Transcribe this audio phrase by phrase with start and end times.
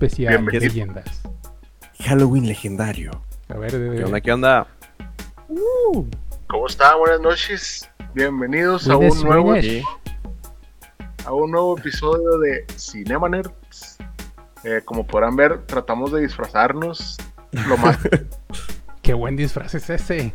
[0.00, 0.72] Especial de Bienvenido.
[0.72, 1.22] leyendas.
[2.04, 3.10] Halloween legendario.
[3.48, 4.20] A ver, de, ¿Qué onda?
[4.20, 4.66] ¿Qué onda?
[6.46, 6.98] ¿Cómo están?
[7.00, 7.90] Buenas noches.
[8.14, 9.54] Bienvenidos a un nuevo
[11.24, 13.98] a un nuevo episodio de Cinema Nerds.
[14.62, 17.16] Eh, como podrán ver, tratamos de disfrazarnos
[17.50, 17.98] lo más.
[19.02, 20.32] Qué buen disfraz es ese.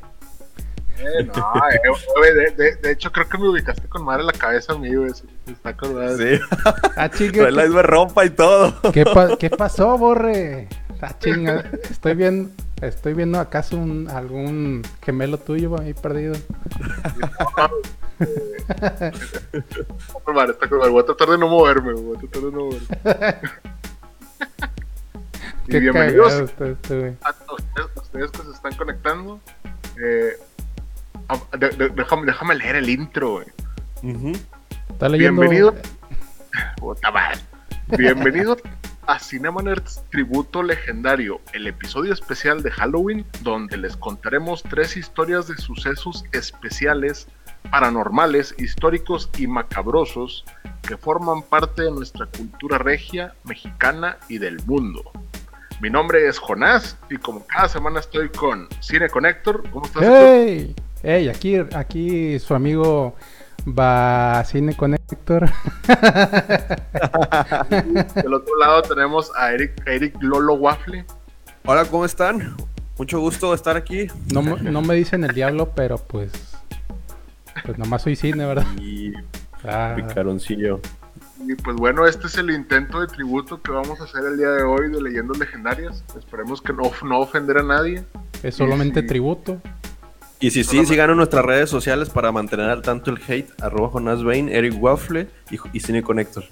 [1.00, 1.34] Eh, no,
[1.72, 1.80] eh,
[2.18, 4.94] güey, de, de- de hecho, creo que me ubicaste con madre la cabeza a mí,
[4.96, 5.12] güey.
[5.48, 6.18] Está acordado.
[6.18, 6.40] Sí,
[6.96, 8.74] Ah, chinga, trae la misma ropa y todo.
[8.94, 10.68] ¿qué, pa- qué pasó, borre?
[11.02, 11.64] Ah, chinga.
[11.90, 12.50] Estoy viendo,
[12.82, 16.34] estoy viendo acaso un, algún gemelo tuyo ahí perdido.
[16.36, 17.70] Está
[20.34, 20.68] madre, está.
[20.68, 22.88] Voy a tratar de no moverme, voy a tratar de no moverme.
[25.68, 29.40] y Qué bienvenidos está este, a ustedes, a ustedes que se están conectando.
[30.02, 30.38] Eh,
[31.58, 33.46] de- de- déjame, déjame leer el intro, güey.
[34.04, 34.32] Ujú.
[34.90, 35.42] Está leyendo.
[35.42, 35.76] Bienvenido.
[36.78, 37.40] Puta madre.
[37.98, 38.58] Bienvenido
[39.08, 45.48] a Cinema Nerds Tributo Legendario, el episodio especial de Halloween, donde les contaremos tres historias
[45.48, 47.28] de sucesos especiales,
[47.70, 50.46] paranormales, históricos y macabrosos
[50.82, 55.04] que forman parte de nuestra cultura regia, mexicana y del mundo.
[55.82, 59.70] Mi nombre es Jonás y como cada semana estoy con Cine Connector.
[59.72, 60.04] ¿Cómo estás?
[60.04, 60.18] Héctor?
[60.22, 60.76] ¡Hey!
[61.04, 61.28] ¡Hey!
[61.30, 63.16] Aquí, aquí su amigo
[63.68, 65.50] va Cine Connector.
[68.16, 71.06] Del otro lado tenemos a Eric, a Eric Lolo Waffle.
[71.66, 72.56] Hola, ¿cómo están?
[72.98, 74.08] Mucho gusto estar aquí.
[74.34, 76.32] No, me- no me dicen el diablo, pero pues.
[77.66, 78.66] Pues nomás soy cine, ¿verdad?
[78.78, 79.14] Y
[79.66, 80.80] Ah, picaroncillo.
[81.48, 84.50] Y pues bueno, este es el intento de tributo que vamos a hacer el día
[84.50, 86.04] de hoy de leyendas legendarias.
[86.18, 88.04] Esperemos que no, no ofender a nadie.
[88.42, 89.62] es solamente tributo.
[90.40, 93.50] Y si sí, sigan en nuestras redes sociales para mantener al tanto el hate.
[93.62, 96.44] Arroba Jonas Bain, Eric Waffle y, y Cine Connector.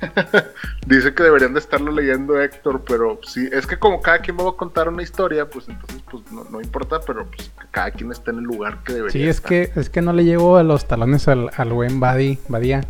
[0.86, 4.42] Dice que deberían de estarlo leyendo Héctor, pero sí, es que como cada quien me
[4.44, 8.12] va a contar una historia, pues entonces pues no, no importa, pero pues cada quien
[8.12, 9.48] esté en el lugar que debería Sí, es estar.
[9.48, 12.82] que, es que no le llego a los talones al, al buen Badi, Badía.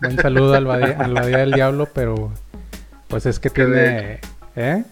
[0.00, 2.32] Buen saludo al Badía, al Badía del Diablo, pero
[3.08, 4.20] pues es que Que tiene.
[4.56, 4.84] ¿Eh?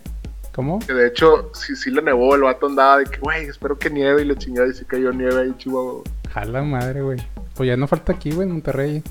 [0.55, 0.79] ¿Cómo?
[0.81, 3.89] Que de hecho, si sí le nevó, el vato andaba de que, güey, espero que
[3.91, 6.03] nieve y le chingada y sí cayó nieve ahí, Chihuahua.
[6.33, 7.19] Jala madre, güey.
[7.55, 9.03] Pues ya no falta aquí, güey, en Monterrey.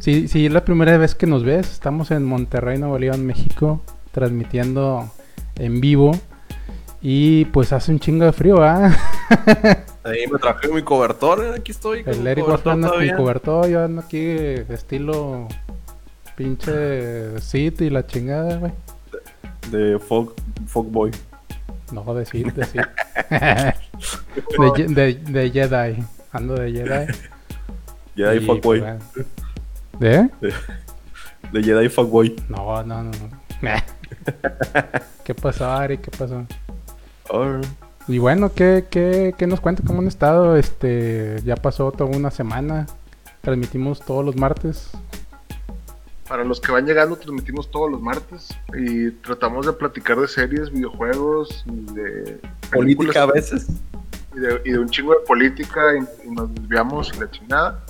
[0.00, 1.70] Sí, sí, es la primera vez que nos ves.
[1.70, 5.08] Estamos en Monterrey, Nuevo León, México, transmitiendo
[5.56, 6.12] en vivo.
[7.00, 8.90] Y pues hace un chingo de frío, ¿ah?
[10.04, 12.02] Ahí me traje mi cobertor, eh, aquí estoy.
[12.02, 13.16] con El mi Eric cobertor todavía.
[13.16, 15.46] cobertor, yo ando aquí de estilo
[16.36, 18.72] pinche Sid y la chingada, güey.
[19.70, 20.34] De Fog,
[20.66, 21.10] Fogboy.
[21.92, 22.66] No, de Sid, de
[24.58, 26.04] de, de, de Jedi.
[26.32, 27.12] Ando de Jedi.
[28.16, 28.80] Jedi Y, Fogboy.
[28.80, 28.98] pues, bueno.
[29.98, 30.28] ¿De?
[31.52, 32.36] De Jedi Fogboy.
[32.48, 33.12] No, no, no.
[35.24, 35.98] ¿Qué pasó, Ari?
[35.98, 36.44] ¿Qué pasó?
[38.08, 39.82] Y bueno, ¿qué, qué, qué nos cuenta?
[39.86, 40.56] ¿Cómo han estado?
[40.56, 42.86] Este, ya pasó toda una semana.
[43.42, 44.90] Transmitimos todos los martes.
[46.32, 50.70] Para los que van llegando, transmitimos todos los martes y tratamos de platicar de series,
[50.70, 52.40] videojuegos y de
[52.72, 53.66] política a veces.
[54.34, 57.84] y de, y de un chingo de política y, y nos desviamos y la chingada.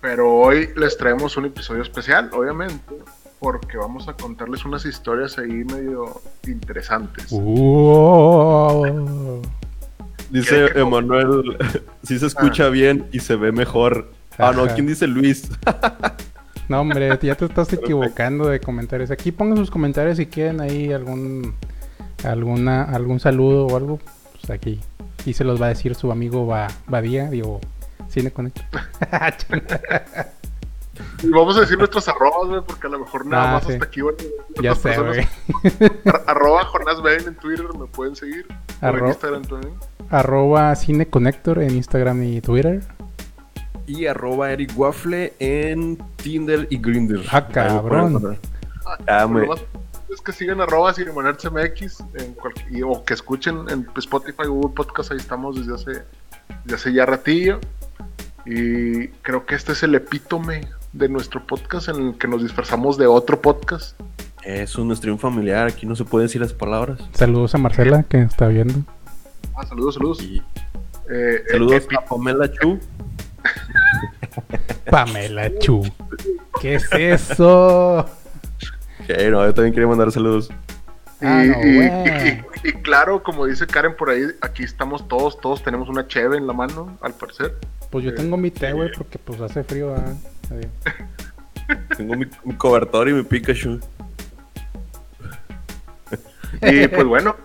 [0.00, 2.96] Pero hoy les traemos un episodio especial, obviamente,
[3.38, 7.26] porque vamos a contarles unas historias ahí medio interesantes.
[7.30, 9.40] Uh,
[10.30, 11.56] Dice ¿Qué- qué- Emanuel,
[12.02, 14.10] sí se escucha bien y se ve mejor.
[14.38, 14.66] Ah, no.
[14.74, 15.48] ¿quién dice Luis?
[16.68, 19.10] no, hombre, ya te estás equivocando de comentarios.
[19.10, 21.54] Aquí pongan sus comentarios si quieren ahí algún
[22.24, 23.98] alguna algún saludo o algo.
[24.32, 24.80] Pues aquí.
[25.24, 27.60] Y se los va a decir su amigo ba Badía, digo,
[28.08, 28.58] Cine Connect.
[31.22, 33.72] Y vamos a decir nuestros arrobas, güey, porque a lo mejor nada Ah, más sí.
[33.72, 34.14] hasta aquí van
[34.60, 35.20] ya sé, güey.
[36.06, 38.46] Ar- Arroba Jonás Bain en Twitter, me pueden seguir.
[38.82, 39.74] En Arro- Instagram también.
[40.10, 42.82] Arroba Cine Connector en Instagram y Twitter.
[43.88, 47.22] Y arroba Eric Waffle en Tinder y Grindr.
[47.32, 48.38] Ah, cabrón.
[49.06, 49.60] Ah, me- Lo más
[50.14, 55.10] es que sigan arroba MX en cual- y- o que escuchen en Spotify, Google Podcast,
[55.12, 56.02] ahí estamos desde hace,
[56.64, 57.60] desde hace ya ratillo.
[58.46, 62.96] Y creo que este es el epítome de nuestro podcast en el que nos disfrazamos
[62.96, 63.98] de otro podcast.
[64.44, 66.98] Es un stream familiar, aquí no se pueden decir las palabras.
[67.12, 68.74] Saludos a Marcela que está viendo.
[69.56, 70.22] Ah, saludos, saludos.
[70.22, 70.42] Y
[71.10, 72.78] Eh, saludos epi- a Pamela Chu.
[74.90, 75.82] Pamela Chu.
[76.60, 78.04] ¿Qué es eso?
[79.06, 80.50] Que no, yo también quería mandar saludos.
[81.20, 81.88] Y, Ah, no, y- güey.
[82.64, 86.36] y- y claro, como dice Karen por ahí, aquí estamos todos, todos tenemos una cheve
[86.36, 87.54] en la mano, al parecer.
[87.90, 89.94] Pues yo tengo mi té, güey, porque pues hace frío.
[89.94, 90.66] Adiós.
[91.96, 93.78] Tengo mi, mi cobertor y mi Pikachu.
[96.62, 97.36] Y pues bueno,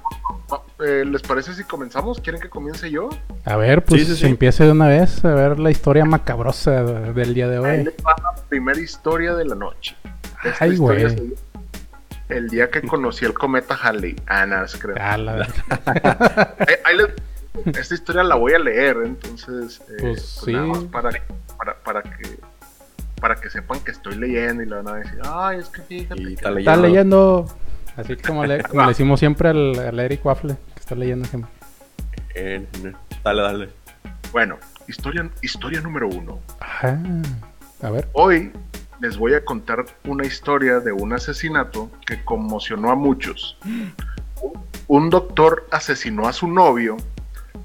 [0.85, 2.19] eh, ¿les parece si comenzamos?
[2.19, 3.09] ¿Quieren que comience yo?
[3.45, 4.25] A ver, pues Sí, sí, sí.
[4.27, 7.83] empiece de una vez a ver la historia macabrosa de- del día de Ahí hoy.
[7.85, 9.95] les va la primera historia de la noche.
[10.43, 11.33] Esta Ay, güey.
[12.29, 14.15] El día que conocí el cometa Halley.
[14.27, 14.95] Ah, nada, se cree.
[14.99, 15.47] Ah, la-
[16.59, 19.79] Ahí- ahí les- Esta historia la voy a leer, entonces.
[19.89, 21.09] eh, Pues pues nada más para,
[21.57, 22.39] para, para que
[23.21, 26.21] para que sepan que estoy leyendo y le van a decir, ay, es que fíjate.
[26.21, 26.33] Y que-".
[26.33, 27.47] está Está leyendo.
[27.95, 31.51] Así como le, como le decimos siempre al, al Eric Waffle, que está leyendo siempre.
[32.35, 32.65] Eh,
[33.23, 33.69] dale, dale.
[34.31, 34.57] Bueno,
[34.87, 36.39] historia, historia número uno.
[36.59, 36.99] Ajá.
[37.81, 38.07] A ver.
[38.13, 38.51] Hoy
[38.99, 43.57] les voy a contar una historia de un asesinato que conmocionó a muchos.
[44.87, 46.97] Un doctor asesinó a su novio,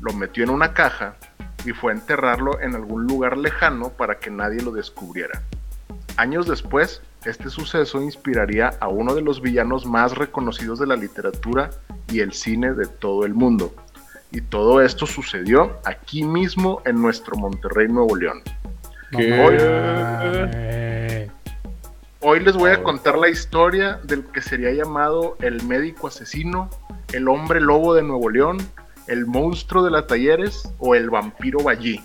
[0.01, 1.17] lo metió en una caja
[1.65, 5.43] y fue a enterrarlo en algún lugar lejano para que nadie lo descubriera.
[6.17, 11.71] Años después, este suceso inspiraría a uno de los villanos más reconocidos de la literatura
[12.11, 13.75] y el cine de todo el mundo.
[14.31, 18.43] Y todo esto sucedió aquí mismo en nuestro Monterrey, Nuevo León.
[22.21, 26.69] Hoy les voy a contar la historia del que sería llamado el médico asesino,
[27.13, 28.59] el hombre lobo de Nuevo León,
[29.07, 32.01] el monstruo de la Talleres o el vampiro Ballí.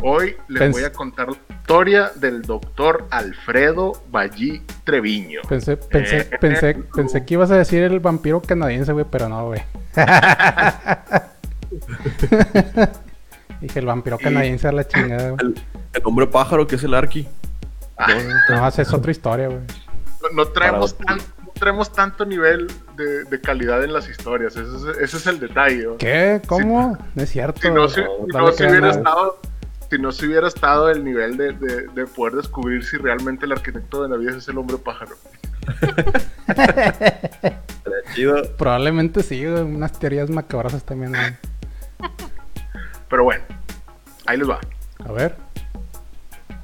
[0.00, 5.40] Hoy les Pens- voy a contar la historia del doctor Alfredo Ballí Treviño.
[5.48, 9.46] Pensé, pensé, Eh, pensé, pensé que ibas a decir el vampiro canadiense, güey, pero no,
[9.46, 9.60] güey.
[13.60, 15.40] Dije el vampiro Y- canadiense a la chingada, güey.
[15.40, 15.54] El,
[15.94, 17.26] el hombre pájaro que es el Arqui.
[18.50, 19.60] No, esa es otra historia, güey.
[20.22, 24.90] No, no traemos, tan- no traemos tanto nivel de, de calidad en las historias, ese
[24.92, 25.84] es, ese es el detalle.
[25.84, 25.96] ¿no?
[25.96, 26.40] ¿Qué?
[26.46, 26.96] ¿Cómo?
[27.14, 27.60] No es cierto.
[27.60, 28.90] Si no, si, No, no no hubiera nada.
[28.92, 29.40] estado,
[29.90, 33.52] si no se hubiera estado el nivel de, de- de poder descubrir si realmente el
[33.52, 35.16] arquitecto de Navidad es el hombre pájaro.
[38.14, 38.42] Chido.
[38.56, 39.44] Probablemente sí.
[39.46, 41.12] Unas teorías macabrosas también.
[43.08, 43.42] Pero bueno,
[44.26, 44.60] ahí les va.
[45.04, 45.36] A ver.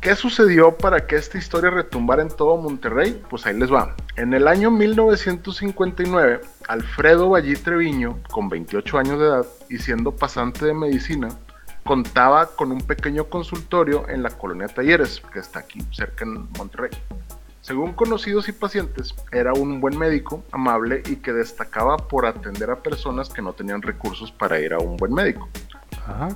[0.01, 3.23] ¿Qué sucedió para que esta historia retumbara en todo Monterrey?
[3.31, 3.95] Pues ahí les va.
[4.17, 10.67] En el año 1959, Alfredo Ballí Treviño, con 28 años de edad y siendo pasante
[10.67, 11.29] de medicina,
[11.85, 16.91] contaba con un pequeño consultorio en la colonia Talleres, que está aquí cerca en Monterrey.
[17.61, 22.77] Según conocidos y pacientes, era un buen médico, amable y que destacaba por atender a
[22.83, 25.49] personas que no tenían recursos para ir a un buen médico.
[26.07, 26.29] Ajá.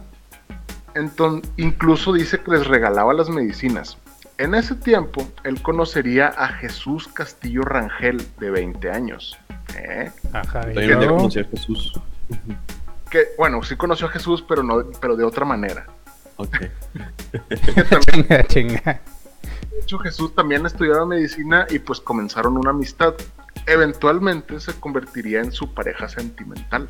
[0.94, 3.98] Entonces, incluso dice que les regalaba las medicinas.
[4.38, 9.36] En ese tiempo, él conocería a Jesús Castillo Rangel, de 20 años.
[9.76, 10.10] ¿eh?
[10.32, 10.60] Ajá.
[10.70, 11.92] y También un día luego- conocí a Jesús.
[13.10, 15.86] Que, bueno, sí conoció a Jesús, pero, no, pero de otra manera.
[16.36, 16.56] Ok.
[17.90, 19.00] También, Chinga, chinga.
[19.72, 23.14] de hecho, Jesús también estudiaba medicina y pues comenzaron una amistad.
[23.66, 26.88] Eventualmente se convertiría en su pareja sentimental.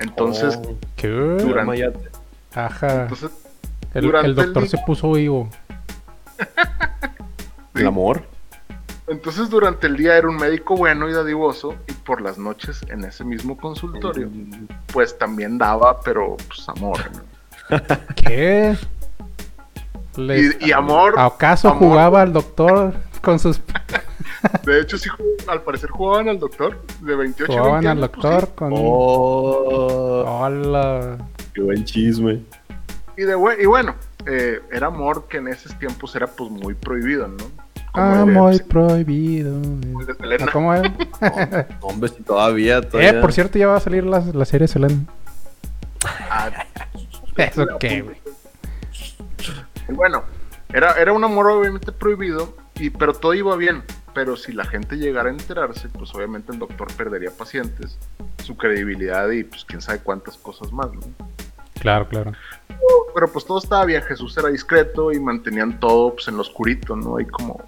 [0.00, 1.08] Entonces, Oh, ¿Qué?
[1.08, 2.10] Durante-.
[2.54, 3.02] Ajá.
[3.02, 3.30] entonces
[3.94, 5.48] El, durante el doctor el- se puso vivo.
[7.74, 8.24] El amor.
[9.08, 13.04] Entonces durante el día era un médico bueno y dadivoso y por las noches en
[13.04, 14.28] ese mismo consultorio
[14.92, 16.98] pues también daba pero pues amor.
[17.12, 17.78] ¿no?
[18.14, 18.76] ¿Qué?
[20.16, 21.78] Y, y amor, ¿Acaso amor.
[21.78, 23.60] jugaba al doctor con sus...
[24.64, 25.08] de hecho sí,
[25.46, 28.72] al parecer jugaban al doctor de 28 a Jugaban 20 al años, pues, doctor con...
[28.76, 31.18] Oh, Hola.
[31.54, 32.42] qué buen chisme.
[33.16, 33.94] y, de, y bueno,
[34.26, 37.44] eh, era amor que en esos tiempos era pues muy prohibido, ¿no?
[37.98, 39.56] Ah, de- muy prohibido.
[39.60, 40.44] el de Selena.
[40.48, 40.82] ¿Ah, ¿Cómo es?
[41.80, 45.04] Hombre, si todavía, eh, por cierto, ya va a salir la, la serie Selena.
[46.30, 46.50] Ah,
[47.36, 48.16] ¿Eso qué, güey?
[49.88, 50.24] Y Bueno,
[50.72, 53.82] era, era un amor obviamente prohibido, y, pero todo iba bien.
[54.14, 57.98] Pero si la gente llegara a enterarse, pues obviamente el doctor perdería pacientes,
[58.42, 61.00] su credibilidad y pues quién sabe cuántas cosas más, ¿no?
[61.78, 62.32] Claro, claro.
[63.14, 66.96] Pero pues todo estaba bien, Jesús era discreto y mantenían todo pues en lo oscurito,
[66.96, 67.18] ¿no?
[67.18, 67.62] Ahí como,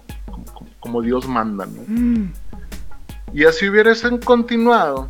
[0.81, 2.29] como, Dios manda, ¿no?
[3.33, 5.09] Y así hubiesen continuado,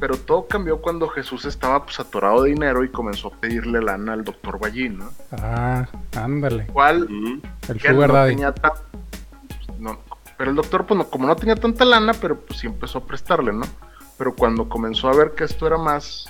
[0.00, 4.14] Pero todo cambió cuando Jesús estaba pues atorado de dinero y comenzó a pedirle lana
[4.14, 5.10] al doctor Ballín, ¿no?
[5.30, 5.86] Ah,
[6.16, 6.66] ándale.
[6.66, 7.40] Cual Mm.
[7.68, 8.30] El sugar no daddy.
[8.34, 8.72] tenía tan-
[9.78, 9.98] no,
[10.36, 13.04] pero el doctor, pues no- como no tenía tanta lana, pero pues sí empezó a
[13.06, 13.62] prestarle, ¿no?
[14.18, 16.26] Pero cuando comenzó a ver que esto era más,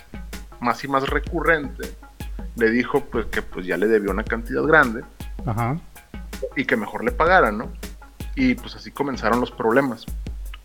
[0.61, 1.95] más y más recurrente,
[2.57, 5.03] le dijo pues que pues ya le debió una cantidad grande
[5.47, 5.79] Ajá.
[6.57, 7.69] y que mejor le pagaran, ¿no?
[8.35, 10.07] Y pues así comenzaron los problemas.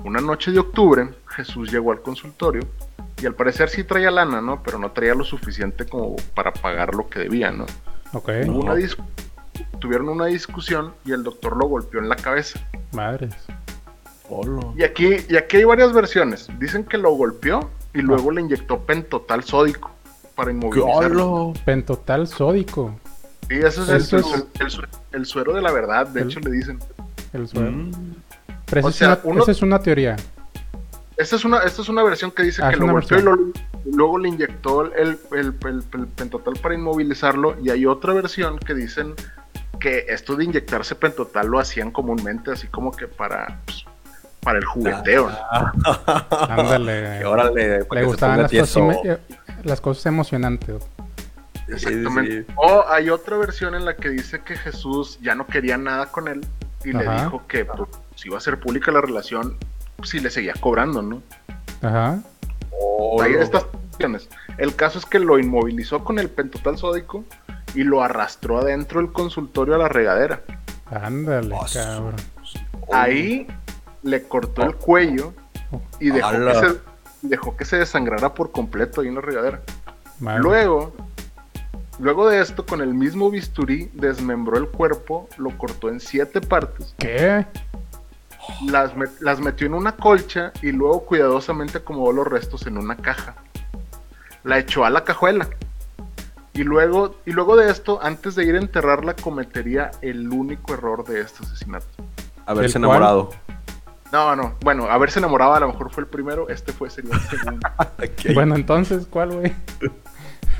[0.04, 2.62] Una noche de octubre, Jesús llegó al consultorio
[3.22, 4.62] y al parecer sí traía lana, ¿no?
[4.64, 7.66] Pero no traía lo suficiente como para pagar lo que debía, ¿no?
[8.14, 8.30] Ok.
[8.48, 8.96] Hubo una dis-
[9.80, 12.60] tuvieron una discusión y el doctor lo golpeó en la cabeza.
[12.94, 13.34] Madres.
[14.76, 16.48] Y aquí, y aquí hay varias versiones.
[16.60, 19.92] Dicen que lo golpeó y luego le inyectó pentotal sódico
[20.36, 21.54] para inmovilizarlo.
[21.66, 22.94] Pentotal sódico.
[23.50, 26.22] Y eso es, Eso el, es- el- el sue- el suero de la verdad, de
[26.22, 26.80] El- hecho le dicen.
[27.34, 27.44] El.
[27.44, 27.92] Mm.
[28.66, 30.16] Pero esa, O es una, uno- esa es una teoría.
[31.18, 33.38] Esta es una, esta es una versión que dice Ah, que lo golpeó y, lo-
[33.92, 37.56] luego le inyectó el, el- el- el- el pentotal para inmovilizarlo.
[37.64, 39.16] Y hay otra versión que dicen
[39.80, 43.86] que esto de inyectarse pentotal lo hacían comúnmente, así como que para, pues,
[44.42, 45.30] para el jugueteo.
[46.50, 47.20] Ándale.
[47.22, 48.98] Y órale, Le gustaban las cosas,
[49.64, 50.84] las cosas emocionantes.
[51.66, 52.44] Sí, Exactamente.
[52.44, 52.54] sí.
[52.56, 56.28] O hay otra versión en la que dice que Jesús ya no quería nada con
[56.28, 56.42] él
[56.88, 59.58] y le dijo que pues, si iba a ser pública la relación,
[60.04, 61.22] si le seguía cobrando, ¿no?
[61.82, 62.14] Ajá.
[62.14, 63.42] Hay Hola.
[63.42, 64.30] estas opciones.
[64.58, 67.26] El caso es que lo inmovilizó con el pentotal sódico
[67.76, 70.42] y lo arrastró adentro del consultorio a la regadera.
[70.90, 72.16] Ándale, cabrón.
[72.94, 73.48] Ahí
[74.04, 75.34] le cortó el cuello
[76.00, 76.80] y dejó que, se,
[77.22, 79.62] dejó que se desangrara por completo ahí en la regadera.
[80.20, 80.40] Madre.
[80.42, 80.94] Luego,
[82.00, 86.94] luego de esto, con el mismo bisturí, desmembró el cuerpo, lo cortó en siete partes,
[86.98, 87.46] ¿Qué?
[88.66, 92.96] las, met- las metió en una colcha y luego cuidadosamente acomodó los restos en una
[92.98, 93.36] caja.
[94.44, 95.48] La echó a la cajuela.
[96.54, 101.04] Y luego, y luego de esto, antes de ir a enterrarla, cometería el único error
[101.06, 101.86] de este asesinato.
[102.46, 103.30] Haberse enamorado.
[104.12, 107.20] No, no, bueno, haberse enamorado a lo mejor fue el primero, este fue sería el
[107.30, 107.68] segundo.
[108.34, 109.54] Bueno, entonces, ¿cuál, güey?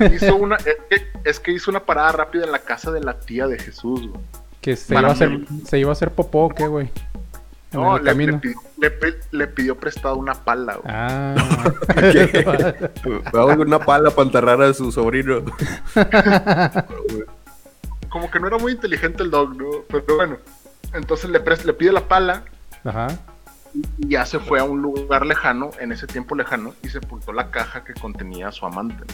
[0.06, 3.18] Hizo una, es que, es que hizo una parada rápida en la casa de la
[3.18, 4.22] tía de Jesús, güey.
[4.60, 6.90] Que se iba, a hacer, se iba a hacer popó, ¿o ¿qué, güey?
[7.72, 8.40] No, le, pidió,
[9.30, 10.86] le pidió prestado una pala, güey.
[10.88, 11.34] Ah.
[13.32, 15.42] Voy a una pala para enterrar a su sobrino.
[18.08, 19.66] Como que no era muy inteligente el dog, ¿no?
[19.86, 20.38] Pero bueno,
[20.94, 22.44] entonces le, le pide la pala
[22.84, 23.08] Ajá.
[23.74, 27.50] y ya se fue a un lugar lejano, en ese tiempo lejano, y sepultó la
[27.50, 29.04] caja que contenía a su amante.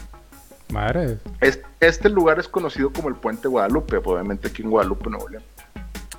[0.71, 1.18] Madre.
[1.40, 5.42] Es- Este lugar es conocido como el Puente Guadalupe, obviamente aquí en Guadalupe, Nuevo León.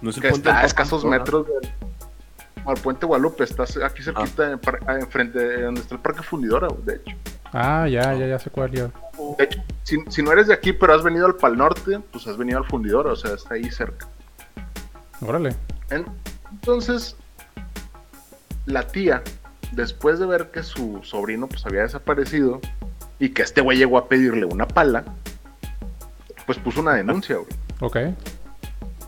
[0.01, 1.71] No es el Que puente está a escasos metros del
[2.67, 6.21] al Puente Guadalupe, está aquí cerquita, en par- ah, enfrente de donde está el Parque
[6.23, 7.15] Fundidora, de hecho.
[7.53, 8.91] Ah, ya, ya, ya sé cuál ya.
[9.37, 12.27] De hecho, si, si no eres de aquí, pero has venido al Pal Norte, pues
[12.27, 14.07] has venido al Fundidora, o sea, está ahí cerca.
[15.21, 15.55] Órale.
[15.89, 16.05] En-
[16.51, 17.15] Entonces,
[18.65, 19.21] la tía,
[19.71, 22.59] después de ver que su sobrino pues había desaparecido
[23.19, 25.03] y que este güey llegó a pedirle una pala,
[26.45, 27.47] pues puso una denuncia, güey.
[27.81, 27.97] Ok.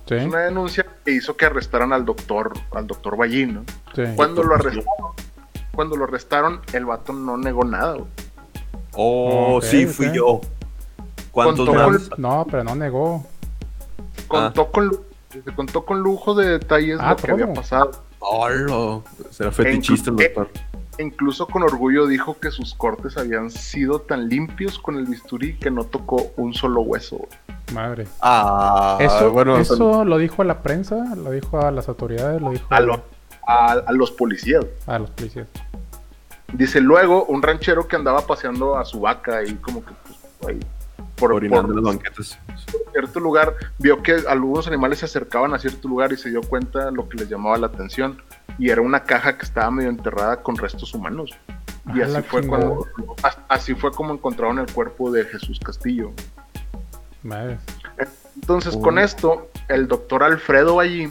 [0.07, 0.15] Sí.
[0.15, 3.63] Puso una denuncia que hizo que arrestaran al doctor, al doctor Ballín, ¿no?
[3.95, 4.03] sí.
[4.15, 4.85] Cuando lo arrestaron,
[5.73, 8.07] cuando lo arrestaron, el vato no negó nada, güey.
[8.93, 10.41] Oh, sí, fui yo.
[11.31, 12.09] ¿Cuántos Contó más?
[12.17, 13.25] No, pero no negó.
[14.27, 17.91] Contó con lu- se contó con lujo de detalles Ah, lo que había pasado.
[18.19, 19.01] Hola.
[19.29, 20.49] Será fetichista el doctor.
[20.97, 25.55] E incluso con orgullo dijo que sus cortes habían sido tan limpios con el bisturí
[25.57, 27.27] que no tocó un solo hueso.
[27.73, 28.07] Madre.
[28.21, 32.51] Ah, Eso, bueno, eso lo dijo a la prensa, lo dijo a las autoridades, lo
[32.51, 33.03] dijo A, lo-
[33.47, 34.65] a- a los policías.
[34.87, 35.47] a los policías.
[36.53, 39.91] Dice luego un ranchero que andaba paseando a su vaca ahí como que
[40.39, 40.59] pues, ahí
[41.17, 42.39] por, orinando por las banquetas.
[42.93, 46.89] cierto lugar, vio que algunos animales se acercaban a cierto lugar y se dio cuenta
[46.91, 48.21] lo que les llamaba la atención.
[48.57, 51.31] Y era una caja que estaba medio enterrada con restos humanos.
[51.93, 52.85] Y Ah, así la fue, cuando,
[53.23, 56.11] as- así fue como encontraron el cuerpo de Jesús Castillo.
[57.23, 57.57] Madre.
[58.35, 61.09] Entonces, con esto, el doctor Alfredo allí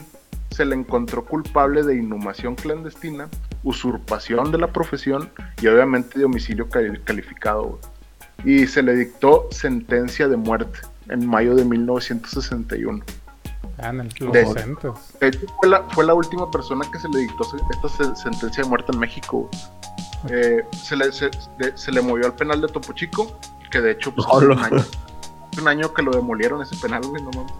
[0.51, 3.27] se le encontró culpable de inhumación clandestina,
[3.63, 5.29] usurpación de la profesión
[5.61, 7.79] y obviamente de homicidio cali- calificado.
[8.45, 13.03] Y se le dictó sentencia de muerte en mayo de 1961.
[13.79, 14.93] Ah, en el- los De- 60.
[15.19, 18.63] De hecho, fue la, fue la última persona que se le dictó esta se- sentencia
[18.63, 19.49] de muerte en México.
[20.29, 21.29] Eh, se, le, se,
[21.59, 23.37] de- se le movió al penal de Topo Chico,
[23.69, 24.77] que de hecho pues, hace un, año,
[25.51, 27.53] hace un año que lo demolieron ese penal, güey, no mames.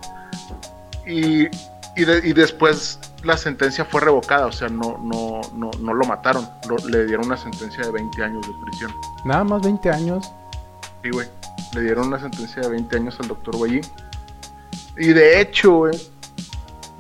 [1.06, 1.46] Y,
[1.96, 6.06] y, de- y después la sentencia fue revocada, o sea, no, no, no, no lo
[6.06, 8.92] mataron, lo- le dieron una sentencia de 20 años de prisión.
[9.24, 10.32] Nada más 20 años.
[11.04, 11.28] Sí, güey.
[11.74, 13.82] Le dieron una sentencia de 20 años al doctor Guayín.
[15.00, 16.00] Y de hecho, güey,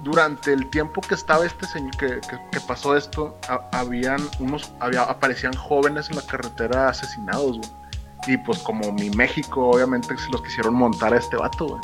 [0.03, 4.71] durante el tiempo que estaba este señor, que, que- que pasó esto, a- habían unos,
[4.79, 7.69] había, aparecían jóvenes en la carretera asesinados, güey.
[8.27, 11.81] Y pues como mi México, obviamente se los quisieron montar a este vato, güey.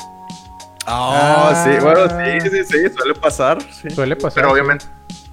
[0.86, 3.58] Ah, sí, bueno, sí, sí, sí, suele pasar.
[3.72, 3.88] Sí.
[3.90, 4.34] Suele pasar.
[4.34, 4.52] Pero sí.
[4.52, 4.84] obviamente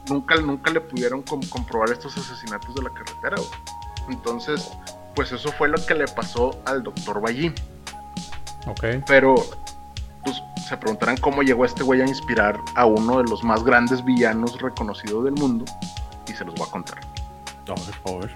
[0.09, 3.49] nunca, nunca le pudieron com- comprobar estos asesinatos de la carretera, güey.
[4.09, 4.71] Entonces,
[5.15, 7.53] pues eso fue lo que le pasó al doctor Ballín.
[8.67, 8.85] Ok.
[9.07, 9.35] Pero,
[10.67, 14.61] se preguntarán cómo llegó este güey a inspirar a uno de los más grandes villanos
[14.61, 15.65] reconocidos del mundo.
[16.27, 16.99] Y se los voy a contar.
[17.67, 18.35] A ver, a ver.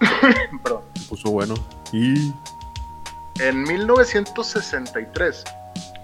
[0.62, 0.82] Perdón.
[0.94, 1.54] Se puso bueno.
[1.92, 2.32] Y.
[3.38, 5.44] En 1963,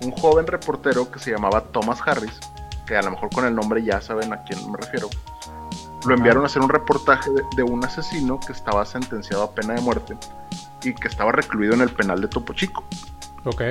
[0.03, 2.41] un joven reportero que se llamaba Thomas Harris,
[2.87, 5.11] que a lo mejor con el nombre ya saben a quién me refiero,
[6.07, 9.75] lo enviaron a hacer un reportaje de, de un asesino que estaba sentenciado a pena
[9.75, 10.17] de muerte
[10.83, 12.85] y que estaba recluido en el penal de Topo Chico.
[13.45, 13.63] Ok.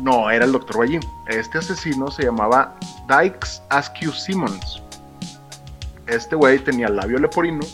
[0.00, 0.78] No, era el Dr.
[0.78, 1.00] Ballín.
[1.26, 2.74] Este asesino se llamaba
[3.08, 4.82] Dykes Askew Simmons.
[6.06, 7.64] Este güey tenía labio leporino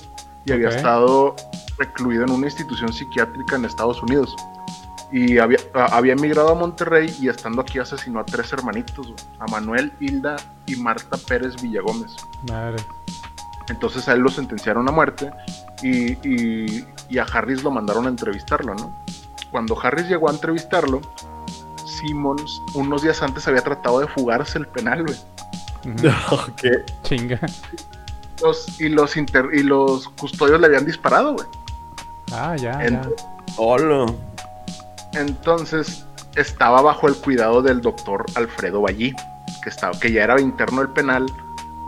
[0.44, 1.36] y había estado
[1.78, 4.34] recluido en una institución psiquiátrica en Estados Unidos.
[5.10, 9.46] Y había, a- había emigrado a Monterrey y estando aquí asesinó a tres hermanitos, a
[9.46, 10.36] Manuel, Hilda
[10.66, 12.12] y Marta Pérez Villagómez.
[12.48, 12.82] Madre.
[13.68, 15.30] Entonces a él lo sentenciaron a muerte
[15.82, 18.96] y, y- y a Harris lo mandaron a entrevistarlo, ¿no?
[19.50, 21.02] Cuando Harris llegó a entrevistarlo,
[21.98, 25.18] Simmons unos días antes había tratado de fugarse el penal, güey.
[27.02, 27.40] Chinga.
[28.42, 31.46] Los- y, los inter- y los custodios le habían disparado, güey.
[32.32, 32.82] Ah, ya,
[33.56, 34.06] Hola.
[35.14, 36.04] Entonces
[36.36, 39.14] estaba bajo el cuidado del doctor Alfredo Ballí,
[39.62, 41.26] que, estaba, que ya era interno del penal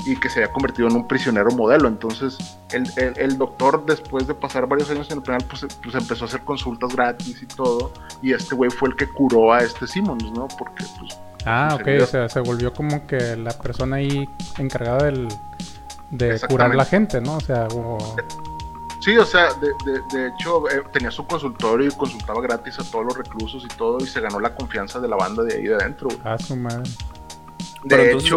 [0.07, 1.89] y que se había convertido en un prisionero modelo.
[1.89, 2.37] Entonces
[2.73, 6.25] el, el- el doctor, después de pasar varios años en el penal, pues, pues empezó
[6.25, 7.93] a hacer consultas gratis y todo.
[8.23, 10.47] Y este güey fue el que curó a este Simmons, ¿no?
[10.59, 12.03] Porque pues Ah, se ok.
[12.03, 15.29] O sea, se volvió como que la persona ahí encargada del,
[16.11, 16.77] de curar Exactamente.
[16.77, 17.37] la gente, ¿no?
[17.37, 18.17] O sea, o-
[19.01, 22.85] Sí, o sea, de, de- de hecho eh, tenía su consultorio y consultaba gratis a
[22.91, 25.65] todos los reclusos y todo y se ganó la confianza de la banda de ahí
[25.65, 26.09] de adentro.
[26.09, 26.21] güey.
[26.25, 26.79] a su madre.
[27.83, 28.31] De Pero entonces,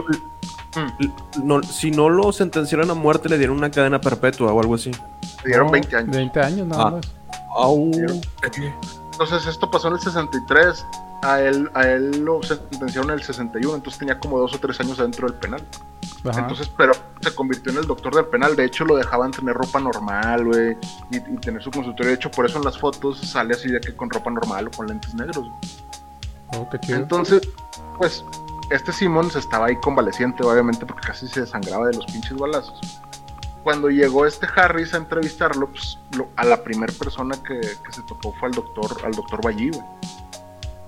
[1.43, 4.91] no, si no lo sentenciaron a muerte, le dieron una cadena perpetua o algo así.
[5.43, 6.15] le dieron No, 20 años.
[6.15, 6.91] 20 años nada Ah.
[6.91, 7.05] más.
[7.55, 7.91] Au.
[9.11, 10.85] Entonces esto pasó en el 63,
[11.23, 14.79] a él, a él lo sentenciaron en el 61, entonces tenía como dos o tres
[14.79, 15.63] años adentro del penal.
[16.29, 16.41] Ajá.
[16.41, 19.79] Entonces, pero se convirtió en el doctor del penal, de hecho lo dejaban tener ropa
[19.79, 20.77] normal, güey,
[21.11, 23.79] y, y tener su consultorio, de hecho por eso en las fotos sale así de
[23.79, 25.47] que con ropa normal o con lentes negros.
[26.53, 26.97] Oh, qué chido.
[26.99, 27.41] Entonces,
[27.97, 28.23] pues,
[28.69, 32.79] este Simmons estaba ahí convaleciente, obviamente, porque casi se desangraba de los pinches balazos.
[33.63, 38.01] Cuando llegó este Harris a entrevistarlo, pues, lo- a la primera persona que, que se
[38.03, 39.83] topó fue al doctor, al doctor Ballí, güey.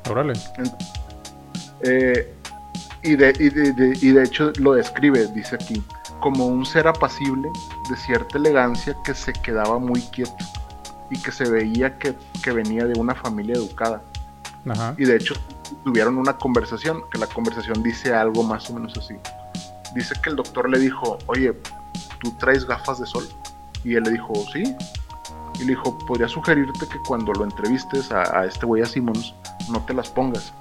[0.10, 0.34] Órale.
[1.82, 2.34] Eh,
[3.04, 5.84] y, de, y, de, de- y de hecho lo describe, dice aquí,
[6.20, 7.50] como un ser apacible,
[7.90, 10.34] de cierta elegancia que se quedaba muy quieto
[11.10, 14.02] y que se veía que, que venía de una familia educada.
[14.70, 14.96] Ajá.
[14.98, 15.34] Y de hecho
[15.84, 19.16] tuvieron una conversación, que la conversación dice algo más o menos así.
[19.96, 21.54] Dice que el doctor le dijo, oye,
[22.22, 23.28] ¿tú traes gafas de sol?
[23.84, 24.76] Y él le dijo, sí.
[25.56, 29.34] Y le dijo, podría sugerirte que cuando lo entrevistes a, a este güey a Simmons,
[29.70, 30.54] no te las pongas.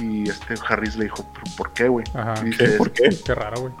[0.00, 2.06] Y este Harris le dijo, "¿Pero ¿por qué, güey?
[2.14, 2.34] Ajá.
[2.42, 2.70] Y dice, ¿Qué?
[2.72, 3.08] ¿Por qué?
[3.24, 3.72] Qué raro, güey.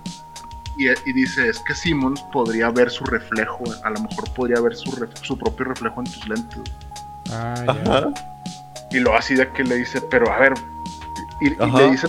[0.76, 4.74] y, y dice, es que Simmons podría ver su reflejo, a lo mejor podría ver
[4.76, 6.62] su, ref- su propio reflejo en tus lentes.
[7.32, 8.12] Ah, ya.
[8.90, 10.54] Y lo así de que le dice, pero a ver,
[11.40, 12.08] y, le dice,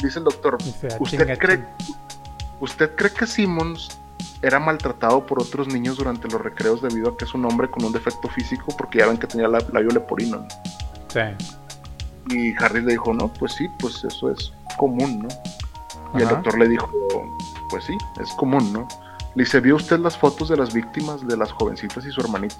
[0.00, 1.98] dice el doctor, ¿usted chinga, cree, chinga.
[2.60, 3.98] ¿usted cree que Simmons
[4.42, 7.84] era maltratado por otros niños durante los recreos debido a que es un hombre con
[7.84, 8.74] un defecto físico?
[8.76, 10.38] Porque ya ven que tenía la- labio leporino.
[10.38, 10.48] ¿no?
[11.08, 11.20] Sí.
[12.30, 15.28] Y Harry le dijo, no, pues sí, pues eso es común, ¿no?
[16.18, 16.88] Y el doctor le dijo,
[17.68, 18.88] pues sí, es común, ¿no?
[19.34, 22.56] Le dice, ¿vio usted las fotos de las víctimas, de las jovencitas y su hermanita?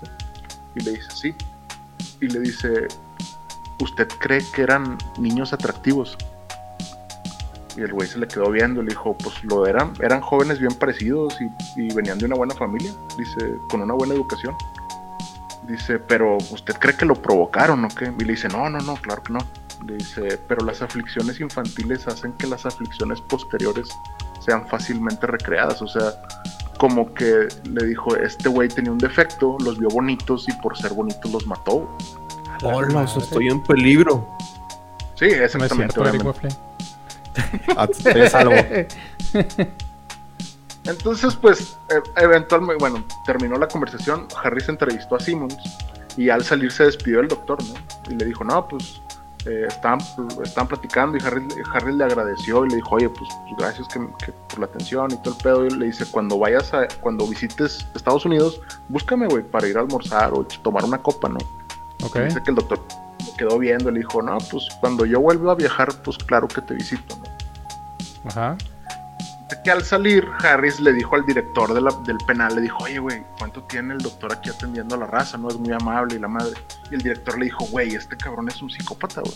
[0.74, 1.34] Y le dice, sí.
[2.20, 2.88] Y le dice,
[3.80, 6.16] ¿usted cree que eran niños atractivos?
[7.76, 10.74] Y el güey se le quedó viendo le dijo, pues lo eran, eran jóvenes bien
[10.74, 14.54] parecidos y, y venían de una buena familia, dice, con una buena educación.
[15.66, 18.12] Dice, pero ¿usted cree que lo provocaron o qué?
[18.18, 19.38] Y le dice, no, no, no, claro que no.
[19.86, 23.88] Le dice, pero las aflicciones infantiles hacen que las aflicciones posteriores
[24.40, 25.80] sean fácilmente recreadas.
[25.80, 26.12] O sea,
[26.78, 30.92] como que le dijo, este güey tenía un defecto, los vio bonitos y por ser
[30.92, 31.88] bonitos los mató.
[32.62, 34.28] Hola, estoy en peligro.
[35.14, 35.94] Sí, No es exactamente.
[35.94, 36.48] cierto, Eric obviamente.
[36.48, 36.74] Waffle.
[37.76, 37.88] Ah,
[38.24, 38.54] a salvo.
[40.84, 45.56] Entonces, pues, e- eventualmente, bueno, terminó la conversación, Harry se entrevistó a Simmons
[46.16, 47.74] y al salir se despidió del doctor, ¿no?
[48.10, 49.00] Y le dijo, no, pues,
[49.46, 49.98] eh, estaban,
[50.42, 54.00] estaban platicando y Harry, Harry le agradeció y le dijo, oye, pues, pues, gracias que,
[54.24, 55.66] que por la atención y todo el pedo.
[55.66, 59.80] Y le dice, cuando vayas a, cuando visites Estados Unidos, búscame, güey, para ir a
[59.80, 61.38] almorzar o tomar una copa, ¿no?
[62.24, 62.80] Dice que el doctor
[63.38, 66.60] quedó viendo y le dijo, no, pues, cuando yo vuelva a viajar, pues, claro que
[66.60, 68.28] te visito, ¿no?
[68.30, 68.56] Ajá.
[69.62, 72.98] que al salir, Harris le dijo al director de la- del penal, le dijo, oye,
[72.98, 75.38] güey, ¿cuánto tiene el doctor aquí atendiendo a la raza?
[75.38, 76.52] No es muy amable y la madre.
[76.90, 79.34] Y el director le dijo, güey, este cabrón es un psicópata, güey.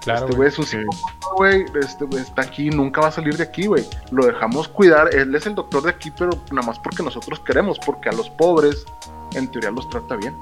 [0.00, 0.48] Claro, este güey.
[0.48, 1.64] es un psicópata, güey.
[1.82, 3.84] Este güey está aquí, nunca va a salir de aquí, güey.
[4.10, 5.14] Lo dejamos cuidar.
[5.14, 8.30] Él es el doctor de aquí, pero nada más porque nosotros queremos, porque a los
[8.30, 8.86] pobres,
[9.34, 10.34] en teoría, los trata bien.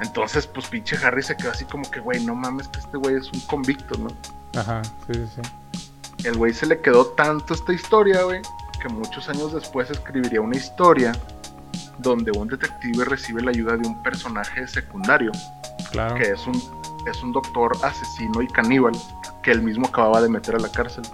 [0.00, 3.16] Entonces, pues pinche Harry se quedó así como que, güey, no mames que este güey
[3.16, 4.08] es un convicto, ¿no?
[4.58, 6.26] Ajá, sí, sí, sí.
[6.26, 8.40] el güey se le quedó tanto esta historia, güey,
[8.80, 11.12] que muchos años después escribiría una historia
[11.98, 15.32] donde un detective recibe la ayuda de un personaje secundario,
[15.90, 16.14] Claro.
[16.14, 16.54] que es un,
[17.10, 18.92] es un doctor asesino y caníbal
[19.42, 21.04] que él mismo acababa de meter a la cárcel.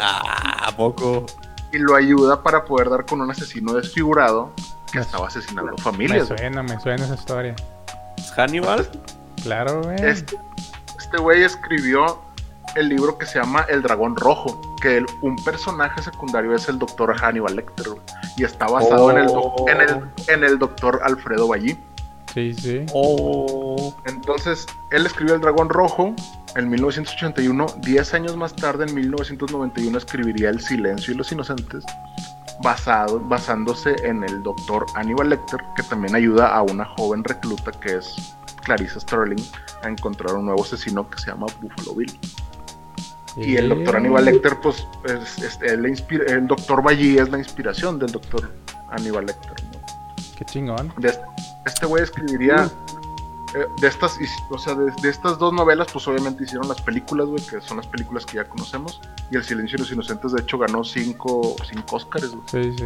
[0.00, 1.26] Ah, ¿a poco?
[1.72, 4.52] Y lo ayuda para poder dar con un asesino desfigurado
[4.90, 6.26] que Me- estaba asesinando Me familias.
[6.28, 6.38] güey.
[6.38, 7.54] suena, me suena esa historia.
[8.22, 8.88] ¿Es Hannibal?
[9.42, 9.96] Claro, güey.
[10.02, 10.36] Este
[10.98, 12.22] este güey escribió
[12.76, 16.78] el libro que se llama El Dragón Rojo, que el- un personaje secundario es el
[16.78, 17.86] doctor Hannibal Lecter,
[18.38, 19.66] y está basado en, el, Oh.
[19.68, 21.76] en, el, en el doctor Alfredo Ballí.
[22.32, 22.86] Sí, sí.
[22.94, 23.94] Oh.
[24.06, 26.14] Entonces, él escribió El Dragón Rojo
[26.56, 31.84] en 1981, 10 años más tarde, en 1991, escribiría El Silencio y los Inocentes,
[32.62, 37.96] basado, basándose en el doctor Hannibal Lecter, que también ayuda a una joven recluta que
[37.96, 38.14] es
[38.64, 39.42] Clarissa Sterling
[39.82, 42.18] a encontrar un nuevo asesino que se llama Buffalo Bill.
[43.36, 48.52] Y el doctor Aníbal Lecter, pues, es, el doctor Ballí es la inspiración del doctor
[48.90, 49.54] Aníbal Lecter.
[49.72, 49.80] ¿no?
[50.36, 50.92] Qué chingón.
[50.98, 51.24] De este-
[51.64, 52.70] este güey escribiría
[53.54, 54.18] eh, de estas,
[54.50, 57.76] o sea, de, de estas dos novelas, pues obviamente hicieron las películas, güey, que son
[57.78, 59.00] las películas que ya conocemos.
[59.30, 62.44] Y El Silencio de los Inocentes, de hecho, ganó cinco, cinco Oscars, güey.
[62.50, 62.84] Sí, sí.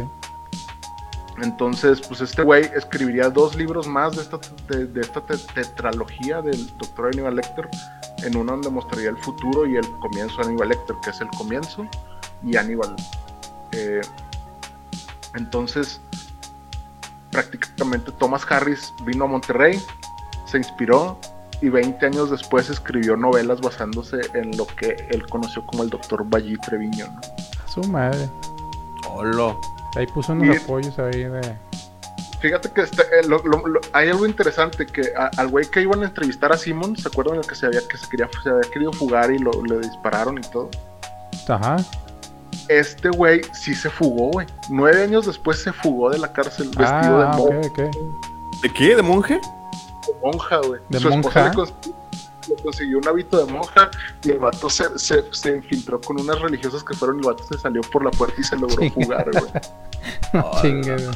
[1.41, 6.41] Entonces, pues este güey escribiría dos libros más de esta, de, de esta te- tetralogía
[6.41, 7.69] del doctor Aníbal Lecter,
[8.23, 11.27] en uno donde mostraría el futuro y el comienzo de Aníbal Lecter, que es el
[11.37, 11.85] comienzo,
[12.43, 12.95] y Aníbal.
[13.73, 14.01] Eh,
[15.35, 16.01] entonces,
[17.29, 19.79] prácticamente Thomas Harris vino a Monterrey,
[20.47, 21.19] se inspiró
[21.61, 26.23] y 20 años después escribió novelas basándose en lo que él conoció como el doctor
[26.27, 27.07] Ballí Treviño.
[27.07, 27.19] ¿no?
[27.65, 28.29] A su madre.
[29.09, 29.55] Hola.
[29.95, 31.55] Ahí puso unos Y- apoyos ahí de.
[32.39, 35.81] Fíjate que este, eh, lo- lo- lo- hay algo interesante que a- al güey que
[35.81, 38.49] iban a entrevistar a Simon, ¿se acuerdan el que se había que se quería se
[38.49, 40.69] había querido fugar y lo, le dispararon y todo?
[41.49, 41.77] Ajá.
[42.69, 44.45] Este güey sí se fugó, güey.
[44.69, 46.87] Nueve años después se fugó de la cárcel vestido
[47.27, 48.61] Ah, de, ok, mon- ok.
[48.61, 48.95] ¿De qué?
[48.95, 49.41] ¿De monje?
[50.23, 50.81] Monja, güey.
[50.89, 51.49] ¿De Su esposa monja?
[51.49, 51.93] le, cons-
[52.49, 53.89] le consiguió un hábito de monja
[54.23, 57.43] y el vato se, se, se infiltró con unas religiosas que fueron y el vato
[57.43, 58.93] se salió por la puerta y se logró Chinga.
[58.93, 59.51] fugar, güey.
[60.33, 61.07] No güey.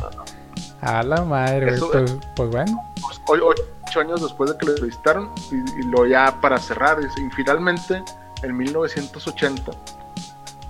[0.81, 1.73] A la madre.
[1.75, 2.81] Eso- Pues, pues bueno.
[3.01, 7.29] Pues, ocho años después de que lo entrevistaron y, y lo ya para cerrar y
[7.35, 8.03] finalmente
[8.43, 9.71] en 1980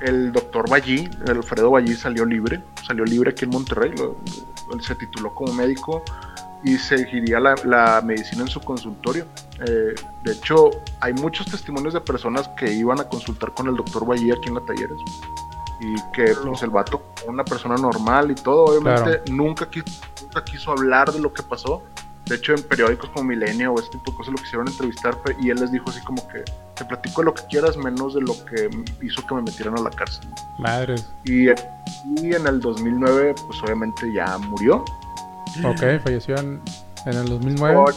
[0.02, 4.18] el doctor Ballí, el Alfredo Ballí salió libre, salió libre aquí en Monterrey, lo-
[4.74, 6.04] él se tituló como médico
[6.64, 9.26] y seguiría la, la medicina en su consultorio.
[9.68, 14.06] Eh, de hecho, hay muchos testimonios de personas que iban a consultar con el doctor
[14.06, 14.98] Ballí aquí en la Talleres
[15.82, 19.86] y que pues el vato una persona normal y todo, obviamente nunca, quiso,
[20.22, 21.84] nunca quiso hablar de lo que pasó.
[22.26, 25.50] De hecho, en periódicos como Milenio o este tipo de cosas lo quisieron entrevistar y
[25.50, 26.44] él les dijo así como que
[26.76, 28.70] te platico lo que quieras menos de lo que
[29.02, 30.30] hizo que me metieran a la cárcel.
[30.60, 31.10] Madres.
[31.26, 34.86] Y, y en el 2009, pues obviamente ya murió.
[35.66, 36.62] Ok, falleció en,
[37.06, 37.76] en el 2009.
[37.76, 37.94] Por-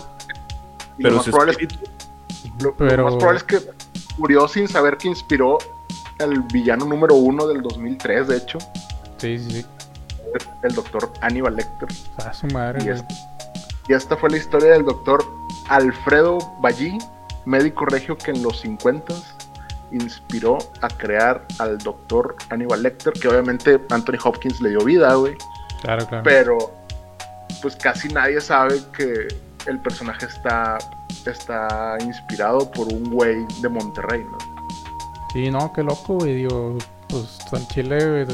[0.99, 1.91] y lo Pero más su probable es espíritu.
[2.61, 2.71] Lo,
[3.05, 3.59] más probable es que
[4.19, 5.59] murió sin saber que inspiró
[6.19, 8.59] el villano número uno del 2003, de hecho,
[9.19, 9.67] Sí, sí, sí.
[10.63, 11.89] el doctor Aníbal Lecter.
[12.25, 12.81] A su madre,
[13.89, 15.25] Y, y esta fue la historia del doctor
[15.69, 16.97] Alfredo Ballí,
[17.45, 19.13] médico regio que en los 50
[19.93, 25.35] inspiró a crear al doctor Aníbal Lecter, que obviamente Anthony Hopkins le dio vida, güey,
[25.83, 26.23] Claro, claro.
[26.25, 26.73] pero
[27.65, 29.27] pues casi nadie sabe que
[29.65, 30.77] el personaje está,
[31.25, 34.37] está inspirado por un güey de Monterrey, ¿no?
[35.33, 36.35] Sí, no, qué loco, güey.
[36.35, 36.77] Digo,
[37.09, 38.27] pues en Chile,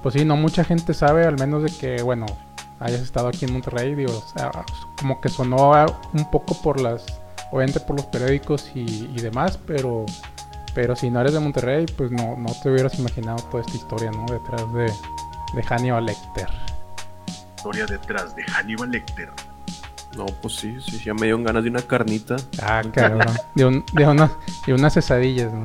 [0.00, 2.26] pues sí, no mucha gente sabe, al menos de que, bueno,
[2.78, 3.96] hayas estado aquí en Monterrey.
[3.96, 4.52] Digo, o sea,
[4.96, 5.72] como que sonó
[6.12, 7.04] un poco por las,
[7.50, 10.06] obviamente por los periódicos y, y demás, pero
[10.74, 14.12] Pero si no eres de Monterrey, pues no, no te hubieras imaginado toda esta historia,
[14.12, 14.24] ¿no?
[14.24, 14.86] Detrás de,
[15.52, 16.48] de Hannibal Lecter.
[17.62, 19.30] Historia detrás de Hannibal Lecter.
[20.16, 22.34] No, pues sí, sí, ya me dieron ganas de una carnita.
[22.60, 23.20] Ah, cabrón.
[23.54, 24.32] De, un, de, unas,
[24.66, 25.64] de unas cesadillas, ¿no?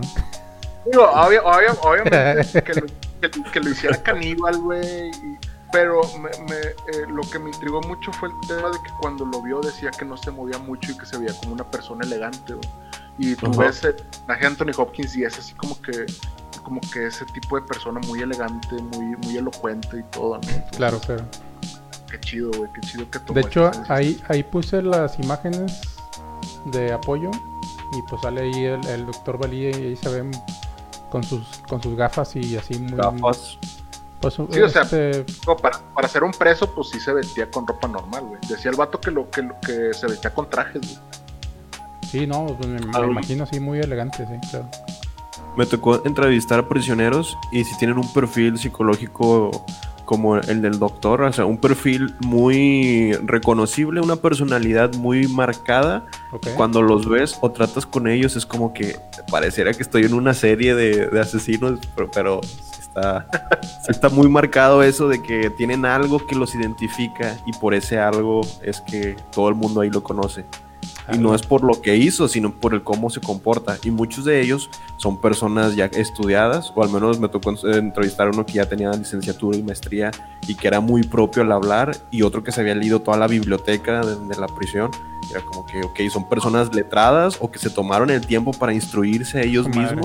[0.86, 2.86] Digo, obvia- obvia- obviamente que, lo,
[3.32, 5.10] que- que lo hiciera caníbal, güey.
[5.10, 5.38] y-
[5.72, 9.26] Pero me, me, eh, lo que me intrigó mucho fue el tema de que cuando
[9.26, 12.06] lo vio decía que no se movía mucho y que se veía como una persona
[12.06, 12.70] elegante, güey.
[13.18, 13.64] Y tú Ajá.
[13.64, 13.96] ves el
[14.28, 16.06] traje de Anthony Hopkins y es así como que
[16.64, 20.42] como que ese tipo de persona muy elegante, muy muy elocuente y todo, ¿no?
[20.50, 21.24] Entonces, Claro, claro.
[22.10, 25.82] Qué chido, güey, qué chido que tomó De hecho, ahí, ahí puse las imágenes
[26.66, 27.32] de apoyo
[27.94, 30.32] y pues sale ahí el, el doctor Valía y ahí se ven
[31.10, 33.58] con sus con sus gafas y así muy Gafas.
[34.22, 37.50] pues Sí, o sea, este, No, para, para ser un preso, pues sí se vestía
[37.50, 38.40] con ropa normal, güey.
[38.50, 40.98] Decía el vato que lo que, lo- que se vestía con trajes, güey.
[42.12, 44.70] sí no pues me, me imagino así muy elegante sí claro
[45.56, 49.66] Me tocó entrevistar a prisioneros y si tienen un perfil psicológico
[50.08, 56.06] como el del doctor, o sea, un perfil muy reconocible, una personalidad muy marcada.
[56.56, 58.96] Cuando los ves o tratas con ellos es como que
[59.30, 61.82] pareciera que estoy en una serie de, de asesinos,
[62.14, 62.40] pero,
[62.80, 63.28] está,
[63.90, 68.40] está muy marcado eso de que tienen algo que los identifica y por ese algo
[68.64, 70.46] es que todo el mundo ahí lo conoce.
[71.14, 73.78] Y no es por lo que hizo, sino por el cómo se comporta.
[73.84, 78.32] Y muchos de ellos son personas ya estudiadas, o al menos me tocó entrevistar a
[78.32, 80.12] uno que ya tenía licenciatura y maestría
[80.48, 83.28] y que era muy propio al hablar, y otro que se había leído toda la
[83.28, 84.92] biblioteca de, de la prisión.
[85.32, 89.46] Era como que, ok, son personas letradas o que se tomaron el tiempo para instruirse
[89.46, 90.02] ellos madre.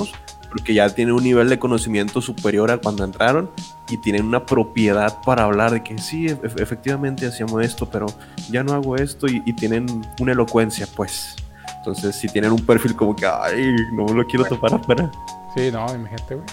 [0.53, 3.51] Porque ya tienen un nivel de conocimiento superior a cuando entraron
[3.89, 8.07] y tienen una propiedad para hablar de que sí, e- efectivamente hacíamos esto, pero
[8.51, 9.87] ya no hago esto y, y tienen
[10.21, 11.37] una elocuencia, pues.
[11.79, 15.11] Entonces, si tienen un perfil como que, ay, no me lo quiero topar afuera.
[15.57, 16.47] sí no imagínate güey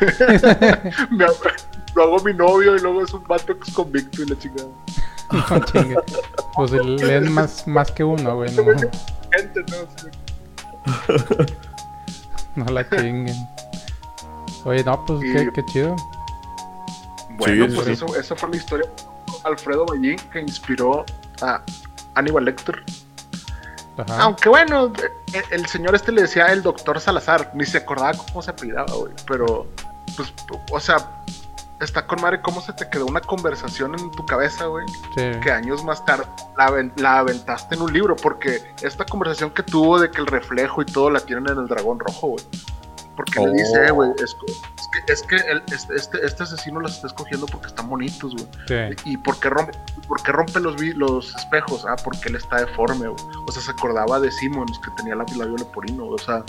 [1.10, 1.34] Me hago-
[1.94, 4.68] lo hago mi novio y luego es un vato que es convicto y la chingada.
[5.50, 5.96] no chingue
[6.54, 8.62] pues leen más más que uno güey no,
[9.32, 10.08] Gente, no, sí.
[12.56, 13.34] No la chinguen
[14.64, 15.96] oye no pues Y- qué, qué chido
[17.30, 17.92] Bueno, Sí, pues sí.
[17.92, 21.04] Eso, esa fue la historia de Alfredo Ballín que inspiró
[21.40, 21.62] a
[22.14, 22.84] Aníbal Lecter.
[23.96, 24.22] Ajá.
[24.22, 24.92] Aunque bueno,
[25.32, 28.92] el, el señor este le decía el doctor Salazar, ni se acordaba cómo se apellidaba,
[28.94, 29.12] güey.
[29.26, 29.66] Pero,
[30.16, 30.32] pues,
[30.70, 31.24] o sea,
[31.84, 34.86] está con madre cómo se te quedó una conversación en tu cabeza, güey.
[35.16, 35.30] sí.
[35.42, 36.24] que años más tarde
[36.56, 40.26] la, aven- la aventaste en un libro, porque esta conversación que tuvo de que el
[40.26, 42.44] reflejo y todo la tienen en el dragón rojo, güey.
[43.14, 43.52] Porque le Oh.
[43.52, 44.36] dice, eh, güey, es, es
[44.90, 48.48] que, es que el- este, este, asesino los está escogiendo porque están bonitos, güey.
[48.66, 48.96] sí.
[49.10, 49.72] ¿Y por qué rompe,
[50.08, 51.84] por qué rompe los espejos?
[51.86, 53.24] Ah, porque él está deforme, güey.
[53.46, 56.14] O sea, se acordaba de Simmons, que tenía la labio leporino, güey.
[56.14, 56.42] O sea,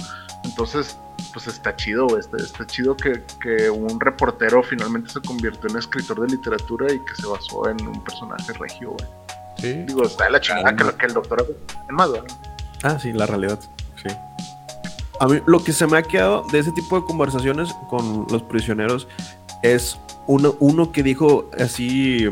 [0.46, 0.98] entonces,
[1.34, 2.20] pues está chido, güey.
[2.20, 7.00] Está, está chido que, que un reportero finalmente se convirtió en escritor de literatura y
[7.00, 9.06] que se basó en un personaje regio, güey.
[9.58, 9.74] sí.
[9.88, 12.28] Digo, está de la chingada que, lo- que el doctor es más, ¿verdad?
[12.84, 13.60] Ah, sí, la realidad.
[14.02, 14.14] Sí.
[15.20, 18.42] A mí lo que se me ha quedado de ese tipo de conversaciones con los
[18.44, 19.08] prisioneros
[19.62, 22.28] es uno, uno que dijo así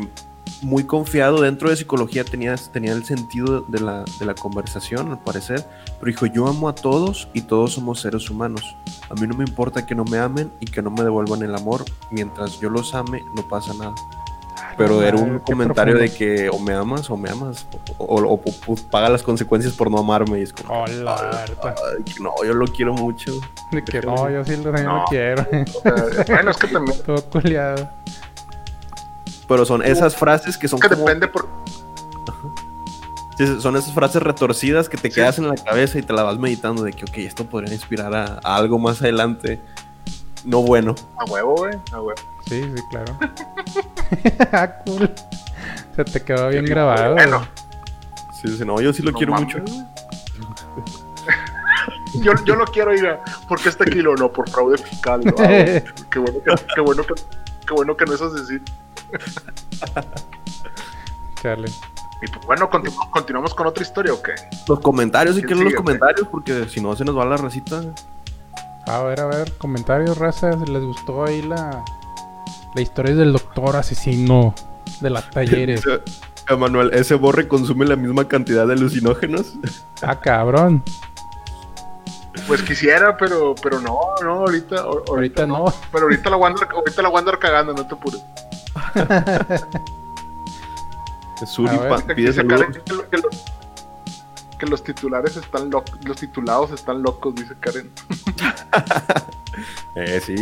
[0.62, 5.20] muy confiado dentro de psicología, tenía, tenía el sentido de la, de la conversación al
[5.20, 5.66] parecer,
[6.02, 8.76] pero dijo yo amo a todos y todos somos seres humanos.
[9.10, 11.56] A mí no me importa que no me amen y que no me devuelvan el
[11.56, 13.94] amor, mientras yo los ame no pasa nada.
[14.78, 18.42] Pero era un comentario de que o me amas o me amas, o, o- o-
[18.68, 20.40] o paga las consecuencias por no amarme.
[20.40, 21.76] Y es como, Hola, Berta.
[21.98, 23.32] Ay, que no, yo lo quiero mucho.
[23.72, 24.72] De que no, yo sí lo,
[25.10, 25.46] quiero.
[26.28, 27.90] Bueno, es que también Todo culiado.
[29.48, 31.48] Pero son esas frases que son que como, depende por
[33.48, 35.16] sí, son esas frases retorcidas que te Sí.
[35.16, 38.14] quedas en la cabeza y te la vas meditando de que, ok, esto podría inspirar
[38.16, 39.60] a, a algo más adelante.
[40.44, 40.96] No bueno.
[41.20, 42.20] a huevo, güey, a huevo.
[42.48, 43.18] Sí, sí, claro.
[44.52, 45.12] ah, cool.
[45.96, 47.14] Se te quedó bien grabado.
[47.14, 47.46] Bueno.
[48.42, 49.64] Sí, sí, no, yo sí lo No quiero mames, mucho.
[52.22, 53.24] Yo, yo lo quiero ir a.
[53.48, 54.02] ¿Por qué está aquí?
[54.02, 55.22] Lo no, por fraude fiscal.
[55.24, 55.34] ¿no?
[55.40, 55.46] Ah,
[56.12, 57.14] qué, bueno que, qué, bueno que,
[57.66, 58.66] qué bueno que no es asesino.
[61.42, 61.72] Charlie.
[62.24, 64.34] Y pues bueno, continu- continuamos con otra historia, ¿o qué?
[64.68, 67.82] Los comentarios, si ¿Quién quieren los comentarios, porque si no se nos va la recita.
[68.86, 70.54] A ver, a ver, comentarios, raza.
[70.54, 71.84] si ¿Les gustó ahí la,
[72.76, 74.54] la historia del doctor asesino
[75.00, 75.82] de las talleres?
[75.86, 76.02] Dice,
[76.48, 79.54] Emanuel, ese borre consume la misma cantidad de alucinógenos.
[80.04, 80.84] ah, cabrón.
[82.48, 85.66] Pues quisiera, pero, pero no, no, ahorita, ahor- Ahorita no.
[85.92, 88.22] Pero ahorita la voy a andar, ahorita la voy a andar cagando, no te apures.
[91.46, 91.90] Suri A ver.
[91.90, 92.60] pa- Que pide saludos.
[92.62, 93.30] Karen que, lo- que lo-
[94.60, 97.90] que los titulares están locos, los titulados están locos, dice Karen.
[99.96, 100.36] Eh, sí,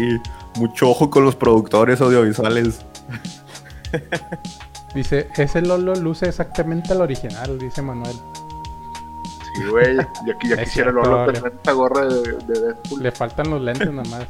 [0.57, 2.85] mucho ojo con los productores audiovisuales.
[4.93, 8.15] Dice, ese Lolo luce exactamente al original, dice Manuel.
[9.55, 9.97] Sí, güey.
[9.97, 13.01] Ya, quisiera cierto, Lolo le- tener esta gorra de, de Deadpool.
[13.03, 14.25] Le faltan los lentes nomás.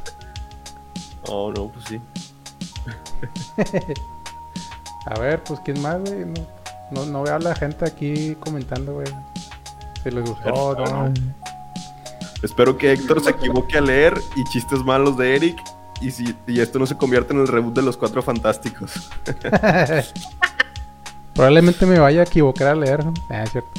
[1.28, 2.00] Oh, no, pues sí.
[5.06, 6.24] A ver, pues quién más, güey.
[6.24, 6.46] No,
[6.90, 9.08] no, no veo a la gente aquí comentando, güey.
[10.02, 11.12] Si les gustó, Pero, no.
[12.42, 15.58] Espero que Héctor se equivoque a leer y chistes malos de Eric.
[16.00, 19.10] Y, si, y esto no se convierte en el reboot de los cuatro fantásticos.
[21.34, 23.04] Probablemente me vaya a equivocar a leer.
[23.28, 23.70] Ah, es cierto.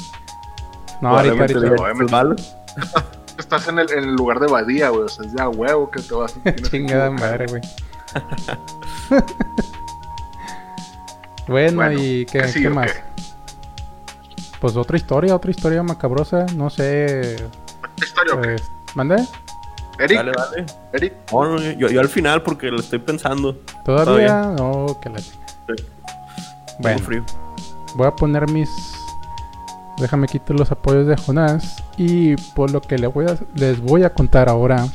[1.00, 2.36] No, ahorita, ahorita.
[3.38, 5.02] Estás en el, en el lugar de Badía, güey.
[5.02, 7.62] O sea, es de a huevo que te vas a Chingada madre, güey.
[11.48, 12.92] Bueno, Bueno, ¿y qué, ¿qué sigue qué o más?
[12.92, 13.00] qué?
[14.60, 16.46] Pues otra historia, otra historia macabrosa.
[16.54, 17.36] No sé.
[17.96, 18.48] ¿Qué historia o qué?
[18.50, 18.62] Pues,
[18.94, 19.16] ¿Mandé?
[19.98, 20.66] Eric, Dale, dale.
[20.92, 23.56] Eric, No, no, yo, yo al final porque lo estoy pensando.
[23.84, 24.42] ¿Todavía?
[24.56, 25.38] No, que la chica.
[25.68, 25.84] Sí.
[26.78, 26.98] Bueno.
[27.00, 27.24] Frío.
[27.96, 28.68] Voy a poner mis.
[29.98, 31.82] Déjame quitar los apoyos de Jonás.
[31.96, 34.86] Y por lo que le voy a- les voy a contar ahora.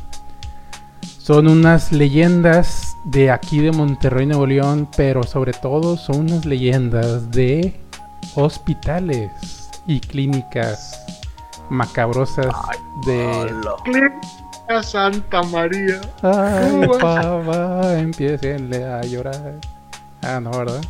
[1.19, 4.87] Son unas leyendas de aquí de Monterrey, Nuevo León.
[4.95, 7.79] Pero sobre todo son unas leyendas de
[8.35, 9.31] hospitales
[9.87, 10.99] y clínicas
[11.69, 12.47] macabrosas
[13.05, 13.53] de.
[13.83, 16.01] Clínica Santa María.
[16.21, 19.55] Ay, papá, empiecenle a llorar.
[20.21, 20.81] Ah, no, ¿verdad?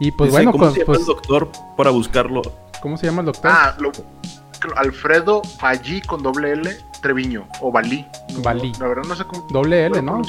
[0.00, 2.42] Y pues Dice, bueno, ¿cómo pues, se llama pues, el doctor para buscarlo?
[2.80, 3.50] ¿cómo se llama el doctor?
[3.52, 3.90] Ah, lo-
[4.76, 7.46] Alfredo Ballí con doble L Treviño.
[7.60, 8.06] O Balí.
[8.34, 8.72] No, Balí.
[8.80, 9.46] La verdad no sé cómo.
[9.50, 10.22] Doble L, no.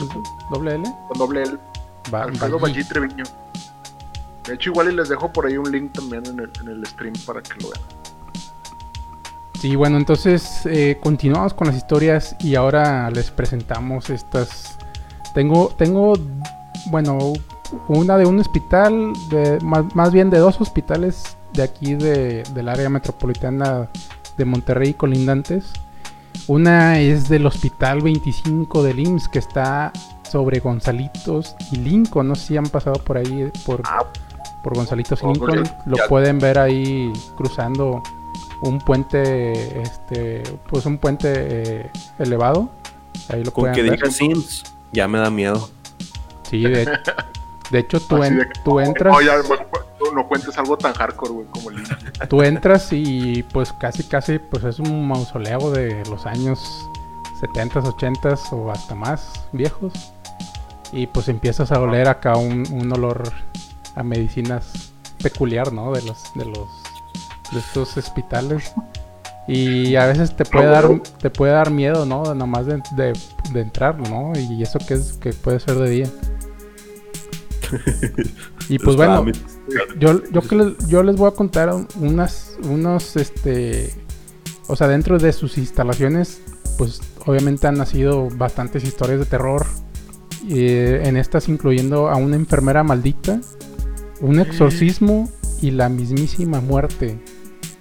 [0.52, 0.84] Doble L.
[1.08, 1.58] Con doble L.
[2.14, 3.24] Va- Alfredo Treviño.
[4.48, 6.86] De hecho, igual y les dejo por ahí un link también en el, en el
[6.88, 7.82] stream para que lo vean.
[9.60, 14.78] Sí, bueno, entonces eh, continuamos con las historias y ahora les presentamos estas.
[15.34, 16.14] Tengo, tengo,
[16.90, 17.34] bueno,
[17.90, 22.70] una de un hospital, de, más, más bien de dos hospitales de aquí de, del
[22.70, 23.90] área metropolitana
[24.38, 25.74] de Monterrey colindantes.
[26.50, 29.94] Una es del Hospital 25 del IMSS que está
[30.28, 32.28] sobre Gonzalitos y Lincoln.
[32.28, 34.04] No sé si han pasado por ahí, por, Ah,
[34.64, 35.64] por Gonzalitos y Oh, Lincoln.
[35.86, 38.02] Lo pueden ver ahí cruzando
[38.64, 42.72] un puente, este, pues un puente eh, elevado.
[43.30, 43.92] Ahí lo Con pueden que ver.
[43.92, 45.70] diga Sims, ya me da miedo.
[46.50, 46.90] Sí, de,
[47.72, 49.30] de hecho tú, así en- de que- tú entras, Oye,
[50.16, 51.78] no, cuentes algo tan hardcore, güey, como el
[52.30, 56.88] tú entras y pues casi casi pues es un mausoleo de los años
[57.42, 59.94] 70s, 80s o hasta más viejos.
[60.92, 63.32] Y pues empiezas a oler acá un, un olor
[63.96, 65.92] a medicinas peculiar, ¿no?
[65.92, 66.68] De los de los
[67.52, 68.74] de estos hospitales.
[69.48, 70.88] Y a veces te puede dar
[71.22, 72.34] te puede dar miedo, ¿no?
[72.34, 73.14] Nomás de, de,
[73.52, 74.34] de entrar, ¿no?
[74.36, 76.08] Y eso que es que puede ser de día.
[78.70, 79.26] Y pues bueno,
[80.00, 83.94] yo, yo, que les, yo les voy a contar unas, unos, este,
[84.68, 86.42] o sea, dentro de sus instalaciones,
[86.78, 89.66] pues obviamente han nacido bastantes historias de terror.
[90.48, 93.42] Y eh, en estas incluyendo a una enfermera maldita,
[94.22, 95.30] un exorcismo
[95.62, 97.20] y la mismísima muerte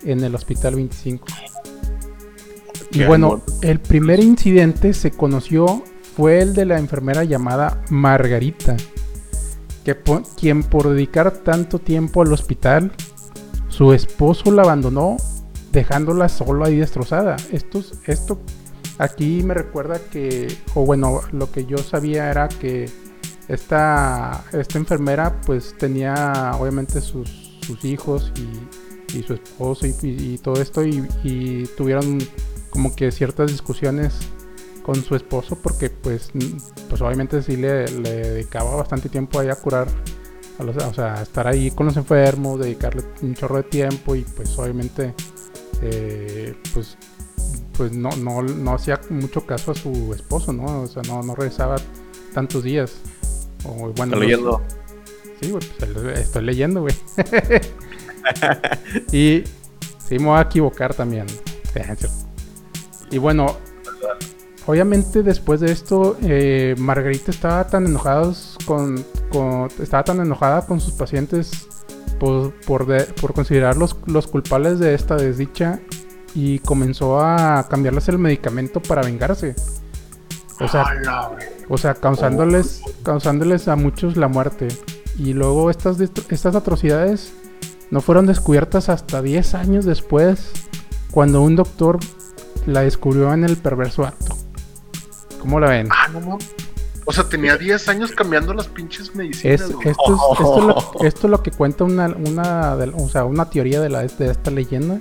[0.05, 1.27] en el Hospital 25.
[2.91, 5.85] Y bueno, el primer incidente se conoció
[6.19, 8.77] fue el de la enfermera llamada Margarita,
[10.39, 12.93] quien por dedicar tanto tiempo al hospital,
[13.69, 15.17] su esposo la abandonó
[15.73, 17.37] dejándola sola y destrozada.
[17.53, 18.41] Esto, es- esto
[18.99, 22.91] aquí me recuerda que, o bueno, lo que yo sabía era que
[23.49, 30.61] esta, esta enfermera pues tenía obviamente sus, sus hijos y, y su esposo y, todo
[30.61, 32.19] esto y tuvieron
[32.71, 34.19] como que ciertas discusiones
[34.89, 36.31] con su esposo porque pues,
[36.89, 39.87] pues obviamente sí le, le dedicaba bastante tiempo ahí a curar,
[40.59, 44.15] a los- o sea, a estar ahí con los enfermos, dedicarle un chorro de tiempo
[44.17, 45.13] y pues obviamente
[45.83, 46.97] eh, pues
[47.77, 50.81] pues no, no, no hacía mucho caso a su esposo, ¿no?
[50.81, 51.77] O sea, no, no regresaba
[52.33, 52.95] tantos días.
[53.67, 54.63] O, bueno, Está los- leyendo.
[55.43, 56.95] Sí, güey, pues estoy leyendo, güey.
[59.13, 59.45] y
[60.09, 61.27] sí, me voy a equivocar también.
[63.11, 63.57] Y bueno,
[64.69, 68.31] obviamente después de esto, eh, Margarita estaba tan enojada
[68.67, 71.51] con, con- estaba tan enojada con sus pacientes
[72.21, 75.81] por, por, de- por considerarlos los culpables de esta desdicha
[76.35, 79.55] y comenzó a cambiarles el medicamento para vengarse.
[80.61, 80.85] O sea,
[81.71, 84.69] o sea, causándoles, causándoles a muchos la muerte.
[85.17, 87.33] Y luego estas, estas atrocidades
[87.91, 90.51] no fueron descubiertas hasta 10 años después
[91.11, 91.99] cuando un doctor
[92.67, 94.37] la descubrió en el perverso acto.
[95.41, 95.89] ¿Cómo la ven?
[95.91, 96.39] Ah, no, no.
[97.05, 99.61] O sea, tenía 10 años cambiando las pinches medicinas.
[99.63, 100.77] Es, esto, es, esto, es lo,
[101.07, 104.31] esto es lo que cuenta una, una, de- o sea, una teoría de, la, de
[104.31, 104.99] esta leyenda,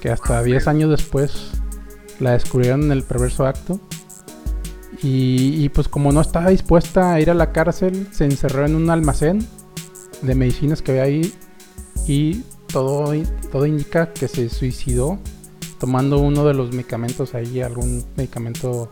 [0.00, 1.50] que hasta 10 años después
[2.20, 3.80] la descubrieron en el perverso acto.
[5.02, 8.76] Y, y pues como no estaba dispuesta a ir a la cárcel, se encerró en
[8.76, 9.44] un almacén
[10.20, 11.34] de medicinas que había ahí
[12.06, 13.12] y todo,
[13.50, 15.18] todo indica que se suicidó
[15.80, 18.88] tomando uno de los medicamentos ahí, algún medicamento,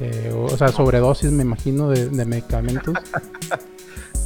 [0.00, 2.94] eh, o, sea, sobredosis me imagino de, de medicamentos.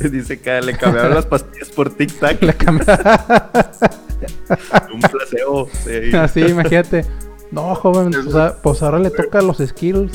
[0.01, 2.41] Dice que le cambiaron las pastillas por tic-tac.
[4.93, 5.69] Un placebo.
[5.85, 6.15] sí.
[6.17, 7.05] Así, imagínate.
[7.51, 10.13] No, joven, Eso- o sea, pues ahora le toca los skills.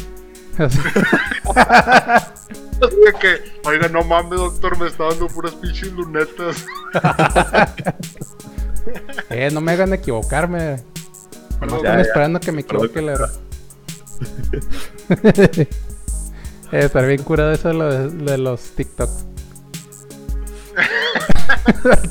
[0.58, 0.80] Así.
[3.20, 6.66] Que, oiga, no mames, doctor, me está dando puras pinches lunetas.
[9.30, 10.78] Eh, no me hagan equivocarme.
[11.62, 12.02] Nomás están ya.
[12.02, 13.30] esperando que me equivoque la
[15.24, 15.68] eh,
[16.72, 19.26] estar bien curado eso de, lo de, de los TikToks.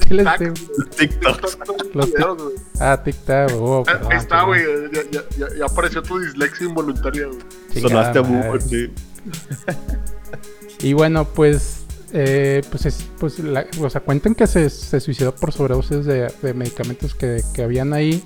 [0.06, 0.44] Chile, sí.
[0.98, 1.94] TikTok.
[1.94, 2.08] Los.
[2.80, 3.50] Ah, TikTok.
[3.54, 4.62] oh, Ah, perdón, Ahí está, güey.
[4.92, 5.02] Ya,
[5.38, 7.38] ya, ya, apareció tu dislexia involuntaria, güey.
[7.80, 8.90] Sonaste a boomer, sí.
[10.80, 11.80] Y bueno, pues,
[12.12, 16.32] eh, pues, es, pues la- o sea, cuentan que se, se suicidó por sobredosis de,
[16.42, 18.24] de medicamentos que, que habían ahí.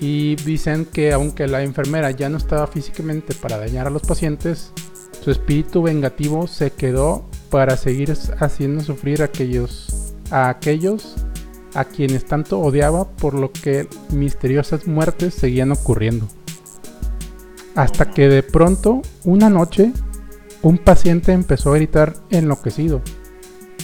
[0.00, 4.72] Y dicen que aunque la enfermera ya no estaba físicamente para dañar a los pacientes,
[5.22, 11.16] su espíritu vengativo se quedó para seguir haciendo sufrir a aquellos, a aquellos
[11.74, 16.26] a quienes tanto odiaba, por lo que misteriosas muertes seguían ocurriendo.
[17.74, 19.92] Hasta que de pronto, una noche,
[20.62, 23.02] un paciente empezó a gritar enloquecido.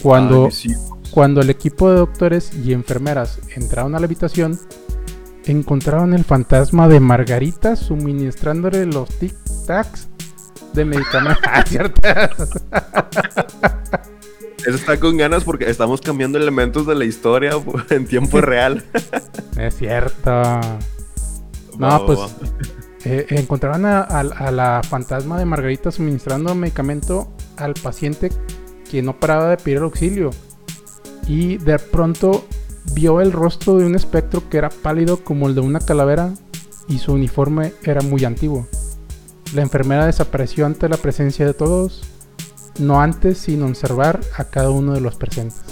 [0.03, 0.75] Cuando, Ay, sí.
[1.11, 4.59] cuando el equipo de doctores y enfermeras entraron a la habitación,
[5.53, 10.07] encontraron el fantasma de Margarita suministrándole los tic-tacs
[10.73, 11.43] de medicamentos.
[11.47, 12.01] Ah, cierto.
[14.67, 17.51] Eso está con ganas porque estamos cambiando elementos de la historia
[17.91, 18.83] en tiempo real.
[19.59, 20.43] es cierto.
[21.79, 22.19] No, pues
[23.05, 28.31] eh, encontraron a, a- a la fantasma de Margarita suministrando medicamento al paciente
[28.91, 30.31] que no paraba de pedir auxilio.
[31.27, 32.47] Y de pronto
[32.93, 36.33] vio el rostro de un espectro que era pálido como el de una calavera
[36.89, 38.67] y su uniforme era muy antiguo.
[39.55, 42.03] La enfermera desapareció ante la presencia de todos,
[42.79, 45.63] no antes sin observar a cada uno de los presentes.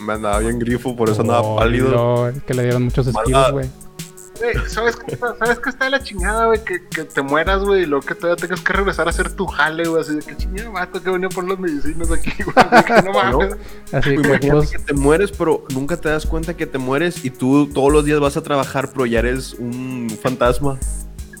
[0.00, 1.90] Me andaba bien grifo, por eso andaba Oh, pálido.
[1.90, 3.68] no, es que le dieron muchos skills, güey.
[4.38, 6.62] Güey, ¿sabes qué, está- ¿sabes qué está de la chingada, güey?
[6.64, 9.46] Que, que te mueras, güey, y luego que todavía tengas que regresar a hacer tu
[9.46, 10.02] jale, güey.
[10.02, 12.54] Así de que chingada, vato, que venía por las medicinas aquí, güey.
[12.84, 13.56] que no mames.
[13.92, 17.24] Así que Imagínate pues, que te mueres, pero nunca te das cuenta que te mueres
[17.24, 20.78] y tú todos los días vas a trabajar, pero ya eres un fantasma.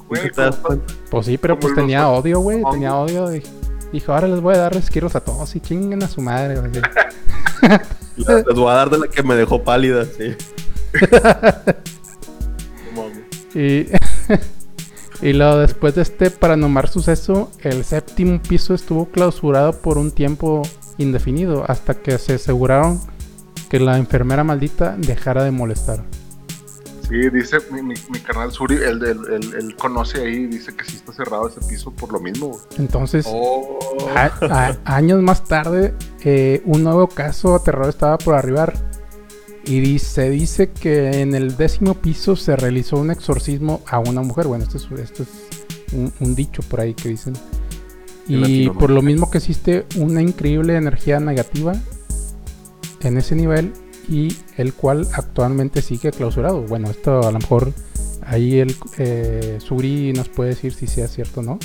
[0.08, 0.94] Güey, Nunca te das cuenta.
[1.10, 2.24] Pues sí, pero pues los tenía hongos.
[2.24, 2.62] odio, güey.
[2.70, 3.34] Tenía odio.
[3.34, 3.42] y
[3.92, 6.58] Dijo, ahora les voy a dar esquiros a todos y chinguen a su madre.
[6.60, 6.70] güey.
[8.16, 10.34] Les voy a dar de la que me dejó pálida, sí.
[13.56, 13.86] Y,
[15.22, 20.62] y luego después de este paranormal suceso, el séptimo piso estuvo clausurado por un tiempo
[20.98, 23.00] indefinido hasta que se aseguraron
[23.70, 26.04] que la enfermera maldita dejara de molestar.
[27.08, 30.84] Sí, dice mi, mi, mi carnal Suri, él, él, él- él conoce ahí, dice que
[30.84, 32.60] sí está cerrado ese piso por lo mismo, güey.
[32.78, 33.78] Entonces, Oh.
[34.16, 35.94] a- a- años más tarde,
[36.24, 38.74] eh, un nuevo caso aterrador estaba por arribar.
[39.66, 44.46] Y se dice que en el décimo piso se realizó un exorcismo a una mujer.
[44.46, 45.28] Bueno, esto es, esto es
[45.92, 47.34] un, un dicho por ahí que dicen.
[48.28, 51.74] En Y por lo mismo que existe una increíble energía negativa
[53.00, 53.72] en ese nivel
[54.08, 56.62] y el cual actualmente sigue clausurado.
[56.62, 57.72] Bueno, esto a lo mejor
[58.22, 61.58] ahí el eh, Suri nos puede decir si sea cierto o no.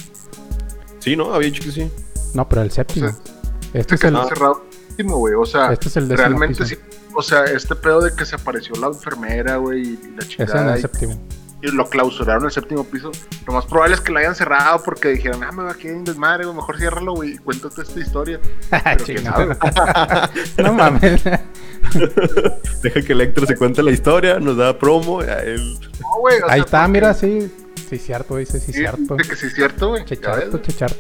[1.00, 1.34] Sí, ¿no?
[1.34, 1.90] Había dicho que sí.
[2.34, 3.08] No, pero el séptimo.
[3.08, 5.34] O este Este es que el, cerrado último, güey.
[5.34, 6.76] O sea, este es el décimo realmente piso.
[6.76, 6.76] sí.
[7.14, 9.86] O sea, este pedo de que se apareció la enfermera, güey, y
[10.16, 10.74] la Ese en chingada.
[10.74, 11.22] el y- séptimo.
[11.64, 13.12] y lo clausuraron en el séptimo piso.
[13.46, 15.98] Lo más probable es que lo hayan cerrado porque dijeron, ah, me va a quedar
[15.98, 18.40] en desmadre, güey, mejor ciérralo, güey, y cuéntate esta historia.
[18.70, 19.56] Pero quién Chingada.
[19.56, 20.32] sabe.
[20.64, 21.22] no mames.
[22.82, 25.20] Deja que Electro se cuente la historia, nos da promo.
[25.22, 27.52] a él- No, güey, o Ahí sea, está, porque- mira, sí.
[27.90, 29.16] Sí, cierto, dice, sí, Sí, cierto.
[29.18, 30.06] de que sí es cierto, güey.
[30.06, 30.98] Checharto, checharto.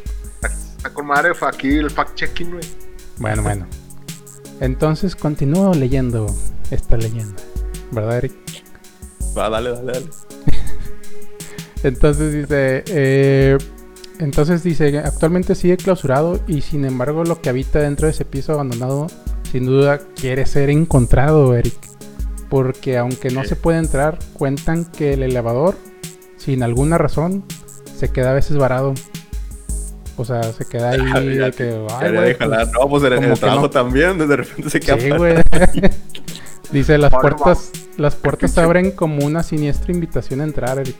[0.77, 2.63] Está con madre aquí el fact-checking, güey.
[3.17, 3.67] Bueno, bueno.
[4.61, 6.27] Entonces continúo leyendo
[6.69, 7.43] esta leyenda.
[7.91, 8.33] ¿Verdad, Eric?
[9.37, 10.05] Va, dale, dale, dale.
[11.83, 13.57] Entonces dice, eh,
[14.19, 18.53] entonces dice, actualmente sigue clausurado y sin embargo lo que habita dentro de ese piso
[18.53, 19.07] abandonado
[19.51, 21.73] sin duda quiere ser encontrado, Eric.
[22.49, 25.75] porque aunque no se puede entrar, cuentan que el elevador,
[26.37, 27.45] sin alguna razón,
[27.97, 28.93] se queda a veces varado.
[30.21, 32.49] O sea, se queda ahí Ya de te- que, Ya ay, güey, de pues,
[32.79, 33.69] No, pues en el, trabajo no.
[33.69, 35.35] también, de repente se queda Sí, güey.
[36.71, 40.95] Dice, las puertas, las puertas se abren como una siniestra invitación a entrar, Eric.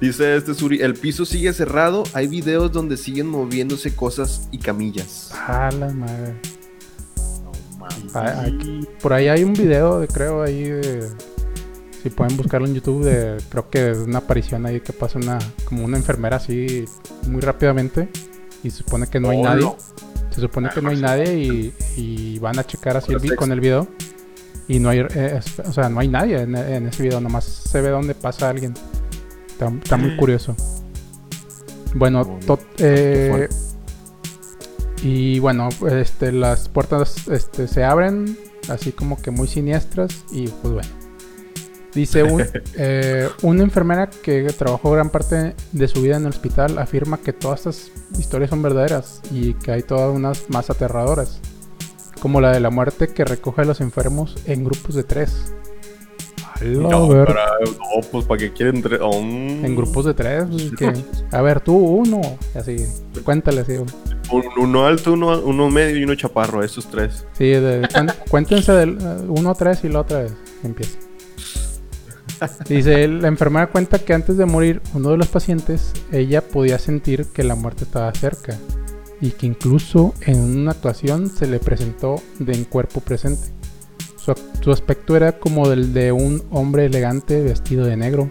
[0.00, 5.32] Dice este Suri, el piso sigue cerrado, hay videos donde siguen moviéndose cosas y camillas.
[5.46, 6.34] A la madre.
[7.44, 8.16] No mames.
[8.16, 8.46] Ah,
[9.02, 11.08] por ahí hay un video, de, creo, ahí de...
[12.02, 15.38] Si pueden buscarlo en YouTube, de, creo que es una aparición ahí que pasa una
[15.66, 16.84] como una enfermera así
[17.28, 18.08] muy rápidamente
[18.62, 19.62] y se supone que no hay nadie.
[20.30, 23.60] Se supone que no hay nadie y, y van a checar así el con el
[23.60, 23.86] video
[24.68, 27.80] y no hay, eh, o sea, no hay nadie en, en ese video, nomás se
[27.80, 28.72] ve dónde pasa alguien.
[29.50, 30.54] Está, está muy curioso.
[31.94, 33.48] Bueno, Oh, to- eh,
[35.02, 38.38] y bueno, este, las puertas este, se abren
[38.68, 40.88] así como que muy siniestras y pues bueno.
[41.94, 42.44] Dice un,
[42.76, 47.32] eh, una enfermera que trabajó gran parte de su vida en el hospital afirma que
[47.32, 51.40] todas estas historias son verdaderas y que hay todas unas más aterradoras,
[52.20, 55.52] como la de la muerte que recoge a los enfermos en grupos de tres.
[56.62, 58.98] No, para- no, pues para que quieren entre...
[59.00, 59.64] oh, mm.
[59.64, 60.92] En grupos de tres, pues, que,
[61.32, 62.20] a ver, tú uno,
[62.54, 62.76] así,
[63.24, 63.72] cuéntale así.
[64.30, 67.26] Un- uno alto, uno, uno medio y uno chaparro, esos tres.
[67.32, 67.88] Sí, de-
[68.30, 70.32] cuéntense del 1 a 3 y la otra vez
[70.62, 70.98] empieza.
[72.68, 77.26] Dice, la enfermera cuenta que antes de morir uno de los pacientes, ella podía sentir
[77.26, 78.58] que la muerte estaba cerca
[79.20, 83.48] y que incluso en una actuación se le presentó de en cuerpo presente.
[84.16, 88.30] Su, su aspecto era como del de un hombre elegante vestido de negro,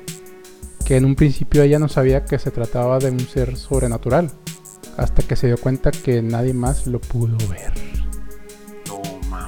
[0.86, 4.32] que en un principio ella no sabía que se trataba de un ser sobrenatural,
[4.98, 7.74] hasta que se dio cuenta que nadie más lo pudo ver.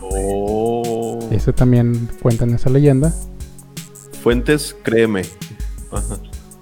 [0.03, 1.20] Oh.
[1.32, 3.14] Ese también cuentan esa leyenda.
[4.22, 5.24] Fuentes, créeme.
[5.92, 6.18] Ajá.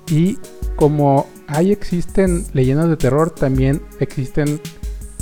[0.10, 0.38] Y
[0.76, 4.62] como hay existen leyendas de terror, también existen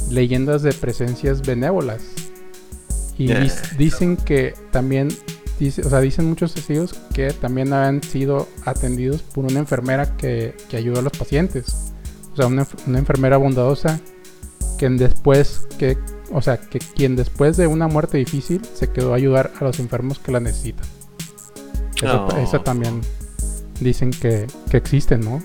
[0.09, 2.03] leyendas de presencias benévolas.
[3.17, 3.43] Y Yeah.
[3.43, 5.09] dis- dicen que también,
[5.59, 10.55] dice, o sea, dicen muchos testigos que también han sido atendidos por una enfermera que,
[10.69, 11.73] que ayuda a los pacientes.
[12.33, 13.99] O sea, una, una enfermera bondadosa
[14.77, 15.97] que después, que,
[16.31, 19.79] o sea, que quien después de una muerte difícil se quedó a ayudar a los
[19.79, 20.85] enfermos que la necesitan.
[22.05, 22.37] Esa, Oh.
[22.37, 23.01] esa también
[23.79, 25.35] dicen que, que existen, ¿no?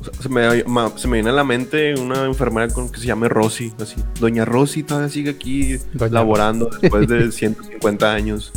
[0.00, 2.98] O sea, Se me, ma- se me viene a la mente una enfermera con que
[3.00, 3.96] se llame Rosy, así.
[4.20, 8.52] Doña Rosy todavía sigue aquí Doña laborando después de 150 años.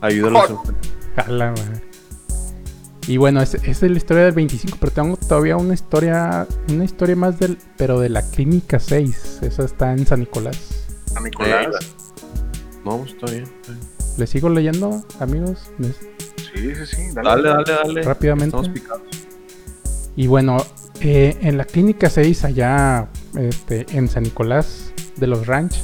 [0.00, 0.60] Ayuda a los Oh.
[0.60, 0.74] enfermos.
[1.16, 1.82] A la madre.
[3.06, 6.84] Y bueno, es- esa es la historia del 25, pero tengo todavía una historia, una
[6.84, 9.38] historia más del, pero de la clínica 6.
[9.42, 10.58] Esa está en San Nicolás.
[11.14, 11.66] A Nicolás.
[12.84, 13.44] No, pues, está bien.
[13.44, 13.93] está bien.
[14.16, 15.70] ¿Le sigo leyendo, amigos?
[15.78, 15.96] Les-
[16.54, 17.02] Sí, sí, sí.
[17.12, 18.02] Dale, Dale, dale, dale.
[18.02, 18.56] Rápidamente.
[18.56, 19.02] Estamos picados.
[20.14, 20.56] Y bueno,
[21.00, 25.76] eh, en la clínica 6, allá este, en San Nicolás de los Ranch.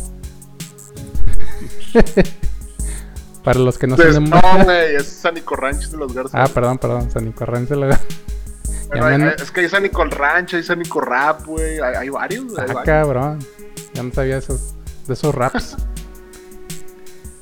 [3.45, 4.31] Para los que no Pues, saben.
[4.31, 6.35] no, güey, es San Nico Ranch de los Garzas.
[6.35, 7.97] Ah, perdón, perdón, San Nicolás de los
[8.89, 11.81] Bueno, hay- hay- es que hay San Nico Ranch, hay San Nico Rap, güey.
[11.81, 12.83] Hay, hay varios, hay Ah, varios.
[12.85, 13.39] cabrón.
[13.95, 14.75] Ya no sabía esos,
[15.09, 15.77] de esos raps.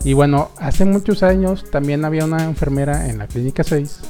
[0.05, 4.01] y bueno, hace muchos años también había una enfermera en la clínica 6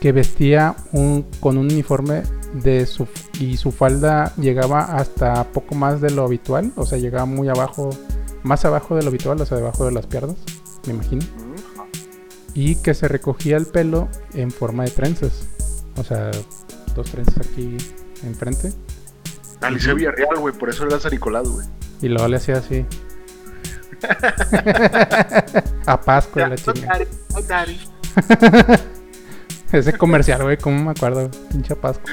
[0.00, 2.22] que vestía un, con un uniforme
[2.62, 3.06] de su
[3.40, 7.90] y su falda llegaba hasta poco más de lo habitual, o sea, llegaba muy abajo,
[8.42, 10.36] más abajo de lo habitual, o sea, debajo de las piernas,
[10.86, 11.24] me imagino,
[12.54, 15.46] y que se recogía el pelo en forma de trenzas,
[15.96, 16.30] o sea,
[16.94, 17.76] dos trenzas aquí
[18.24, 18.72] enfrente.
[19.60, 21.66] Alicia Villarreal, güey, por eso era San Nicolás, güey.
[22.00, 22.86] Y luego le hacía así.
[25.86, 26.88] a Pascua la Ya, chinga.
[26.88, 27.06] daddy,
[27.48, 28.78] daddy.
[29.72, 31.30] Ese comercial, güey, ¿cómo me acuerdo?
[31.50, 32.10] Pinche Pascua.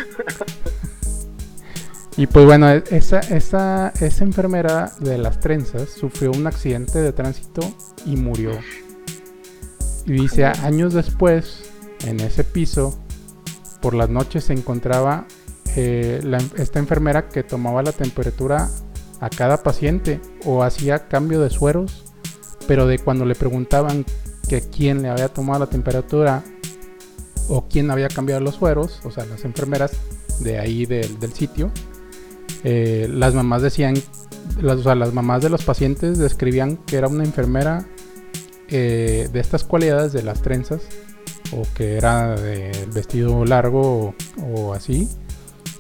[2.18, 7.14] y pues bueno, e- esa, esa, esa enfermera de las trenzas sufrió un accidente de
[7.14, 7.62] tránsito
[8.06, 8.52] y murió.
[10.06, 11.64] Y dice, años después,
[12.06, 13.00] en ese piso,
[13.82, 15.26] por las noches se encontraba
[15.76, 18.70] eh, la esta enfermera que tomaba la temperatura
[19.20, 22.04] a cada paciente o hacía cambio de sueros,
[22.68, 24.06] pero de cuando le preguntaban
[24.48, 26.44] que quién le había tomado la temperatura
[27.48, 29.92] o quién había cambiado los sueros, o sea, las enfermeras
[30.40, 31.72] de ahí del, del sitio,
[32.64, 33.96] eh, las mamás decían,
[34.60, 37.86] las, o sea, las mamás de los pacientes describían que era una enfermera
[38.70, 40.82] eh, de estas cualidades de las trenzas,
[41.52, 45.08] o que era de vestido largo o así,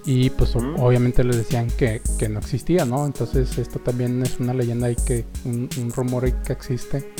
[0.06, 0.80] y pues Mm.
[0.80, 3.06] obviamente les decían que, que no existía, ¿no?
[3.06, 7.12] Entonces esto también es una leyenda ahí que, un, un rumor que existe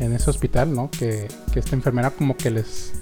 [0.00, 0.90] en ese hospital, ¿no?
[0.90, 2.92] Que, que esta enfermera como que les,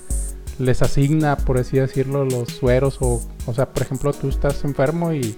[0.58, 5.12] les asigna, por así decirlo, los sueros o, o sea, por ejemplo, tú estás enfermo
[5.14, 5.36] y,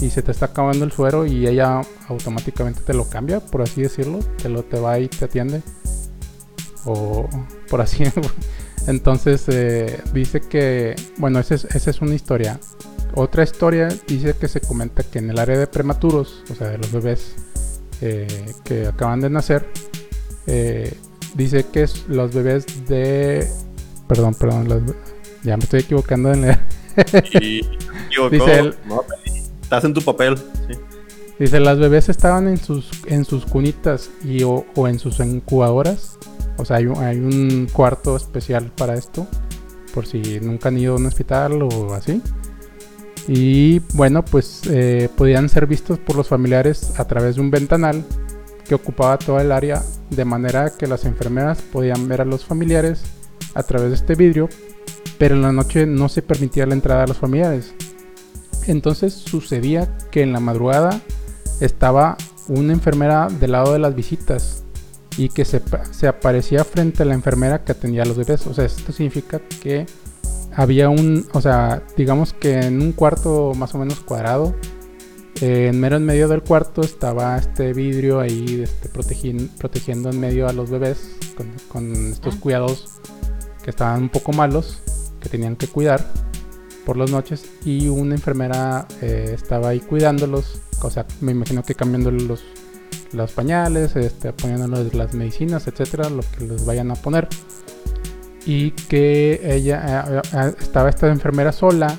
[0.00, 3.82] y se te está acabando el suero y ella automáticamente te lo cambia, por así
[3.82, 5.62] decirlo, te lo te va y te atiende.
[6.84, 7.28] O
[7.68, 8.04] por así.
[8.86, 12.58] Entonces eh, dice que, bueno, esa es, esa es una historia.
[13.14, 16.78] Otra historia dice que se comenta que en el área de prematuros, o sea, de
[16.78, 17.34] los bebés
[18.00, 18.26] eh,
[18.64, 19.66] que acaban de nacer,
[20.46, 20.92] eh,
[21.34, 23.48] dice que los bebés de...
[24.06, 24.82] Perdón, perdón, los-
[25.42, 26.58] ya me estoy equivocando en leer.
[27.40, 27.60] Y.
[28.30, 29.02] Dice él- No,
[29.62, 30.36] estás en tu papel.
[30.68, 30.74] sí.
[31.38, 36.18] Dice, las bebés estaban en sus, en sus cunitas y, o, o en sus incubadoras.
[36.58, 39.26] O sea, hay un, cuarto especial para esto.
[39.92, 42.20] Por si nunca han ido a un hospital o así.
[43.28, 48.04] Y bueno, pues eh, podían ser vistos por los familiares a través de un ventanal
[48.66, 49.82] que ocupaba toda el área.
[50.10, 53.02] De manera que las enfermeras podían ver a los familiares
[53.54, 54.48] a través de este vidrio.
[55.18, 57.74] Pero en la noche no se permitía la entrada a los familiares.
[58.66, 61.00] Entonces sucedía que en la madrugada
[61.60, 62.16] estaba
[62.48, 64.64] una enfermera del lado de las visitas
[65.16, 68.46] y que se, se aparecía frente a la enfermera que atendía a los bebés.
[68.46, 69.86] O sea, esto significa que
[70.54, 74.54] había un, o sea, digamos que en un cuarto más o menos cuadrado,
[75.40, 80.18] eh, en mero en medio del cuarto estaba este vidrio ahí este, protegin- protegiendo en
[80.18, 83.00] medio a los bebés con, con estos cuidados
[83.62, 84.82] que estaban un poco malos,
[85.20, 86.06] que tenían que cuidar
[86.86, 91.74] por las noches y una enfermera eh, estaba ahí cuidándolos, o sea, me imagino que
[91.74, 92.44] cambiándoles los,
[93.12, 97.28] los pañales, este, poniéndoles las medicinas, etcétera, lo que les vayan a poner.
[98.44, 101.96] Y que ella eh, eh, estaba esta enfermera sola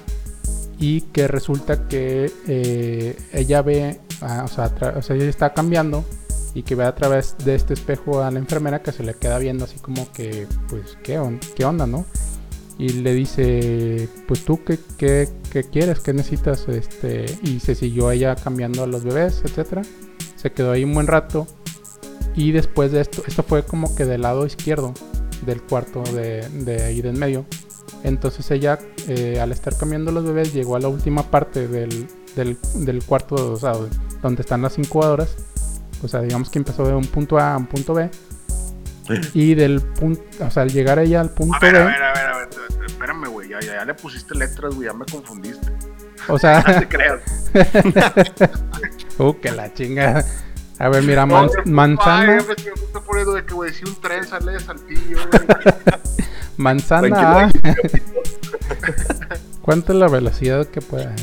[0.79, 6.05] y que resulta que eh, ella ve, ah, o, sea, o sea, ella está cambiando
[6.53, 9.39] y que ve a través de este espejo a la enfermera que se le queda
[9.39, 12.05] viendo así como que, pues, ¿qué, on- qué onda, no?
[12.79, 18.11] y le dice, pues tú qué, qué, qué quieres, qué necesitas, este, y se siguió
[18.11, 19.81] ella cambiando a los bebés, etcétera.
[20.37, 21.47] Se quedó ahí un buen rato
[22.35, 24.93] y después de esto, esto fue como que del lado izquierdo
[25.45, 27.45] del cuarto de, de ahí de en medio.
[28.03, 28.77] Entonces ella,
[29.07, 33.53] eh, al estar cambiando los bebés, llegó a la última parte del, del, del cuarto,
[33.53, 33.73] o sea,
[34.21, 35.35] donde están las incubadoras.
[36.03, 38.09] O sea, digamos que empezó de un punto A a un punto B.
[39.33, 42.03] Y del punto, o sea, al llegar ella al punto A ver, B, a ver,
[42.03, 42.49] a ver, a ver.
[42.85, 43.49] Espérame, güey.
[43.49, 44.87] Ya, ya, ya le pusiste letras, güey.
[44.87, 45.71] Ya me confundiste.
[46.27, 47.21] o No sea, te creas.
[49.19, 50.25] uh, que la chinga.
[50.79, 52.55] A ver, mira, No, man- manzana, Ay, me
[53.33, 55.17] de que, güey, si un tren sale de saltillo,
[56.57, 57.51] manzana
[59.61, 61.13] ¿Cuánto es la velocidad que pueda?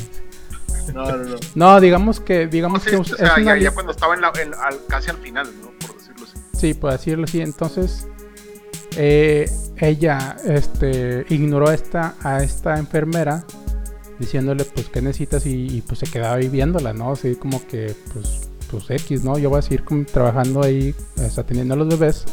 [0.93, 1.35] No, no, no.
[1.55, 4.13] No, digamos que, No, digamos sí, que o es sea, una ya, ya cuando estaba
[4.13, 5.71] en la, en- al- casi al final, ¿no?
[5.87, 6.37] Por decirlo así.
[6.53, 7.41] Sí, por decirlo así.
[7.41, 8.07] Entonces,
[8.97, 13.43] eh, ella este, ignoró esta, a esta enfermera
[14.19, 15.45] diciéndole, pues, ¿qué necesitas?
[15.45, 17.11] Y, pues se quedaba ahí viéndola, ¿no?
[17.11, 19.37] Así como que, pues, pues X, ¿no?
[19.37, 22.25] Yo voy a seguir trabajando ahí, sea, atendiendo a los bebés.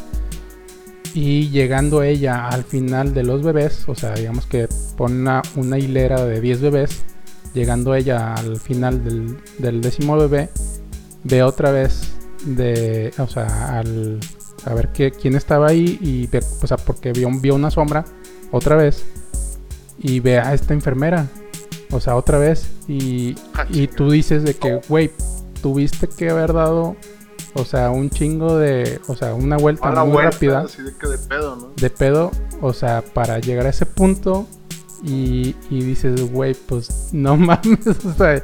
[1.13, 4.67] Y llegando ella al final de los bebés, o sea, digamos que
[4.97, 7.03] pone una, hilera de 10 bebés,
[7.53, 10.49] llegando ella al final del, del décimo bebé,
[11.23, 12.13] ve otra vez
[12.45, 17.29] de, o sea, a ver qué, quién estaba ahí y ve, o sea, porque vio,
[17.39, 18.05] vio una sombra
[18.51, 19.05] otra vez
[19.99, 21.27] y ve a esta enfermera,
[21.91, 25.11] o sea, otra vez y, Ah, y tú dices de que, güey,
[25.61, 26.95] tuviste que haber dado,
[27.53, 31.07] o sea, un chingo de, o sea, una vuelta muy vuelta, rápida así de que
[31.07, 31.71] de pedo, ¿no?
[31.75, 32.31] de pedo,
[32.61, 34.47] o sea, para llegar a ese punto
[35.03, 38.41] y, y dices, güey, pues no mames, o sea,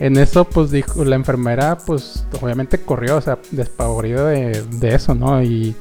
[0.00, 5.14] en eso pues dijo la enfermera, pues obviamente corrió, o sea, despavorida de, de eso,
[5.14, 5.42] ¿no?
[5.42, 5.74] Y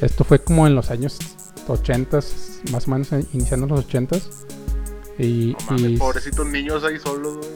[0.00, 1.18] esto fue como en los años
[1.68, 2.20] 80,
[2.72, 4.18] más o menos iniciando los 80
[5.18, 7.50] y, No mames, y pobrecitos niños ahí solos, güey.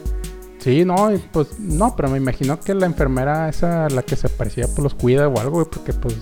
[0.59, 4.29] sí, no, y pues no, pero me imagino que la enfermera esa, la que se
[4.29, 6.15] parecía, pues los cuida o algo, güey, porque pues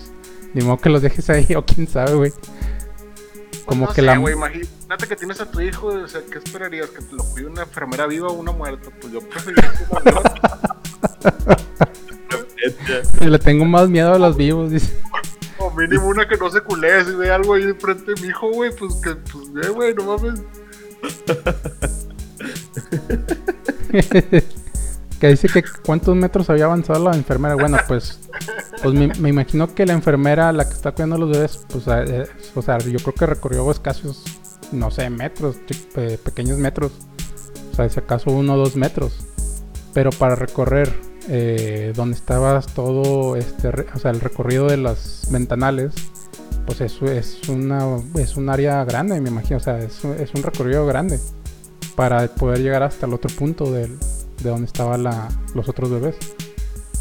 [0.54, 2.32] ni modo que los dejes ahí o quién sabe, güey.
[3.66, 4.18] Como Pues no que sé, la...
[4.18, 6.90] güey, imagínate que tienes a tu hijo, o sea, ¿qué esperarías?
[6.92, 8.92] ¿Que te lo cuide una enfermera viva o una muerta?
[9.02, 9.86] Pues yo preferiría que.
[13.30, 14.94] Le tengo más miedo a los vivos, dice.
[15.58, 18.50] O mínimo una que no se culé, si ve algo ahí enfrente de mi hijo,
[18.52, 20.42] güey, pues que, pues, ve, güey, no mames.
[25.20, 27.56] que dice que cuántos metros había avanzado la enfermera.
[27.56, 28.20] Bueno, pues,
[28.82, 31.86] pues me, me imagino que la enfermera, la que está cuidando a los bebés, pues,
[31.88, 34.24] eh, o sea, yo creo que recorrió escasos,
[34.72, 35.58] no sé, metros,
[36.24, 36.92] pequeños metros.
[37.72, 39.26] O sea, si acaso uno o dos metros.
[39.94, 40.94] Pero para recorrer
[41.28, 45.94] eh, donde estabas todo, este, o sea, el recorrido de las ventanales,
[46.66, 50.34] pues eso es una es un área grande, me imagino, o sea, es, un- es
[50.34, 51.20] un recorrido grande
[51.96, 53.98] para poder llegar hasta el otro punto del-
[54.44, 56.16] de donde estaban la, los otros bebés.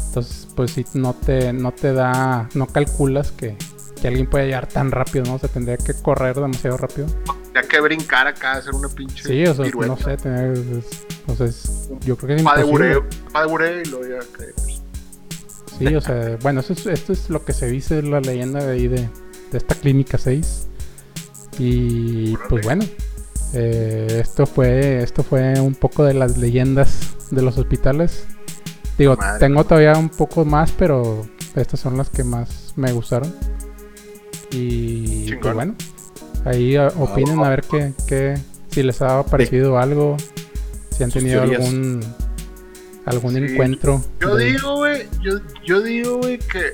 [0.07, 3.57] Entonces, pues si no te, no te da, no calculas que,
[4.01, 5.35] que alguien puede llegar tan rápido, ¿no?
[5.35, 7.07] O sea, tendría que correr demasiado rápido.
[7.53, 9.23] Ya que brincar acá, hacer una pinche.
[9.23, 9.87] Sí, o sea, pirueta.
[9.93, 12.69] no sé, tener, es- o sea, es- yo creo que es imposible.
[12.71, 14.19] bureo, pa de bureo y luego ya.
[15.77, 18.71] Sí, o sea, bueno, eso es, esto es lo que se dice la leyenda de
[18.71, 19.09] ahí de,
[19.51, 20.67] de esta clínica 6.
[21.59, 22.83] Y pues bueno,
[23.53, 28.25] eh, esto fue esto fue un poco de las leyendas de los hospitales.
[28.97, 29.39] Digo, Madre.
[29.39, 31.25] tengo todavía un poco más, pero
[31.55, 33.33] estas son las que más me gustaron.
[34.51, 35.39] Y Chingón.
[35.41, 35.75] pues bueno,
[36.45, 38.37] ahí eh, opinen a ver qué, qué
[38.69, 40.17] si les ha parecido algo,
[40.91, 41.61] si han Sus tenido teorías.
[41.61, 41.99] algún
[43.05, 43.37] algún Sí.
[43.39, 44.01] encuentro.
[44.19, 45.33] Yo de- digo, güey, yo,
[45.63, 46.71] yo digo, güey, que,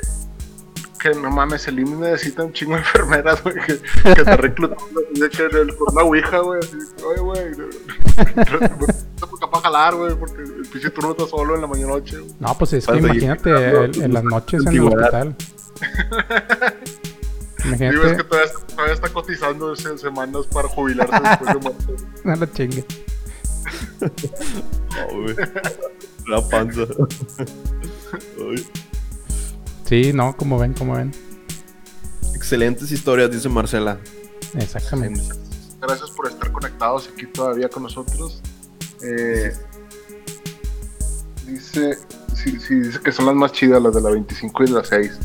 [1.01, 3.79] que no mames, el IMSS necesita un chingo de enfermeras, güey, que,
[4.13, 4.77] que te reclutan
[5.13, 9.95] de que en el- por una ouija, güey, así, oye, güey, no te capaz jalar,
[9.95, 12.31] güey, porque el pinche turno está solo en la mañana noche, güey.
[12.39, 15.35] No, pues es que Vas imagínate el- en las noches en el hospital.
[17.63, 21.95] Digo, es que Imagínate, todavía, todavía está cotizando se- semanas para jubilarse después de muerto.
[22.23, 22.85] no la chingue.
[25.09, 25.35] Oh, güey.
[26.27, 26.81] La panza.
[29.91, 31.11] Sí, no, como ven, como ven.
[32.33, 33.97] Excelentes historias, dice Marcela.
[34.57, 35.21] Exactamente.
[35.81, 38.41] Gracias por estar conectados aquí todavía con nosotros.
[39.03, 39.51] Eh,
[41.45, 41.97] dice,
[42.33, 45.19] sí, sí, dice que son las más chidas, las de la 25 y la 6.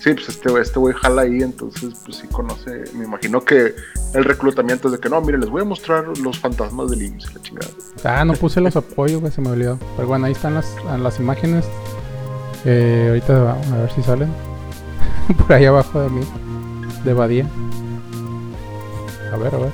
[0.00, 3.74] Sí, pues este güey este güey jala ahí, entonces pues sí conoce, me imagino que
[4.14, 7.34] el reclutamiento es de que no, mire, les voy a mostrar los fantasmas del IMSS,
[7.34, 7.72] la chingada.
[8.04, 9.78] Ah, no puse los apoyos, güey, se me olvidó.
[9.96, 10.66] Pero bueno, ahí están las,
[10.98, 11.66] las imágenes.
[12.64, 14.32] Eh, ahorita va- a ver si salen.
[15.38, 16.20] Por ahí abajo de mí.
[17.04, 17.46] De Badía.
[19.32, 19.70] A ver, a ver.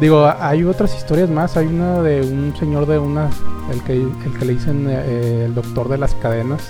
[0.00, 1.56] Digo, hay otras historias más.
[1.56, 3.28] Hay una de un señor de una.
[3.70, 6.62] El que, el que le dicen eh, el doctor de las cadenas.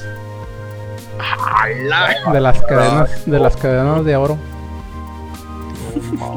[2.32, 3.26] De las cadenas.
[3.26, 4.36] De las cadenas de oro.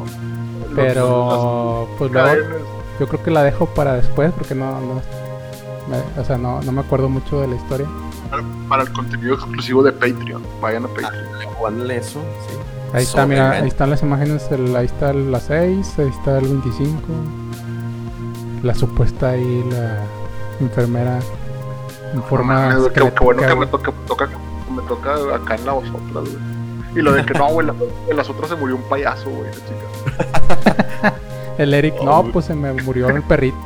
[0.76, 1.88] Pero.
[1.98, 2.66] Pues luego.
[2.98, 4.94] Yo creo que la dejo para después porque no, no,
[5.88, 7.86] me- o sea, no, no me acuerdo mucho de la historia.
[8.68, 10.42] Para el contenido exclusivo de Patreon.
[10.60, 11.26] Vayan a Patreon.
[11.58, 12.56] Juan eso, sí.
[12.92, 16.48] Ahí está, mira, ahí están las imágenes, el- ahí está la 6, ahí está el
[16.48, 16.96] 25,
[18.62, 19.98] la supuesta ahí, la
[20.60, 21.20] enfermera
[22.14, 25.66] en forma güey, qué, qué bueno que me toca, toca- que me toca acá en
[25.66, 26.36] la vosotras, güey.
[26.96, 27.74] Y lo de que no, güey, la-
[28.08, 31.14] de las otras se murió un payaso, güey, la chica.
[31.58, 33.56] El Eric, Oh, no, pues se me murió el perrito.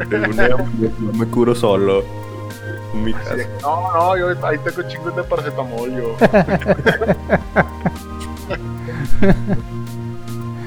[0.00, 0.48] el Eric.
[0.48, 2.04] Yo me curo solo.
[2.94, 3.36] Mi casa.
[3.36, 6.16] de no, no, yo ahí tengo chingos de paracetamol, yo.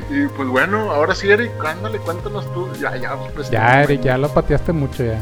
[0.10, 2.68] y pues bueno, ahora sí, Eric, ándale, cuéntanos tú.
[2.80, 3.50] Ya, ya, pues.
[3.50, 5.20] Ya, Eric, ya lo pateaste mucho ya.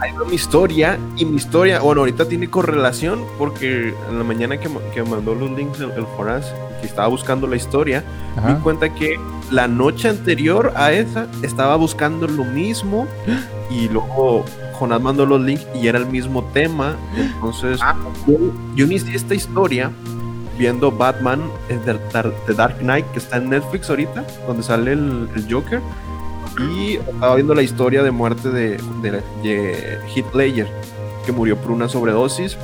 [0.00, 4.58] Ahí va mi historia y mi historia, bueno, ahorita tiene correlación porque en la mañana
[4.58, 6.46] que, que mandó los links el, el Foraz,
[6.80, 8.02] que estaba buscando la historia,
[8.44, 9.18] me di cuenta que
[9.50, 13.06] la noche anterior a esa estaba buscando lo mismo
[13.70, 14.44] y luego
[14.78, 16.96] Jonás mandó los links y era el mismo tema.
[17.16, 17.94] Entonces, Ah.
[18.26, 18.36] yo,
[18.74, 19.90] yo inicié esta historia
[20.58, 24.92] viendo Batman eh, The, Dar- The Dark Knight, que está en Netflix ahorita, donde sale
[24.92, 25.80] el, el Joker.
[26.76, 30.68] Y estaba viendo la historia de muerte de, de, de Heath Ledger,
[31.26, 32.56] que murió por una sobredosis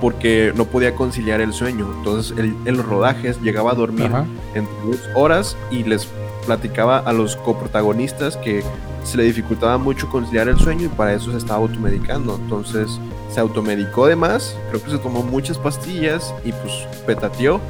[0.00, 1.86] porque no podía conciliar el sueño.
[1.98, 4.24] Entonces, el, en los rodajes llegaba a dormir Ajá.
[4.54, 6.08] entre dos horas y les
[6.46, 8.62] platicaba a los coprotagonistas que
[9.04, 12.36] se le dificultaba mucho conciliar el sueño y para eso se estaba automedicando.
[12.36, 12.98] Entonces
[13.30, 16.72] se automedicó de más, creo que se tomó muchas pastillas y pues
[17.06, 17.60] petateó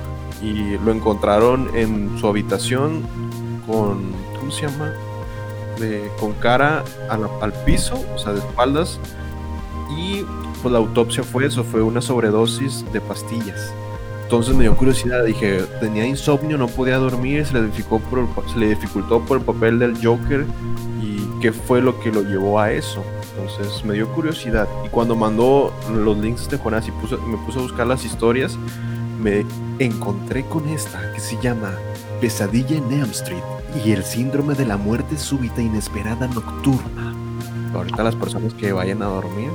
[0.43, 3.03] y lo encontraron en su habitación
[3.66, 4.93] con, ¿cómo se llama?
[6.18, 8.99] Con cara a la- al piso, o sea, de espaldas.
[9.97, 10.25] Y
[10.62, 13.73] pues la autopsia fue eso, fue una sobredosis de pastillas.
[14.31, 17.99] Entonces me dio curiosidad, dije, tenía insomnio, no podía dormir, se le dificultó
[19.24, 20.47] por el, papel del Joker
[21.03, 23.03] y qué fue lo que lo llevó a eso.
[23.37, 27.62] Entonces me dio curiosidad y cuando mandó los links de Jonás y me puse a
[27.62, 28.57] buscar las historias,
[29.20, 29.45] me
[29.81, 31.72] encontré con esta que se llama
[32.20, 33.43] Pesadilla en Elm Street
[33.85, 37.12] y el síndrome de la muerte súbita inesperada nocturna.
[37.74, 39.51] Ahorita las personas que vayan a dormir.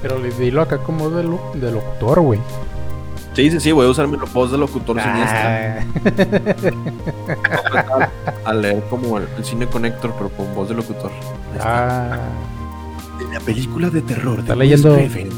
[0.00, 2.40] Pero dilo acá como de, lo- de locutor, güey.
[3.34, 4.98] Sí, sí, sí, voy a usar mi voz de locutor.
[5.00, 5.80] Ah,
[8.44, 11.10] a leer como el, el cine Connector, pero con voz de locutor.
[11.60, 12.18] Ah,
[13.20, 15.30] En la película de terror Está de leyendo- Craven,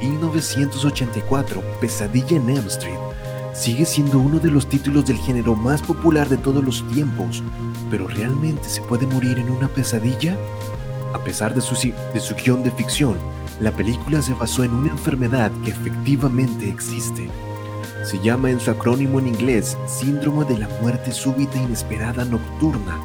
[0.00, 2.94] 1984, Pesadilla en Elm Street,
[3.52, 7.42] sigue siendo uno de los títulos del género más popular de todos los tiempos,
[7.90, 10.36] pero ¿realmente se puede morir en una pesadilla?
[11.14, 13.16] A pesar de su, de su guion de ficción,
[13.60, 17.28] la película se basó en una enfermedad que efectivamente existe.
[18.04, 22.98] Se llama en su acrónimo en inglés Síndrome de la Muerte Súbita Inesperada Nocturna,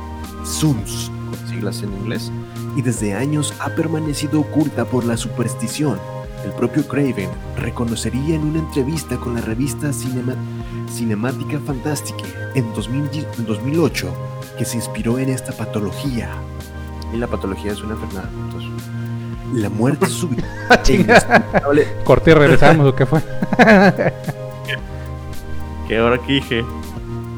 [0.43, 2.32] SUNS, con siglas en inglés,
[2.76, 5.97] y desde años ha permanecido oculta por la superstición.
[6.43, 10.36] El propio Craven reconocería en una entrevista con la revista Cinema-
[10.89, 12.24] Cinemática Fantástica
[12.56, 14.14] en, 2000 en 2008
[14.58, 16.30] que se inspiró en esta patología.
[17.14, 18.30] Y la patología es una enfermedad.
[18.45, 18.72] Entonces,
[19.54, 23.22] La muerte súbita Ah, e Corte y regresamos, ¿o qué fue?
[25.88, 26.64] ¿Qué ahora que dije?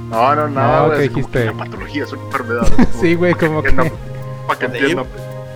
[0.09, 0.99] No, no, nada, No, güey.
[0.99, 1.39] ¿qué es como dijiste?
[1.39, 2.68] que La patología es una enfermedad.
[2.99, 5.05] Sí, güey, como que, Para que entiendan.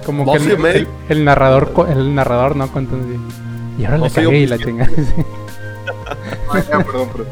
[0.05, 3.19] como No que el, narrador, el narrador no así.
[3.77, 4.89] Y ahora No le soy cagué y la chingada.
[6.71, 7.27] perdón, perdón.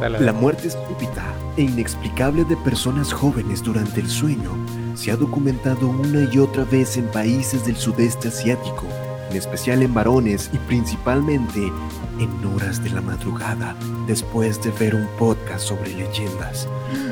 [0.00, 1.24] Dale, La muerte súbita
[1.56, 4.52] e inexplicable de personas jóvenes durante el sueño
[4.98, 8.84] se ha documentado una y otra vez en países del sudeste asiático,
[9.30, 11.72] en especial en varones y principalmente
[12.18, 13.76] en horas de la madrugada
[14.08, 16.66] después de ver un podcast sobre leyendas.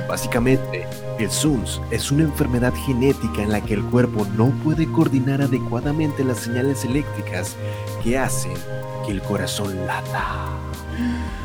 [0.08, 0.84] Básicamente,
[1.20, 6.24] el SUNS es una enfermedad genética en la que el cuerpo no puede coordinar adecuadamente
[6.24, 7.54] las señales eléctricas
[8.02, 8.54] que hacen
[9.06, 10.48] que el corazón lata.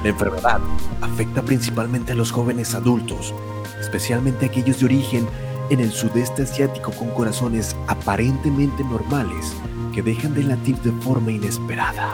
[0.04, 0.60] La enfermedad
[1.02, 3.32] afecta principalmente a los jóvenes adultos,
[3.80, 5.28] especialmente aquellos de origen
[5.72, 9.54] en el sudeste asiático con corazones aparentemente normales
[9.94, 12.14] que dejan de latir de forma inesperada.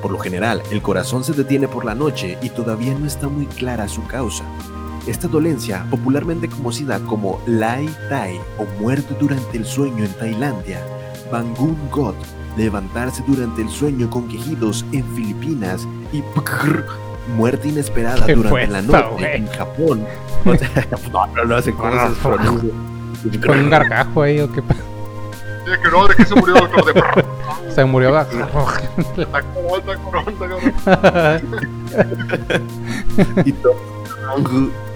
[0.00, 3.46] Por lo general, el corazón se detiene por la noche y todavía no está muy
[3.46, 4.44] clara su causa.
[5.06, 10.80] Esta dolencia, popularmente conocida como Lai Tai o muerte durante el sueño en Tailandia,
[11.30, 12.16] Bangun Got,
[12.56, 16.22] levantarse durante el sueño con quejidos en Filipinas y
[17.28, 19.36] muerte inesperada ¿Qué durante la noche güey?
[19.36, 20.06] en Japón.
[21.12, 22.70] No, no, no sé cómo se pronuncia.
[23.46, 24.62] Con un gargajo ahí, ¿o qué?
[24.62, 26.94] pa- Sí, que no, ¿de qué se murió doctor?
[26.94, 28.18] De Se murió.
[28.20, 28.62] Está cabrón.
[33.44, 33.54] y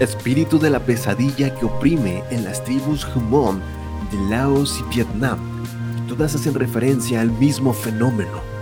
[0.03, 3.59] espíritu de la pesadilla que oprime en las tribus Hmong
[4.11, 5.37] de Laos y Vietnam.
[6.07, 8.52] Todas hacen referencia al mismo fenómeno.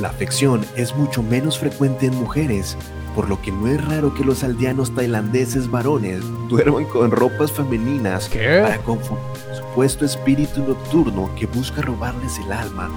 [0.00, 2.76] La afección es mucho menos frecuente en mujeres,
[3.14, 8.28] por lo que no es raro que los aldeanos tailandeses varones duerman con ropas femeninas
[8.28, 8.80] para ¿Qué?
[8.84, 12.90] confundir un supuesto espíritu nocturno que busca robarles el alma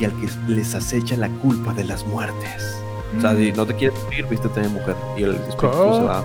[0.00, 2.76] y al que les acecha la culpa de las muertes.
[3.16, 4.94] O sea, si no te quieres morir, vístete de mujer.
[5.16, 6.24] Y el espíritu se va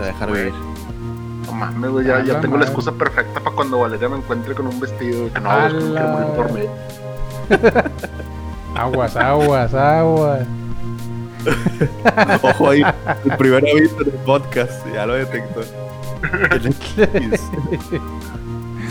[0.00, 0.52] a dejar vivir.
[1.46, 2.70] No mames, güey, ya, ya la tengo la madre.
[2.72, 5.32] excusa perfecta para cuando Valeria me encuentre con un vestido.
[5.32, 6.60] Que no, es que no quiero la- morir por mí.
[8.74, 10.46] Aguas, aguas, aguas.
[12.42, 12.82] Ojo ahí,
[13.24, 15.62] el primer aviso del podcast, ya lo detectó.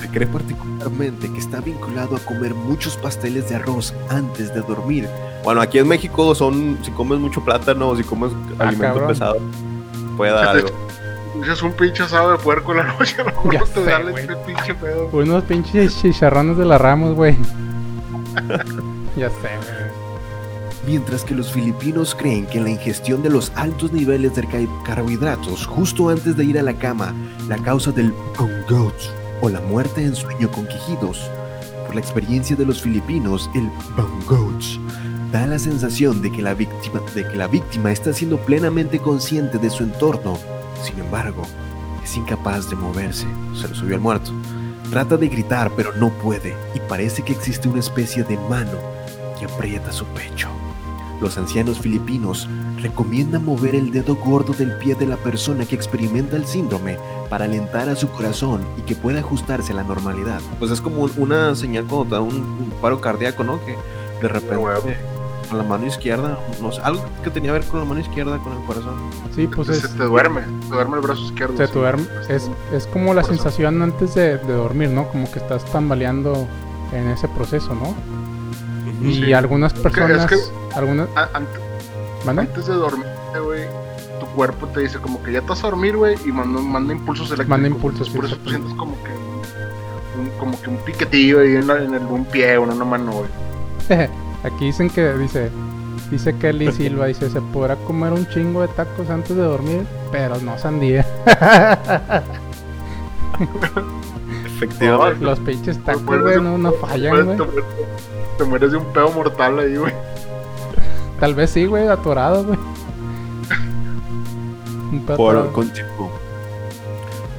[0.02, 5.08] Se cree particularmente que está vinculado a comer muchos pasteles de arroz antes de dormir.
[5.44, 9.08] Bueno, aquí en México son, si comes mucho plátano o si comes Ah, alimento cabrón.
[9.10, 9.38] pesado,
[10.16, 10.70] puede dar algo.
[11.42, 13.74] Dices un pinche asado de puerco en la noche, a lo mejor Ya no te
[13.74, 14.16] sé, da güey.
[14.24, 15.10] este pinche pedo.
[15.12, 17.36] Unos pinches chicharrones de la Ramos, güey.
[19.16, 19.50] Ya sé.
[20.86, 25.66] Mientras que los filipinos creen que la ingestión de los altos niveles de ca- carbohidratos
[25.66, 27.14] justo antes de ir a la cama,
[27.48, 29.10] la causa del bungots
[29.42, 31.30] o la muerte en sueño con quejidos.
[31.86, 34.78] Por la experiencia de los filipinos, el bungots
[35.32, 39.58] da la sensación de que la víctima, de que la víctima está siendo plenamente consciente
[39.58, 40.38] de su entorno.
[40.84, 41.44] Sin embargo,
[42.04, 43.26] es incapaz de moverse.
[43.56, 44.32] Se le subió el muerto.
[44.92, 48.78] Trata de gritar, pero no puede, y parece que existe una especie de mano
[49.46, 50.48] que aprieta su pecho.
[51.22, 52.48] Los ancianos filipinos
[52.82, 56.98] recomiendan mover el dedo gordo del pie de la persona que experimenta el síndrome
[57.30, 60.42] para alentar a su corazón y que pueda ajustarse a la normalidad.
[60.60, 63.60] Pues es como un- una señal cuando te da un, un paro cardíaco, ¿no?
[63.66, 63.78] Que
[64.22, 64.98] de repente
[65.50, 68.38] con la mano izquierda, no sé, algo que tenía que ver con la mano izquierda,
[68.40, 68.96] con el corazón.
[69.36, 69.96] Sí, pues se es.
[69.96, 71.56] te duerme, te duerme el brazo izquierdo.
[71.58, 71.74] Se sí.
[71.74, 72.06] duerme.
[72.28, 73.30] Es, es como la eso.
[73.30, 75.08] sensación antes de, de dormir, ¿no?
[75.10, 76.48] Como que estás tambaleando
[76.92, 77.94] en ese proceso, ¿no?
[79.04, 79.34] Y Sí.
[79.34, 80.12] algunas es personas.
[82.26, 83.06] antes de dormir,
[83.44, 83.64] güey,
[84.20, 87.28] tu cuerpo te dice como que ya vas a dormir, güey, y manda, manda impulsos
[87.28, 87.50] eléctricos.
[87.50, 89.12] Manda impulsos, Por eso tú sientes como que
[90.20, 92.86] un, como que un piquetillo ahí en, la- en el, un pie o en una
[92.86, 93.30] mano, güey.
[94.44, 95.50] Aquí dicen que dice.
[96.12, 100.38] Dice Kelly Silva, dice, se podrá comer un chingo de tacos antes de dormir, pero
[100.42, 101.06] no sandía.
[104.64, 105.26] Efectivamente.
[105.26, 107.38] Los pinches tacos, güey, no, fallan, güey.
[107.38, 107.66] te mueres-
[108.38, 109.94] Te mueres de un pedo mortal ahí, güey.
[111.20, 112.58] Tal vez sí, güey, atorado, güey.
[114.92, 115.54] Un pedo Por atorado.
[115.54, 116.12] continuo.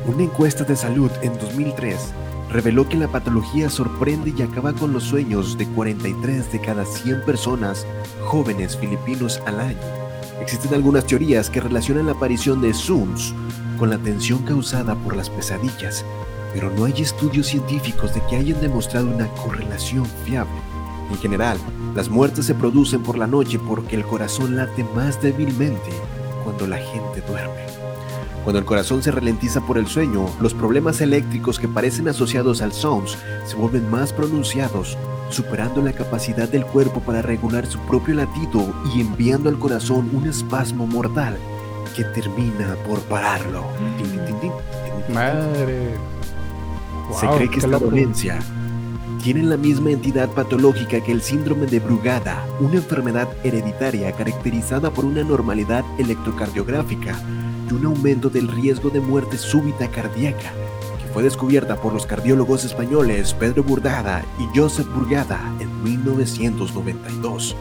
[0.06, 2.12] Una encuesta de salud en 2003
[2.50, 7.22] reveló que la patología sorprende y acaba con los sueños de 43 de cada 100
[7.22, 7.86] personas
[8.24, 9.78] jóvenes filipinos al año.
[10.40, 13.34] Existen algunas teorías que relacionan la aparición de Zooms
[13.78, 16.04] con la tensión causada por las pesadillas,
[16.54, 20.54] pero no hay estudios científicos de que hayan demostrado una correlación fiable.
[21.10, 21.58] En general,
[21.94, 25.90] las muertes se producen por la noche porque el corazón late más débilmente
[26.44, 27.66] cuando la gente duerme.
[28.44, 32.72] Cuando el corazón se ralentiza por el sueño, los problemas eléctricos que parecen asociados al
[32.72, 34.96] SOMS se vuelven más pronunciados,
[35.30, 40.28] superando la capacidad del cuerpo para regular su propio latido y enviando al corazón un
[40.28, 41.36] espasmo mortal
[41.96, 43.64] que termina por pararlo.
[43.98, 44.52] Tin,
[47.18, 47.86] se cree que esta loco.
[47.86, 48.40] dolencia
[49.24, 55.06] tiene la misma entidad patológica que el síndrome de Brugada, una enfermedad hereditaria caracterizada por
[55.06, 57.18] una anormalidad electrocardiográfica
[57.70, 60.52] y un aumento del riesgo de muerte súbita cardíaca,
[60.98, 67.56] que fue descubierta por los cardiólogos españoles Pedro Burgada y Joseph Burgada en 1992.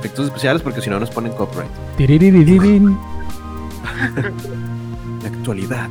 [0.00, 1.70] Efectos especiales porque si no nos ponen copyright.
[5.22, 5.90] la actualidad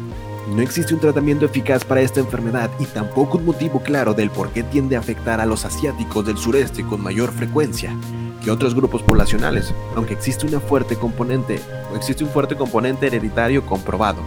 [0.50, 4.50] no existe un tratamiento eficaz para esta enfermedad y tampoco un motivo claro del por
[4.50, 7.96] qué tiende a afectar a los asiáticos del sureste con mayor frecuencia
[8.44, 11.62] que otros grupos poblacionales, aunque existe una fuerte componente,
[11.96, 14.20] existe un fuerte componente hereditario comprobado.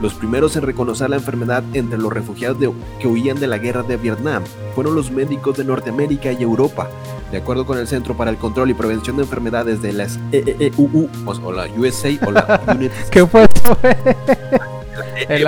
[0.00, 3.82] Los primeros en reconocer la enfermedad entre los refugiados de- que huían de la guerra
[3.82, 4.44] de Vietnam
[4.74, 6.88] fueron los médicos de Norteamérica y Europa,
[7.30, 11.10] de acuerdo con el Centro para el Control y Prevención de Enfermedades de las EEUU,
[11.26, 13.46] o o la USA o la United ¿Qué fue?
[15.28, 15.46] El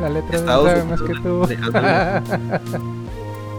[0.00, 1.46] la letra Estados sabe más que tú.
[1.46, 2.22] Unidos, ándale.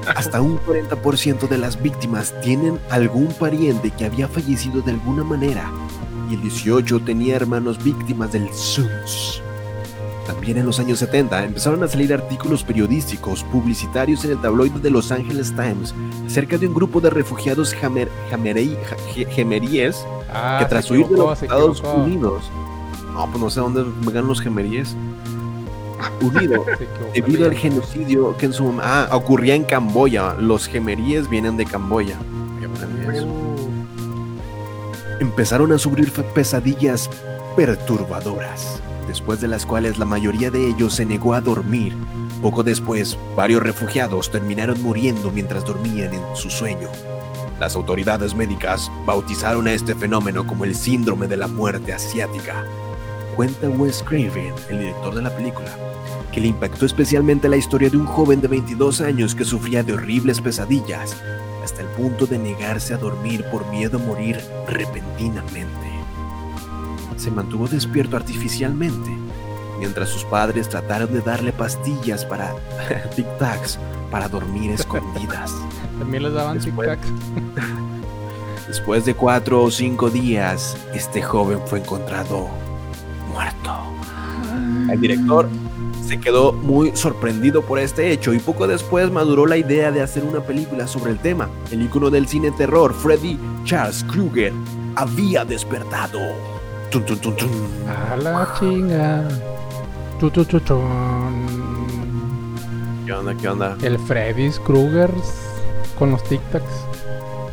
[0.16, 5.70] Hasta un 40% de las víctimas tienen algún pariente que había fallecido de alguna manera
[6.32, 9.42] y el 18 tenía hermanos víctimas del SUNS.
[10.26, 14.90] También en los años 70 empezaron a salir artículos periodísticos publicitarios en el tabloide de
[14.90, 15.94] Los Angeles Times
[16.26, 21.08] acerca de un grupo de refugiados jamer, jamerei- ja- je- gemeríes Ah, que tras huir
[21.08, 22.52] de los Estados equivocó, Unidos,
[23.20, 24.96] no, pues no sé dónde vengan los gemeríes,
[26.36, 26.66] equivocó.
[27.14, 32.18] Debido al genocidio que en su ah, ocurría en Camboya, los gemeríes vienen de Camboya.
[35.20, 37.10] Empezaron a sufrir pesadillas
[37.58, 41.94] perturbadoras, después de las cuales la mayoría de ellos se negó a dormir.
[42.42, 46.88] Poco después, varios refugiados terminaron muriendo mientras dormían en su sueño.
[47.60, 52.64] Las autoridades médicas bautizaron a este fenómeno como el síndrome de la muerte asiática.
[53.40, 55.70] Cuenta Wes Craven, el director de la película,
[56.30, 59.94] que le impactó especialmente la historia de un joven de 22 años que sufría de
[59.94, 61.16] horribles pesadillas,
[61.64, 65.88] hasta el punto de negarse a dormir por miedo a morir repentinamente.
[67.16, 69.10] Se mantuvo despierto artificialmente,
[69.80, 72.54] mientras sus padres trataron de darle pastillas para
[73.16, 73.78] tic-tacs
[74.12, 75.56] para dormir escondidas.
[75.98, 77.00] También les daban Después- tic-tac.
[78.68, 82.50] Después de cuatro o cinco días, este joven fue encontrado
[83.30, 83.72] muerto.
[84.92, 85.48] El director
[86.06, 90.24] se quedó muy sorprendido por este hecho y poco después maduró la idea de hacer
[90.24, 91.50] una película sobre el tema.
[91.72, 94.52] El ícono del cine terror, Freddy Charles Krueger,
[94.96, 96.20] había despertado.
[96.90, 97.50] Tun, tun, tun, tun.
[97.88, 99.28] A la chinga.
[100.20, 101.46] Tu, tu, tu, chon.
[103.06, 103.36] ¿Qué onda?
[103.36, 103.78] ¿Qué onda?
[103.84, 105.12] El Freddy's Krueger
[106.00, 106.64] con los tic-tacs.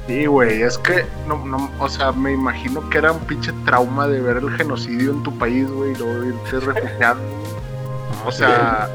[0.06, 4.06] Sí, güey, es que, no, no, o sea, me imagino que era un pinche trauma
[4.06, 7.24] de ver el genocidio en tu país, güey, y luego irte refugiando.
[8.22, 8.88] No, O sea,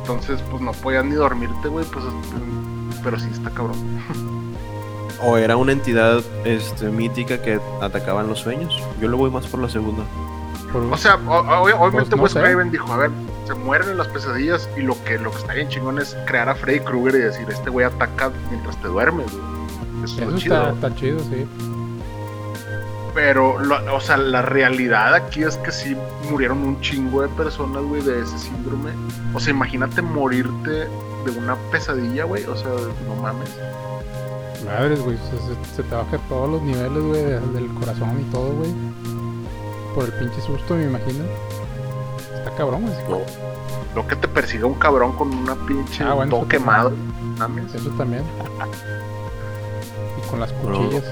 [0.00, 2.04] entonces, pues no podías ni dormirte, güey, pues,
[3.04, 3.76] pero sí está cabrón.
[5.20, 8.72] ¿O era una entidad este, mítica que atacaba en los sueños?
[9.00, 10.04] Yo lo voy más por la segunda.
[10.72, 12.40] O sea, obviamente Pues no Wes sé.
[12.40, 13.10] Craven dijo, a ver,
[13.46, 16.48] se mueren en las pesadillas y lo que, lo que está bien chingón es crear
[16.48, 19.57] a Freddy Krueger y decir, este güey ataca mientras te duermes, güey.
[20.04, 20.56] Eso, chido.
[20.56, 21.46] está, está chido, sí.
[23.14, 25.96] Pero, lo- o sea, la realidad aquí es que sí
[26.30, 28.90] murieron un chingo de personas, güey, de ese síndrome.
[29.34, 32.44] O sea, imagínate morirte de una pesadilla, güey.
[32.44, 32.70] O sea,
[33.08, 33.48] no mames.
[34.64, 35.16] Madres, güey.
[35.74, 38.70] Se, te baja todos los niveles, güey, de- del corazón y todo, güey.
[39.94, 41.24] Por el pinche susto, me imagino.
[42.36, 43.20] Está cabrón, güey.
[43.96, 46.92] Lo que te persiga un cabrón con una pinche Ah, bueno, todo quemado.
[47.38, 47.74] Mames.
[47.74, 48.22] Eso también.
[50.30, 51.04] Con las cuchillas.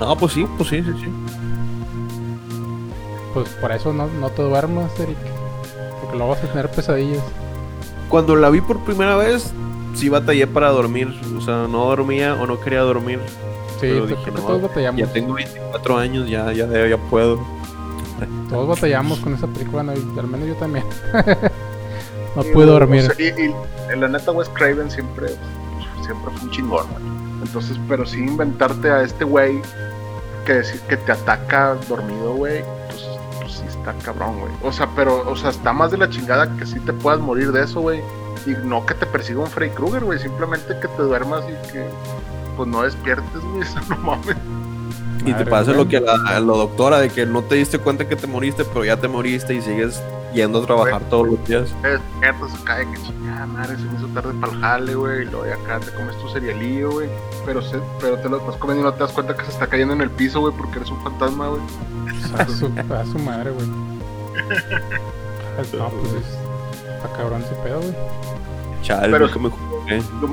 [0.00, 1.08] No, pues sí, pues sí, sí, sí.
[3.34, 5.16] Pues por eso no, no te duermas, Eric.
[6.00, 7.22] Porque luego vas a tener pesadillas.
[8.08, 9.52] Cuando la vi por primera vez,
[9.94, 11.08] sí batallé para dormir.
[11.36, 13.20] O sea, no dormía o no quería dormir.
[13.80, 15.00] pero pues, dije, creo que no, todos batallamos.
[15.00, 17.40] ya tengo 24 años, ya, ya, ya puedo.
[18.48, 19.92] Todos batallamos con esa película, ¿no?
[19.92, 20.84] Al menos yo también.
[22.36, 23.12] no Sí, pude dormir.
[23.18, 23.54] y, y
[23.92, 25.28] en la neta, Wes Craven siempre,
[26.08, 27.04] siempre fue un chingón, güey.
[27.42, 29.60] Entonces, pero sí inventarte a este güey
[30.46, 33.04] que, decir que te ataca dormido, güey, pues,
[33.40, 34.52] pues sí está cabrón, güey.
[34.62, 37.52] O sea, pero, o sea, está más de la chingada que sí te puedas morir
[37.52, 38.00] de eso, güey.
[38.46, 40.18] Y no que te persiga un Freddy Krueger, güey.
[40.18, 41.86] Simplemente que te duermas y que,
[42.56, 43.62] pues no despiertes, güey.
[43.62, 44.36] Eso no mames.
[45.26, 47.78] Y te pasa lo que a la, a la doctora, de que no te diste
[47.78, 50.00] cuenta que te moriste, pero ya te moriste y sigues
[50.34, 51.74] yendo a trabajar todos los días.
[51.82, 55.22] Despiertas acá de que chingada madre, se me hizo tarde para el jale, güey.
[55.22, 57.08] Y luego de acá te comes tu cerealillo, güey.
[57.46, 59.66] Pero, se, pero te lo estás comiendo y no te das cuenta que se está
[59.66, 61.62] cayendo en el piso, güey, porque eres un fantasma, güey.
[62.38, 63.66] A su, a su madre, güey.
[65.76, 66.38] No, pues es-
[66.96, 67.94] está cabrón ese pedo, güey.
[68.82, 69.98] Chale, Pero- nunca me jugué.
[70.20, 70.28] Yo,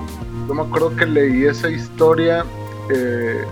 [0.47, 2.45] yo me acuerdo que leí esa historia
[2.89, 3.43] eh,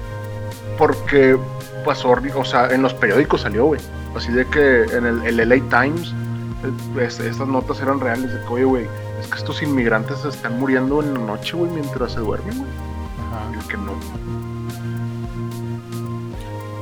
[0.78, 1.38] porque
[1.86, 3.82] pasó, o sea, en los periódicos salió, güey.
[4.16, 6.14] Así de que en el, el LA Times,
[6.64, 8.88] eh, es- estas notas eran reales de que, oye, güey,
[9.22, 12.70] es que estos inmigrantes se están muriendo en la noche, güey, mientras se duermen, güey.
[13.32, 13.52] Ajá.
[13.64, 13.94] Y que no.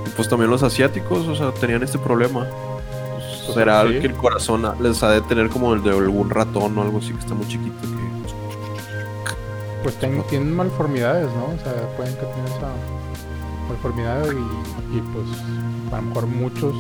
[0.06, 2.46] Y pues también los asiáticos, o sea, tenían este problema.
[2.46, 4.00] Pues, Pues, será sí.
[4.00, 7.00] que el corazón a- les ha de tener como el de algún ratón o algo
[7.00, 7.82] así que está muy chiquito.
[7.82, 8.12] Que...
[9.84, 11.46] Pues ten- tienen malformidades, ¿no?
[11.46, 12.70] O sea, pueden que tengan esa
[13.68, 15.26] malformidad y, y pues
[15.92, 16.76] a lo mejor muchos,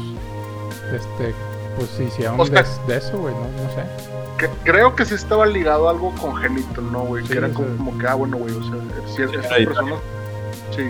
[0.93, 1.33] este,
[1.77, 3.41] pues se hicieron O sea- de, de eso, güey, ¿no?
[3.41, 3.83] No sé.
[4.37, 7.23] Que, creo que sí estaba ligado a algo congénito, ¿no, güey?
[7.25, 8.73] Sí, que era como, como que, ah, bueno, güey, o sea,
[9.15, 9.67] si estas hereditario.
[9.67, 9.99] personas.
[10.75, 10.83] Sí,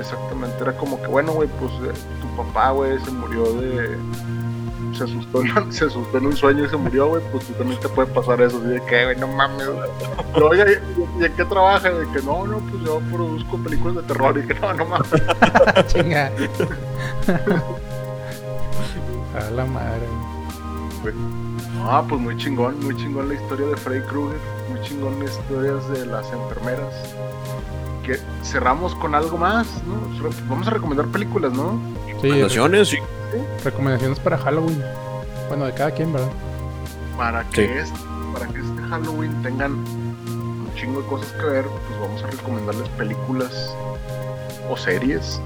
[0.00, 0.56] exactamente.
[0.62, 3.98] Era como que, bueno, güey, pues eh, tu papá, güey, se murió de.
[4.96, 7.78] Se asustó, en- se asustó en un sueño y se murió, güey, pues tú también
[7.80, 8.56] te puede pasar eso.
[8.56, 9.66] Así de que, güey, no mames.
[9.66, 9.90] güey.
[10.32, 10.64] Pero, oye,
[11.18, 11.90] ¿y, y en qué trabaja?
[11.90, 14.38] De que no, no, pues yo produzco películas de terror.
[14.38, 15.08] Y que no, no mames.
[15.88, 16.30] Chinga.
[19.38, 20.06] A la madre.
[21.84, 24.38] Ah, pues muy chingón, muy chingón la historia de Freddy Krueger,
[24.70, 26.92] muy chingón las historias de las enfermeras.
[28.02, 29.94] Que cerramos con algo más, ¿no?
[30.48, 31.78] Vamos a recomendar películas, ¿no?
[32.06, 32.98] Sí, Recomendaciones, sí.
[33.64, 34.82] recomendaciones para Halloween.
[35.48, 36.28] Bueno, de cada quien, ¿verdad?
[37.16, 37.92] Para que, Sí.
[38.32, 42.88] para que este Halloween tengan un chingo de cosas que ver, pues vamos a recomendarles
[42.90, 43.74] películas
[44.68, 45.40] o series.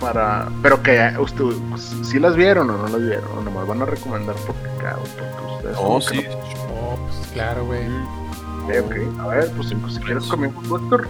[0.00, 1.56] Para, pero que ustedes
[2.02, 5.54] si las vieron o no las vieron, o nomás van a recomendar porque, claro, porque
[5.56, 6.24] ustedes Oh, sí.
[6.70, 7.88] Oh, pues claro, güey.
[7.88, 9.20] no- ok, ok.
[9.20, 11.08] A ver, pues, pues, si quieres conmigo, doctor.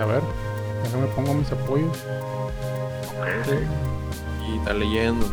[0.00, 0.22] A ver,
[0.84, 1.96] déjame pongo mis apoyos.
[3.18, 3.54] Ok.
[4.48, 5.26] Y está leyendo.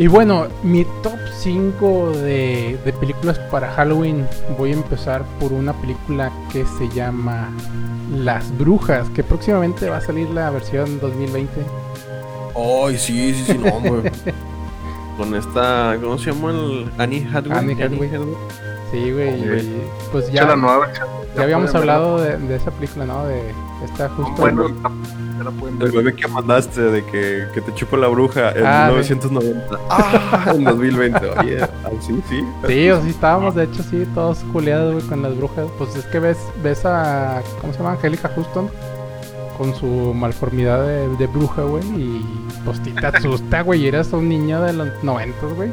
[0.00, 4.26] Y bueno, mi top 5 de, de películas para Halloween.
[4.56, 7.50] Voy a empezar por una película que se llama
[8.16, 11.52] Las Brujas, que próximamente va a salir la versión 2020.
[12.56, 14.02] Ay, sí, sí, sí, no, güey.
[15.18, 16.50] Con esta, ¿cómo se llama?
[16.52, 17.58] El Annie Hathaway.
[17.58, 18.10] Annie Hathaway.
[18.90, 19.68] Sí, güey.
[20.12, 20.88] Pues Ya la ya, nueva.
[21.36, 23.26] ya habíamos hablado de, de esa película, ¿no?
[23.26, 23.52] De
[23.84, 24.34] esta justo.
[24.36, 28.50] Bueno, ya la pueden El bebé que mandaste de que, que te chupa la bruja
[28.52, 29.78] en Ah, 1990.
[29.88, 31.30] Ah, en 2020.
[31.40, 31.68] Oye, ah,
[32.00, 32.44] sí, sí.
[32.66, 35.66] Sí, o sí estábamos, de hecho, sí, todos culeados, güey, con las brujas.
[35.78, 37.92] Pues es que ves, ves a, ¿cómo se llama?
[37.92, 38.68] Angélica Houston,
[39.56, 44.28] con su malformidad de, de bruja, güey, y pues te asusta, güey, y eres un
[44.28, 45.70] niño de los noventas, güey.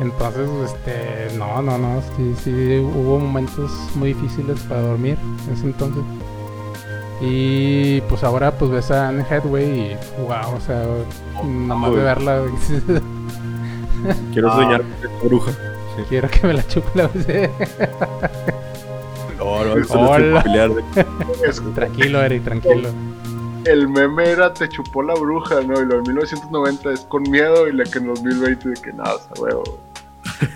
[0.00, 5.16] Entonces, este, no, no, no, sí, sí, hubo momentos muy difíciles para dormir
[5.46, 6.02] en ese entonces.
[7.20, 10.82] Y pues ahora pues ves a Anne Hathaway y wow, o sea,
[11.44, 12.42] nada más de verla,
[14.32, 14.56] Quiero Ah.
[14.56, 15.52] soñar con esta bruja.
[16.08, 17.08] quiero que me la chupe la
[19.38, 20.44] No, no, eso no Hola.
[21.48, 22.88] Es- Tranquilo, Eric, tranquilo.
[23.64, 25.80] el meme era te chupó la bruja, ¿no?
[25.80, 29.14] Y lo de 1990 es con miedo y la que en 2020 de que nada,
[29.14, 29.64] o sea, huevo.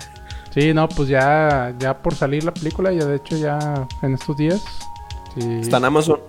[0.51, 4.35] Sí, no, pues ya, ya por salir la película, ya de hecho ya en estos
[4.35, 4.63] días.
[5.35, 5.59] Sí.
[5.61, 6.19] Está en Amazon.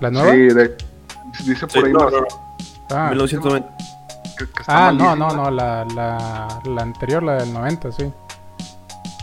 [0.00, 0.32] ¿La nueva?
[0.32, 0.76] Sí, de-
[1.44, 2.26] dice por Sí, ahí no, más no, no.
[2.90, 3.76] Ah, 1990.
[4.38, 8.12] que, que está Ah, no, no, no, la, la, la anterior, la del 90, sí.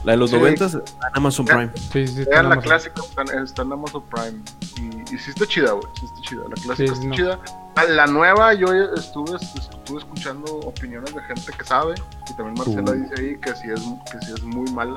[0.04, 0.36] La de los Sí.
[0.38, 0.84] 90 está en
[1.16, 1.46] Amazon.
[1.46, 1.72] Prime.
[1.76, 2.20] Sí, sí, sí.
[2.22, 4.42] está Vean en la clásica, está, en- está en Amazon Prime.
[4.78, 5.88] Y, y sí está chida, güey.
[6.00, 6.42] Sí está chida.
[6.44, 7.16] La clásica Sí, está no.
[7.16, 7.40] chida.
[7.78, 11.96] Ah, La nueva, yo estuve, estuve escuchando opiniones de gente que sabe.
[12.30, 12.94] Y también Marcela Uh.
[13.02, 13.80] dice ahí que sí, es,
[14.12, 14.94] que sí es muy mala.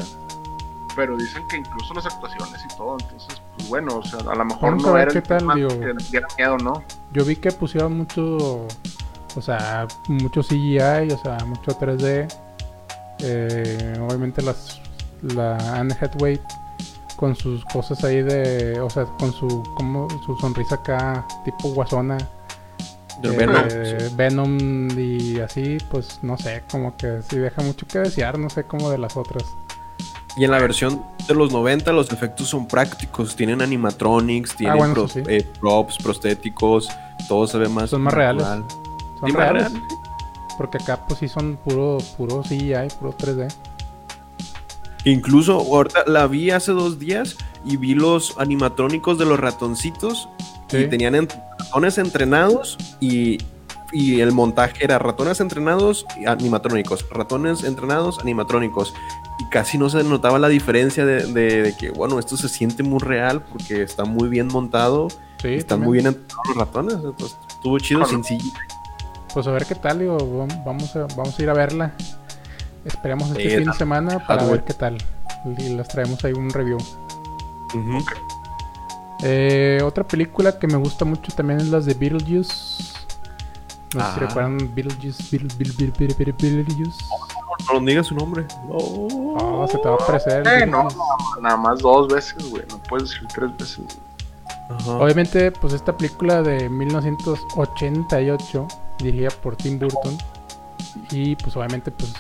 [0.95, 2.97] Pero dicen que incluso las actuaciones y todo.
[3.01, 5.25] Entonces, pues bueno, o sea, a lo mejor Vamos a no ver era qué el
[5.25, 5.69] tal, tema digo.
[5.69, 6.83] que diera miedo, ¿no?
[7.13, 8.67] Yo vi que pusieron mucho,
[9.37, 12.33] o sea, mucho CGI, o sea, mucho 3D.
[13.21, 14.81] Eh, obviamente las,
[15.23, 16.41] la Anne Hathaway,
[17.17, 22.17] con sus cosas ahí de, o sea, con su como su sonrisa acá tipo guasona.
[23.21, 23.37] De eh,
[24.17, 24.17] Venom.
[24.17, 28.63] Venom y así, pues no sé, como que sí deja mucho que desear, no sé
[28.63, 29.43] como de las otras.
[30.39, 34.79] Y en la versión de los 90 los efectos son prácticos, tienen animatronics, tienen Ah,
[34.79, 35.23] bueno, pro- eso sí.
[35.29, 36.89] eh, props, prostéticos,
[37.29, 38.45] todo se ve más Son más reales.
[38.45, 38.65] Son
[39.27, 39.83] Sí, más reales, real.
[40.57, 43.49] porque acá pues sí son puro puro CGI, puro 3D.
[45.05, 50.29] Incluso ahorita la vi hace dos días y vi los animatrónicos de los ratoncitos
[50.73, 51.29] y tenían en-
[51.59, 53.39] ratones entrenados y,
[53.93, 58.95] y el montaje era ratones entrenados y animatrónicos, ratones entrenados, animatrónicos.
[59.41, 62.83] Y casi no se notaba la diferencia de, de- de que, bueno, esto se siente
[62.83, 65.09] muy real porque está muy bien montado,
[65.41, 65.87] Sí, están también.
[65.89, 66.95] muy bien entrenados los ratones.
[66.95, 68.51] Entonces, estuvo chido, sencillo.
[69.33, 71.93] Pues a ver qué tal, digo, vam- vamos a, vamos a ir a verla.
[72.85, 74.99] Esperemos este Sí, fin de semana para ver qué tal.
[75.59, 76.79] Y les traemos ahí un review.
[79.23, 82.95] Eh, otra película que me gusta mucho también es las de Beetlejuice.
[83.95, 87.05] No sé si recuerdan Beetlejuice, Beetle- Beetle- Beetle- Beetle- Beetle- Beetlejuice.
[87.73, 88.47] No, no digas su nombre.
[88.69, 89.67] No.
[89.71, 90.47] Se te va a aparecer.
[90.47, 90.89] Eh, no,
[91.41, 92.65] nada más dos veces, güey.
[92.71, 93.99] No puedes decir tres veces.
[94.71, 94.91] Ajá.
[94.93, 98.67] Obviamente, pues esta película de 1988,
[98.99, 100.17] dirigida por Tim Burton.
[101.11, 102.13] Y pues obviamente, pues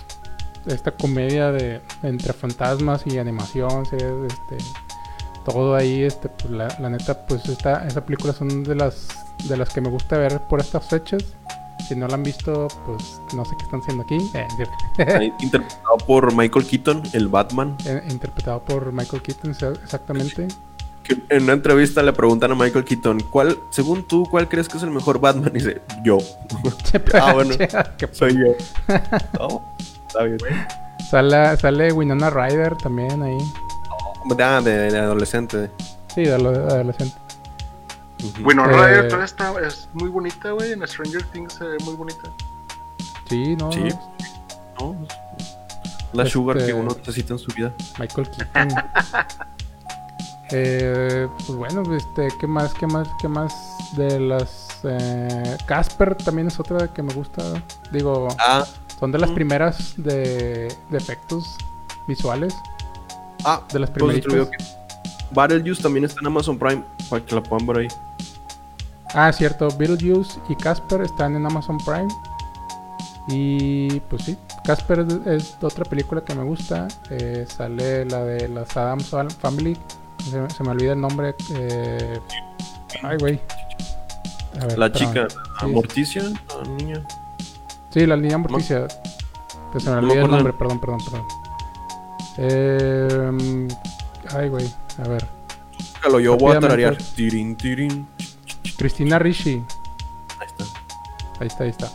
[0.66, 4.56] esta comedia de entre fantasmas y animación, este,
[5.44, 9.08] todo ahí, este, pues la, la neta, pues esta, esta película son de las
[9.44, 11.22] de las que me gusta ver por estas fechas.
[11.86, 14.30] Si no la han visto, pues no sé qué están haciendo aquí.
[14.34, 17.76] Eh, interpretado por Michael Keaton, el Batman.
[17.86, 19.50] eh, interpretado por Michael Keaton,
[19.82, 20.48] exactamente.
[21.02, 24.76] Que en una entrevista le preguntan a Michael Keaton, ¿cuál, según tú, cuál crees que
[24.76, 25.50] es el mejor Batman?
[25.54, 26.18] Y dice, yo.
[27.14, 27.54] Ah, bueno.
[28.12, 28.52] Soy yo.
[29.38, 29.62] No,
[30.06, 30.38] está bien.
[31.10, 33.38] Sale, sale Winona Ryder también ahí.
[34.40, 35.70] Ah, de, de adolescente.
[36.14, 37.16] Sí, de adolescente.
[38.40, 40.72] Bueno, Eh, Ryder todavía está, es muy bonita, güey.
[40.72, 42.30] En Stranger Things se ve muy bonita.
[43.28, 43.70] Sí, no.
[43.72, 43.80] Sí.
[44.80, 45.06] no, No,
[46.12, 47.72] La Este- sugar que uno necesita en su vida.
[47.98, 48.68] Michael Keaton.
[50.50, 53.54] eh, pues bueno, este, ¿qué más, qué más, qué más
[53.96, 57.42] de las eh, Casper también es otra que me gusta.
[57.92, 58.64] Digo, Ah,
[58.98, 59.34] son de las mm.
[59.34, 61.56] primeras de, de efectos
[62.06, 62.54] visuales.
[63.44, 64.48] ah, De las pues, primeritas.
[64.48, 64.64] que
[65.30, 67.88] Battlejuice también está en Amazon Prime, para que la pongan por ahí.
[69.14, 72.08] Ah, cierto, Beetlejuice y Casper están en Amazon Prime.
[73.28, 76.88] Y pues sí, Casper es, otra película que me gusta.
[77.10, 79.76] Eh, sale la de las Adams Fam- Family.
[80.30, 81.34] Se, se me olvida el nombre.
[81.54, 82.18] eh,
[83.02, 83.40] ay, güey.
[84.76, 85.26] La chica,
[85.60, 85.66] Sí.
[85.66, 87.02] Morticia, la niña.
[87.90, 88.88] Sí, la niña Morticia.
[89.72, 91.26] Pues se me No olvida el nombre, perdón, perdón, perdón.
[92.38, 93.68] Eh,
[94.34, 94.68] ay, güey.
[95.04, 95.26] A ver.
[95.78, 96.96] Búscalo, yo voy a tararear.
[96.96, 98.06] Tirin, tirin.
[98.78, 99.62] Cristina Ricci.
[100.40, 100.64] Ahí está.
[101.40, 101.88] Ahí está, ahí está.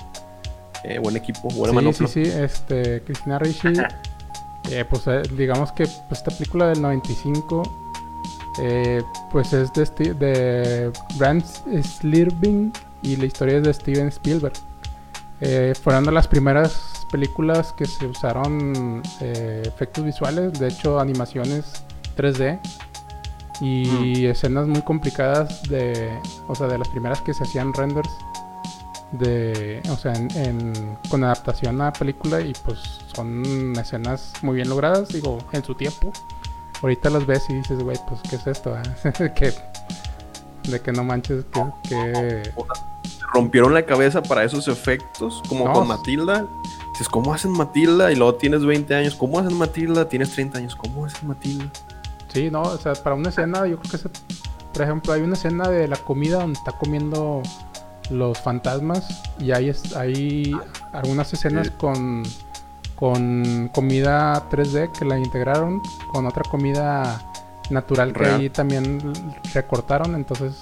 [0.84, 2.08] Eh, buen equipo, buena sí, manopla.
[2.08, 3.70] sí, sí, este, Cristina Ricci,
[4.70, 7.64] eh, pues eh, digamos que pues, esta película del 95,
[8.62, 9.02] eh,
[9.32, 11.44] pues es de, Sti- de Brand
[11.82, 14.54] Slirving y la historia es de Steven Spielberg.
[15.82, 21.84] Fueron de las primeras películas que se usaron efectos visuales, de hecho animaciones
[22.16, 22.60] 3D
[23.62, 26.18] y escenas muy complicadas de,
[26.48, 28.10] o sea, de las primeras que se hacían renders
[29.12, 32.80] de, o sea, en, en- con adaptación a película y pues
[33.14, 36.12] son escenas muy bien logradas, digo, en su tiempo.
[36.82, 38.76] Ahorita las ves y dices, güey, pues, ¿qué es esto?
[38.76, 39.32] eh?
[39.36, 39.54] que,
[40.70, 42.52] de que no manches, que, que-
[43.34, 45.88] rompieron la cabeza para esos efectos, como No, con.
[45.88, 46.46] Matilda.
[46.92, 48.12] Dices, ¿cómo hacen Matilda?
[48.12, 50.08] Y luego tienes 20 años, ¿cómo hacen Matilda?
[50.10, 51.66] Tienes 30 años, ¿cómo hacen Matilda?
[52.34, 54.10] Sí, no, o sea, para una escena, yo creo que, se-
[54.74, 57.42] por ejemplo, hay una escena de la comida donde está comiendo
[58.10, 59.06] los fantasmas
[59.40, 60.52] y hay, hay
[60.92, 61.74] algunas escenas Sí.
[61.78, 62.24] con,
[62.96, 65.82] con comida 3D que la integraron
[66.12, 67.22] con otra comida
[67.70, 68.40] natural que Real.
[68.42, 69.00] ahí también
[69.54, 70.56] recortaron, entonces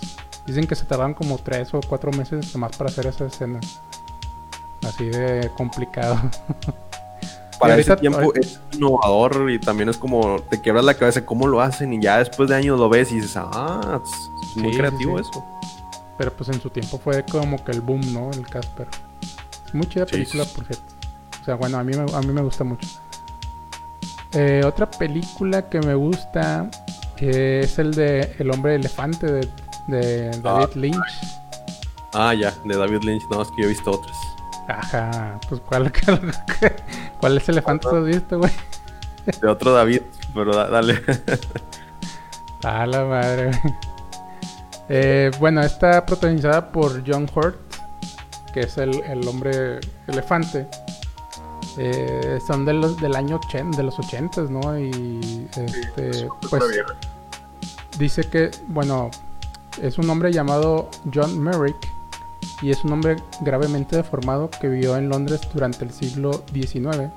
[0.45, 3.59] dicen que se tardaron como tres o cuatro meses más para hacer esa escena.
[4.87, 6.19] Así de complicado.
[7.61, 11.47] Para ese tiempo ahorita- es innovador y también es como te quebras la cabeza cómo
[11.47, 14.77] lo hacen y ya después de años lo ves y dices, ah, es muy Sí,
[14.79, 15.25] creativo sí.
[15.29, 15.45] eso.
[16.17, 18.29] Pero pues en su tiempo fue como que el boom, ¿no?
[18.31, 18.87] El Casper.
[19.73, 20.83] Muy chida película, por cierto.
[21.41, 22.87] O sea, bueno, a mí me, a mí me gusta mucho.
[24.33, 26.69] Eh, otra película que me gusta
[27.17, 29.49] eh, es el de El hombre elefante de,
[29.87, 30.69] de David Ah.
[30.75, 30.97] Lynch.
[32.13, 34.17] Ah, ya, de David Lynch, no, es que yo he visto otras.
[34.79, 35.91] Ajá, pues ¿cuál,
[37.19, 38.51] cuál es elefante has visto, güey?
[39.41, 40.01] De otro David,
[40.33, 41.01] pero da- dale.
[42.63, 43.51] A la madre.
[44.89, 47.55] Eh, bueno, está protagonizada por John Hurt,
[48.53, 50.67] que es el, el hombre elefante.
[51.77, 54.77] Eh, son de los del año 80, de los 80, ¿no?
[54.77, 56.63] Y este, pues
[57.97, 59.09] dice que, bueno,
[59.81, 61.77] es un hombre llamado John Merrick
[62.61, 67.09] y es un hombre gravemente deformado que vivió en Londres durante el siglo XIX.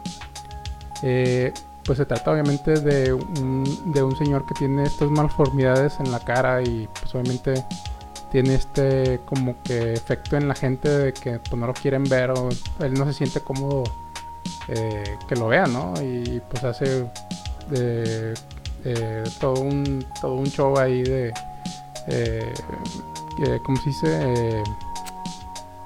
[1.03, 1.53] Eh,
[1.85, 6.89] pues se trata obviamente de un, señor que tiene estas malformidades en la cara y
[6.99, 7.63] pues obviamente
[8.33, 12.31] tiene este como que efecto en la gente de que pues, no lo quieren ver
[12.31, 12.49] o
[12.81, 13.85] él no se siente cómodo
[14.69, 15.93] eh, que lo vean, ¿no?
[16.01, 17.07] Y pues hace
[17.73, 18.35] eh,
[19.39, 21.35] todo, un, todo un show ahí de,
[23.63, 24.63] ¿cómo se dice?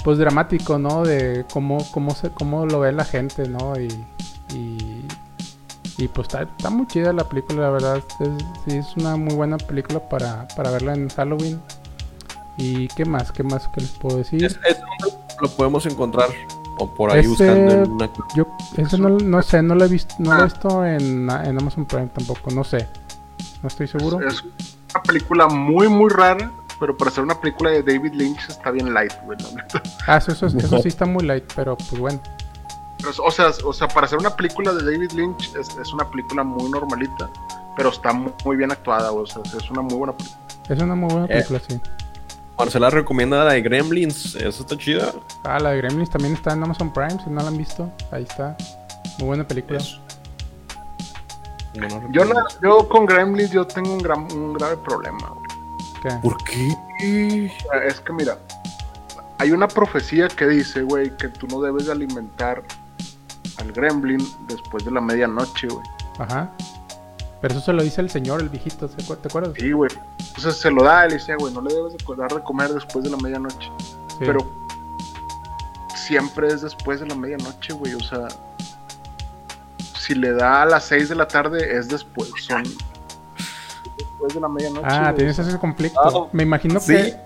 [0.04, 1.02] Pues dramático, ¿no?
[1.02, 3.78] De cómo, cómo, se, cómo lo ve la gente, ¿no?
[3.78, 3.88] Y,
[4.54, 5.04] y,
[5.98, 7.96] y pues está, está muy chida la película, la verdad.
[8.20, 8.28] Es,
[8.64, 11.60] sí, es una muy buena película para, para verla en Halloween.
[12.56, 13.30] ¿Y qué más?
[13.32, 14.44] ¿Qué más que les puedo decir?
[14.44, 16.28] Es, es donde lo podemos encontrar.
[16.78, 18.10] O por ahí Ese- buscando en una.
[18.36, 18.46] Yo
[18.76, 21.84] eso no, no sé, no lo he visto, no lo he visto en, en Amazon
[21.86, 22.86] Prime tampoco, no sé.
[23.62, 24.20] No estoy seguro.
[24.20, 28.70] Es una película muy, muy rara, pero para ser una película de David Lynch está
[28.70, 29.38] bien light, güey.
[29.40, 29.82] la neta.
[30.06, 32.20] Ah, eso, eso, eso sí está muy light, pero pues bueno.
[32.98, 36.10] Pero, o, sea, o sea, para ser una película de David Lynch es, es una
[36.10, 37.30] película muy normalita,
[37.76, 40.40] pero está mu- muy, bien actuada, güey, o sea, es una muy buena película.
[40.68, 41.28] Es una muy buena Eh.
[41.28, 41.80] película, sí.
[42.58, 44.34] Marcela recomienda la de Gremlins.
[44.34, 45.12] Esa está chida.
[45.44, 47.88] Ah, la de Gremlins también está en Amazon Prime, si no la han visto.
[48.10, 48.56] Ahí está.
[49.20, 49.78] Muy buena película.
[49.78, 50.00] Es-
[51.74, 55.47] No, no Yo, la- yo con Gremlins yo tengo un, gran, un grave problema, güey.
[56.02, 56.10] ¿Qué?
[56.22, 56.76] ¿Por qué?
[57.70, 58.38] Sea, Es que mira,
[59.38, 62.62] hay una profecía que dice, güey, que tú no debes de alimentar
[63.58, 65.84] al gremlin después de la medianoche, güey.
[66.18, 66.50] Ajá.
[67.40, 69.52] Pero eso se lo dice el señor, el viejito, ¿se acuer- ¿te acuerdas?
[69.56, 69.90] Sí, güey.
[70.18, 73.04] Entonces se lo da, él dice, güey, no le debes de dar de comer después
[73.04, 73.70] de la medianoche.
[74.08, 74.16] Sí.
[74.20, 74.40] Pero
[75.94, 77.94] siempre es después de la medianoche, güey.
[77.94, 78.26] O sea,
[79.96, 82.30] si le da a las 6 de la tarde, es después.
[82.40, 82.62] Son
[84.18, 84.86] después de la medianoche.
[84.88, 86.00] Ah, tienes ese conflicto.
[86.00, 86.94] Ah, me imagino sí.
[86.94, 87.16] que.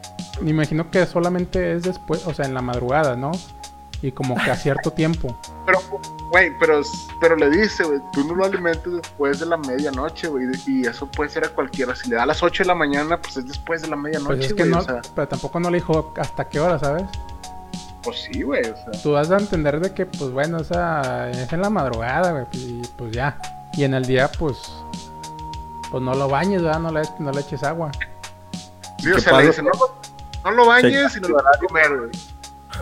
[0.41, 3.33] Me imagino que solamente es después, o sea, en la madrugada, ¿no?
[4.01, 5.37] Y como que a cierto tiempo.
[5.65, 5.79] Pero,
[6.31, 6.83] güey, pero,
[7.21, 10.47] pero le dice, güey, tú no lo alimentes después de la medianoche, güey.
[10.67, 11.95] Y eso puede ser a cualquiera.
[11.95, 14.37] Si le da a las 8 de la mañana, pues es después de la medianoche,
[14.37, 17.05] Pues es que no, O sea, pero tampoco no le dijo hasta qué hora, ¿sabes?
[18.03, 18.63] pues sí, güey.
[18.63, 21.71] O sea, Tú vas a entender de que, pues bueno, o sea, es en la
[21.71, 23.39] madrugada, güey, y pues ya.
[23.75, 24.59] Y en el día, pues,
[25.93, 26.81] pues no lo bañes, ¿verdad?
[26.81, 27.93] No le, no le eches agua.
[28.99, 29.47] sí, o sea, le pasa?
[29.49, 29.95] dice, no, lo-
[30.45, 32.11] no lo bañes y no lo vas a comer, güey.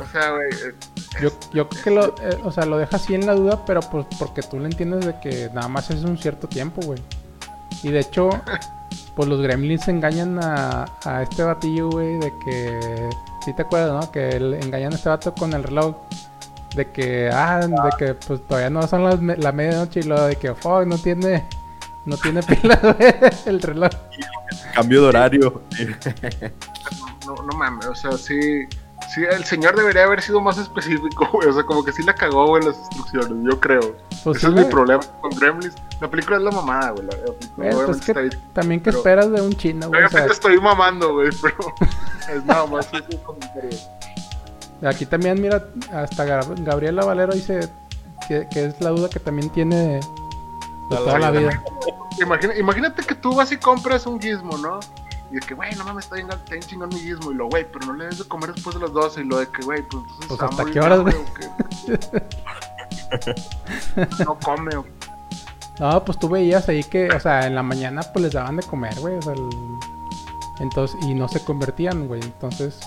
[0.02, 0.48] O sea, güey.
[0.50, 0.74] eh,
[1.20, 3.80] Yo, yo creo que lo, eh, o sea, lo deja así en la duda, pero
[3.80, 7.02] pues porque tú le entiendes de que nada más es un cierto tiempo, güey.
[7.82, 8.30] Y de hecho,
[9.16, 13.10] pues los gremlins engañan a, a este batillo, güey, de que...
[13.44, 14.12] Sí te acuerdas, ¿no?
[14.12, 15.96] Que le engañan a este vato con el reloj.
[16.76, 20.36] De que, ah, de que pues todavía no son las la medianoche y luego de
[20.36, 21.44] que, fuck, no tiene...
[22.10, 22.96] No tiene pila,
[23.46, 23.90] el reloj.
[24.74, 25.62] Cambio de horario.
[27.26, 28.66] no, no mames, o sea, sí,
[29.14, 32.14] sí, el señor debería haber sido más específico, güey, o sea, como que sí la
[32.14, 33.96] cagó, güey, en las instrucciones, yo creo.
[34.24, 35.74] Pues Ese sí, es mi problema con Gremlins.
[36.00, 38.20] La película es la mamada, güey, la, la película Güey, pues obviamente es que está
[38.36, 38.52] ahí.
[38.54, 40.02] también que esperas de un chino, güey.
[40.02, 41.56] o sea, Obviamente estoy mamando, güey, pero
[42.36, 43.78] es nada más ese comentario.
[44.84, 47.68] Aquí también, mira, hasta Gab- Gabriela Valero dice
[48.26, 50.00] que, que es la duda que también tiene de
[50.88, 51.62] toda la vida.
[52.20, 54.80] Imagina- imagínate que tú vas y compras un gizmo, ¿no?
[55.30, 57.30] Y de que, güey, no mames, está bien, está bien chingón mi gizmo.
[57.30, 59.20] Y lo, güey, pero no le debes de comer después de las 12.
[59.20, 60.26] Y lo de que, güey, pues entonces.
[60.28, 61.14] Pues, ¿hasta qué horas, güey?
[64.24, 64.90] no come, güey.
[65.78, 68.62] No, pues tú veías ahí que, o sea, en la mañana pues les daban de
[68.64, 69.16] comer, güey.
[69.16, 69.48] O sea, el-
[70.60, 72.20] entonces, y no se convertían, güey.
[72.22, 72.78] Entonces,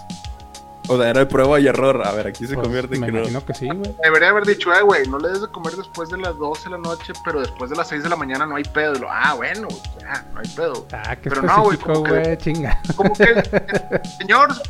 [0.89, 2.05] O sea, era de prueba y error.
[2.05, 3.19] A ver, aquí se pues, convierte en me que no.
[3.19, 3.95] imagino que sí, güey.
[4.03, 6.69] Debería haber dicho, eh, güey, no le des de comer después de las 12 de
[6.72, 8.95] la noche, pero después de las 6 de la mañana no hay pedo.
[8.95, 10.85] Y lo, ah, bueno, güey, ya, no hay pedo.
[10.91, 12.81] Ah, qué Pero no, güey, que- güey, chinga.
[12.95, 13.43] Como que el
[14.19, 14.61] señor es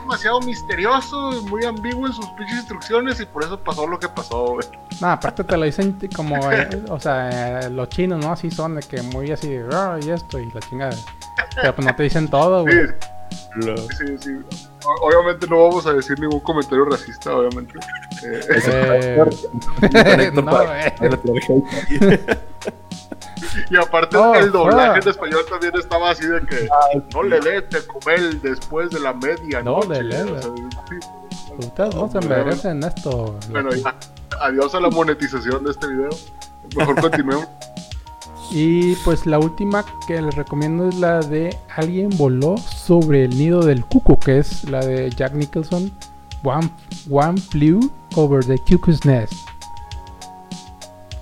[0.00, 4.08] demasiado misterioso y muy ambiguo en sus pinches instrucciones y por eso pasó lo que
[4.08, 4.66] pasó, güey.
[5.00, 8.32] No, aparte te lo dicen como, eh, o sea, eh, los chinos, ¿no?
[8.32, 10.96] Así son, de que muy así, "Ah, y esto, y la chingada.
[11.54, 12.86] Pero pues no te dicen todo, Sí, güey.
[13.66, 14.30] Lo- sí, sí.
[15.02, 17.74] Obviamente no vamos a decir ningún comentario racista, obviamente.
[18.24, 18.40] Eh,
[19.92, 21.00] Eh, no, hate.
[23.70, 26.68] y aparte Oh, el doblaje en español también estaba así de que
[27.14, 30.02] no le des de comer después de la media No noche.
[30.02, 30.30] le des.
[30.46, 30.96] o sea, sí.
[31.58, 33.36] Ustedes no se merecen esto.
[33.50, 33.94] Bueno, ya.
[34.40, 36.08] Adiós a la monetización de este video.
[36.76, 37.46] Mejor continuemos.
[38.50, 43.62] Y pues la última que les recomiendo es la de Alguien voló sobre el nido
[43.64, 45.92] del cuco, que es la de Jack Nicholson.
[46.42, 46.70] One,
[47.10, 49.32] One Flew Over the Cuckoo's Nest.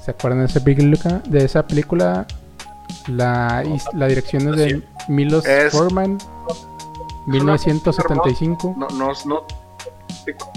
[0.04, 1.22] ¿Se acuerdan de esa película?
[1.28, 2.26] De esa película?
[3.08, 3.62] La,
[3.94, 6.18] la dirección es de Milos Es- Forman,
[7.26, 8.74] 1975.
[8.76, 9.42] No, no, es- no.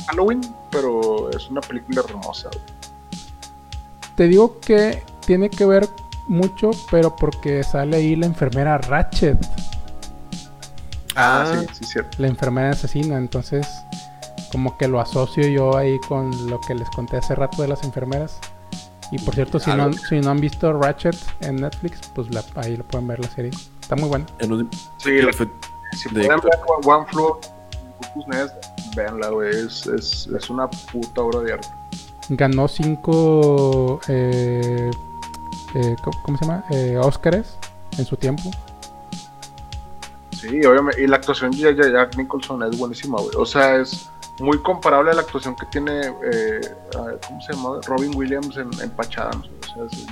[0.08, 2.50] Halloween, pero es una película hermosa.
[4.16, 5.88] Te digo que tiene que ver
[6.32, 9.38] mucho, pero porque sale ahí la enfermera Ratchet,
[11.16, 11.60] Ah, Ah.
[11.60, 12.18] sí, sí, cierto.
[12.20, 13.18] la enfermera asesina.
[13.18, 13.68] Entonces,
[14.52, 17.84] como que lo asocio yo ahí con lo que les conté hace rato de las
[17.84, 18.38] enfermeras.
[19.12, 22.44] Y por cierto, si no, han- si no han visto Ratchet en Netflix, pues la-
[22.56, 23.52] ahí lo pueden ver la serie.
[23.82, 24.26] Está muy buena.
[25.00, 25.50] Sí, la- fue-
[25.98, 27.06] si de- pueden ver One
[28.28, 28.54] Nest,
[28.96, 29.50] véanla, güey.
[29.50, 31.68] Es, es, es una puta obra de arte.
[32.30, 34.90] Ganó cinco, eh,
[35.76, 36.64] eh, ¿cómo- ¿cómo se llama?
[36.70, 37.56] Eh, Óscares
[37.98, 38.50] en su tiempo.
[40.40, 41.04] Sí, obviamente.
[41.04, 43.36] Y la actuación de Jack- Nicholson es buenísima, güey.
[43.38, 46.62] O sea, es muy comparable a la actuación que tiene, eh,
[47.28, 47.80] ¿cómo se llama?
[47.86, 48.92] Robin Williams en, en.
[48.98, 50.08] O sea, es- es-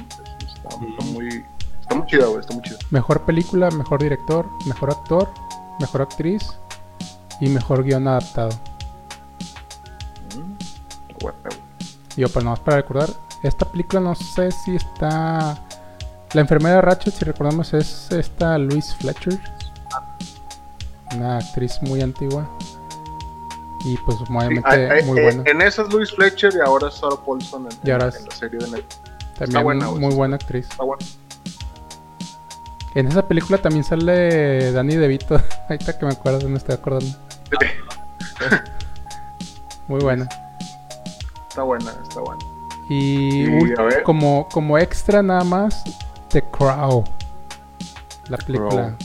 [0.47, 1.43] está, está muy,
[1.81, 2.39] está muy chida, güey.
[2.41, 2.77] Está muy chida.
[2.91, 5.29] Mejor película, mejor director, mejor actor,
[5.79, 6.43] mejor actriz
[7.41, 8.49] y mejor guion adaptado.
[10.35, 10.53] Mm,
[11.21, 11.37] bueno.
[12.17, 13.09] Yo, pero nomás para recordar,
[13.43, 15.57] esta película no sé si está...
[16.33, 19.39] La enfermera Ratchet, si recordamos, es esta Louise Fletcher.
[21.15, 22.47] Una actriz muy antigua.
[23.85, 25.43] Y pues Sí, obviamente hay- muy eh, buena.
[25.49, 28.35] En esa es Louis Fletcher y ahora es Sarah Paulson en, Y ahora en- la
[28.35, 29.01] serie de Netflix.
[29.39, 30.01] También buena, güey.
[30.01, 30.67] muy buena actriz.
[30.69, 31.03] Está bueno.
[32.93, 35.41] En esa película también sale Danny DeVito.
[35.69, 37.15] Ahorita que me acuerdo, me estoy acordando.
[39.87, 40.27] Muy buena.
[41.49, 42.43] Está buena, está buena.
[42.89, 43.45] Y
[44.03, 45.83] como, como extra nada más,
[46.29, 47.03] The Crow.
[48.27, 48.95] La película.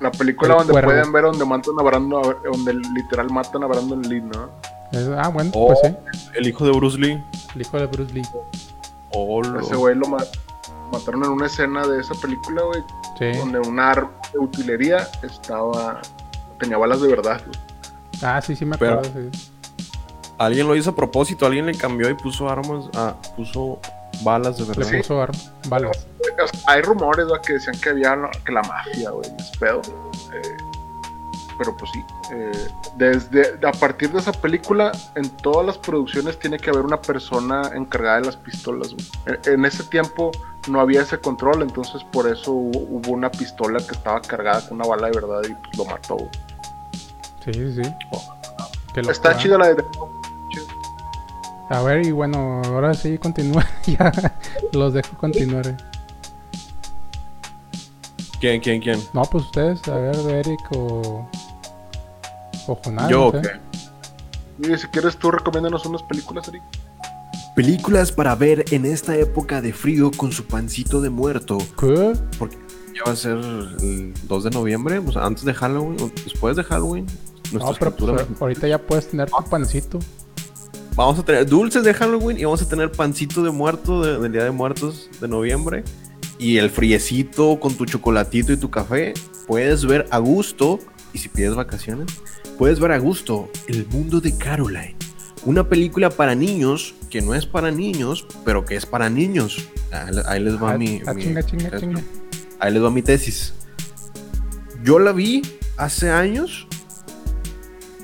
[0.00, 0.90] La película El donde cuervo.
[0.90, 4.50] pueden ver donde matan a Brandon, donde literal matan a Brandon Lee, ¿no?
[4.90, 5.68] Es- ah, bueno, Oh.
[5.68, 5.96] pues sí.
[6.36, 7.22] el hijo de Bruce Lee.
[7.54, 8.26] El hijo de Bruce Lee.
[9.12, 10.24] Oh, lo- Ese güey lo ma-
[10.90, 12.82] mataron en una escena de esa película, güey,
[13.18, 13.38] Sí.
[13.38, 16.00] donde un arma de utilería estaba
[16.58, 17.40] tenía balas de verdad.
[17.46, 17.58] güey.
[18.22, 19.30] Ah, sí, sí me Pero- acuerdo.
[19.30, 19.51] sí.
[20.44, 23.78] Alguien lo hizo a propósito, alguien le cambió y puso armas, ah, puso
[24.22, 24.98] balas de Le verdad.
[24.98, 25.38] puso arma,
[25.68, 26.06] balas.
[26.20, 29.80] O sea, Hay rumores que decían que había la- que la mafia, güey, es pedo.
[30.34, 30.56] Eh,
[31.58, 32.00] pero pues sí,
[32.34, 32.50] eh,
[32.96, 37.70] desde a partir de esa película, en todas las producciones tiene que haber una persona
[37.74, 38.94] encargada de las pistolas.
[38.94, 39.06] güey.
[39.46, 40.32] En, en ese tiempo
[40.68, 44.78] no había ese control, entonces por eso hubo, hubo una pistola que estaba cargada con
[44.80, 46.16] una bala de verdad y pues, lo mató.
[46.16, 46.30] güey.
[47.44, 47.94] Sí, sí, sí.
[48.94, 49.84] Qué Está chida la de
[51.72, 53.66] A ver, y bueno, ahora sí continúa.
[53.86, 54.12] ya
[54.72, 55.66] los dejo continuar.
[55.66, 55.76] eh.
[58.40, 59.00] ¿Quién, quién, quién?
[59.14, 61.26] No, pues ustedes, a ver, Eric o.
[62.66, 63.08] O Jonás.
[63.08, 63.48] Yo, no sé.
[63.48, 63.56] ok.
[64.58, 66.62] Y si quieres tú recomiéndanos unas películas, Eric.
[67.56, 71.56] Películas para ver en esta época de frío con su pancito de muerto.
[71.80, 72.12] ¿Qué?
[72.94, 76.64] Ya va a ser el 2 de noviembre, pues antes de Halloween, o después de
[76.64, 77.06] Halloween.
[77.50, 79.98] Nuestra No, pero pues, ahorita ya puedes tener tu pancito.
[80.94, 84.32] Vamos a tener dulces de Halloween y vamos a tener pancito de muerto de- del
[84.32, 85.84] Día de Muertos de noviembre.
[86.38, 89.14] Y el friecito con tu chocolatito y tu café.
[89.46, 90.78] Puedes ver a gusto,
[91.12, 92.08] y si pides vacaciones,
[92.58, 94.96] puedes ver a gusto El mundo de Caroline.
[95.44, 99.68] Una película para niños que no es para niños, pero que es para niños.
[100.26, 102.00] Ahí les va Ah, mi, ah, mi- chinga, chinga, chinga.
[102.60, 103.54] Ahí les va mi tesis.
[104.84, 105.42] Yo la vi
[105.76, 106.66] hace años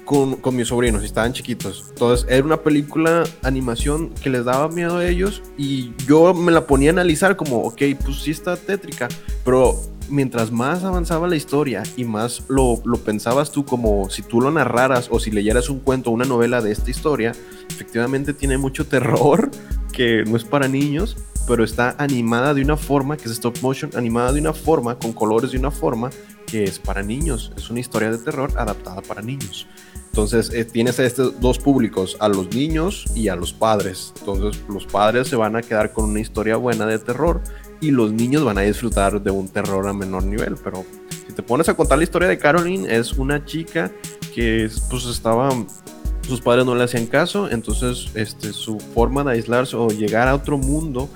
[0.08, 1.84] con, con mis sobrinos, estaban chiquitos.
[1.90, 5.42] Entonces, era una película, animación que les daba miedo a ellos.
[5.58, 9.08] Y yo me la ponía a analizar como, ok, pues sí está tétrica.
[9.44, 9.78] Pero
[10.08, 14.50] mientras más avanzaba la historia y más lo, lo pensabas tú como si tú lo
[14.50, 17.32] narraras o si leyeras un cuento una novela de esta historia,
[17.68, 19.50] efectivamente tiene mucho terror
[19.92, 23.90] que no es para niños, pero está animada de una forma, que es stop motion,
[23.94, 26.08] animada de una forma, con colores de una forma
[26.46, 27.52] que es para niños.
[27.58, 29.66] Es una historia de terror adaptada para niños.
[30.18, 34.12] Entonces eh, tienes estos dos públicos, a los niños y a los padres.
[34.18, 37.40] Entonces los padres se van a quedar con una historia buena de terror
[37.80, 40.56] y los niños van a disfrutar de un terror a menor nivel.
[40.56, 40.84] Pero
[41.24, 43.92] si te pones a contar la historia de Caroline, es una chica
[44.34, 45.50] que pues estaba
[46.22, 50.34] sus padres no le hacían caso, entonces este, su forma de aislarse o llegar a
[50.34, 51.08] otro mundo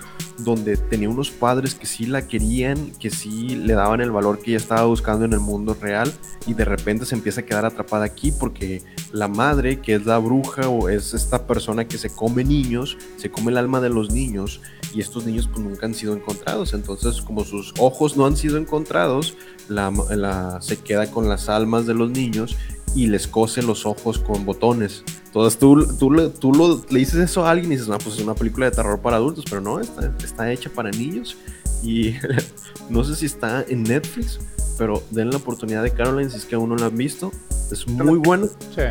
[0.44, 4.50] donde tenía unos padres que sí la querían, que sí le daban el valor que
[4.50, 6.12] ella estaba buscando en el mundo real
[6.46, 8.82] y de repente se empieza a quedar atrapada aquí porque
[9.12, 13.30] la madre, que es la bruja o es esta persona que se come niños, se
[13.30, 14.60] come el alma de los niños
[14.94, 16.74] y estos niños pues nunca han sido encontrados.
[16.74, 19.36] Entonces como sus ojos no han sido encontrados,
[19.68, 22.56] la, se queda con las almas de los niños
[22.94, 25.04] y les cose los ojos con botones.
[25.26, 28.22] Entonces tú, tú, tú lo, le dices eso a alguien y dices, no, pues es
[28.22, 31.36] una película de terror para adultos, pero no, está, está hecha para niños.
[31.82, 32.14] Y
[32.90, 34.38] no sé si está en Netflix,
[34.76, 37.32] pero den la oportunidad de Caroline si es que aún no la han visto.
[37.70, 38.48] Es muy bueno.
[38.74, 38.82] Sí.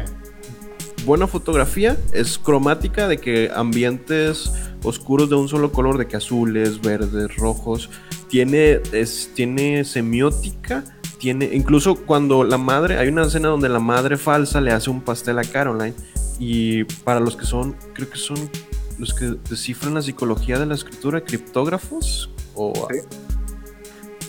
[1.05, 4.51] Buena fotografía, es cromática de que ambientes
[4.83, 7.89] oscuros de un solo color, de que azules, verdes, rojos.
[8.29, 10.83] Tiene, es, tiene semiótica
[11.21, 15.01] tiene, incluso cuando la madre, hay una escena donde la madre falsa le hace un
[15.01, 15.93] pastel a Caroline
[16.39, 18.49] y para los que son, creo que son
[18.97, 22.87] los que descifran la psicología de la escritura, criptógrafos o...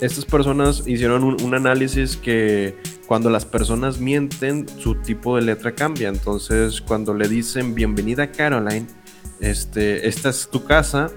[0.03, 6.09] Estas personas hicieron un, análisis que cuando las personas mienten, su tipo de letra cambia.
[6.09, 8.89] Entonces, cuando le dicen bienvenida Caroline,
[9.39, 11.13] este, esta es tu casa,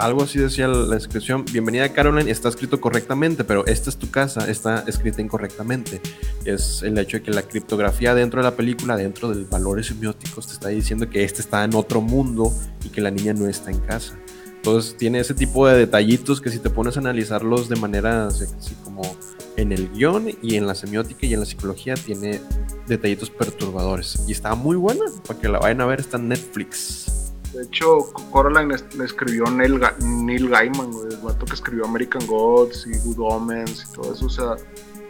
[0.00, 1.44] algo así decía la descripción.
[1.52, 6.00] Bienvenida Caroline, está escrito correctamente, pero esta es tu casa, está escrita incorrectamente.
[6.44, 10.46] Es el hecho de que la criptografía dentro de la película, dentro de valores semióticos,
[10.46, 12.52] te está diciendo que este está en otro mundo
[12.84, 14.18] y que la niña no está en casa.
[14.56, 18.74] Entonces tiene ese tipo de detallitos que si te pones a analizarlos de manera así
[18.82, 19.02] como
[19.56, 22.40] en el guion y en la semiótica y en la psicología tiene
[22.86, 24.22] detallitos perturbadores.
[24.26, 27.19] Y está muy buena, para que la vayan a ver, está en Netflix.
[27.60, 32.98] De hecho, Coraline le escribió Neil, Neil Gaiman, el vato que escribió American Gods y
[33.00, 34.24] Good Omens y todo eso.
[34.24, 34.56] O sea,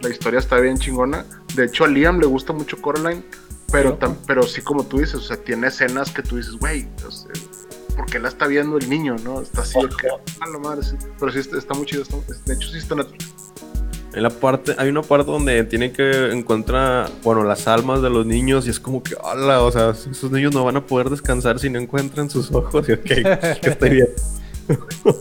[0.01, 1.25] la historia está bien chingona.
[1.55, 3.25] De hecho, a Liam le gusta mucho Coraline,
[3.71, 3.97] pero,
[4.27, 6.89] pero sí, como tú dices, o sea, tiene escenas que tú dices, güey,
[7.97, 9.43] ¿por qué la está viendo el niño, no?
[9.43, 10.97] Está así, que, a la madre, sí.
[11.21, 12.03] Pero sí, está, muy chido.
[12.47, 13.40] de hecho, sí está Netflix
[14.13, 18.67] la parte, hay una parte donde tiene que encontrar, bueno, las almas de los niños
[18.67, 21.71] y es como que, hola, o sea, esos niños no van a poder descansar si
[21.71, 24.09] no encuentran sus ojos y ok, que estoy bien.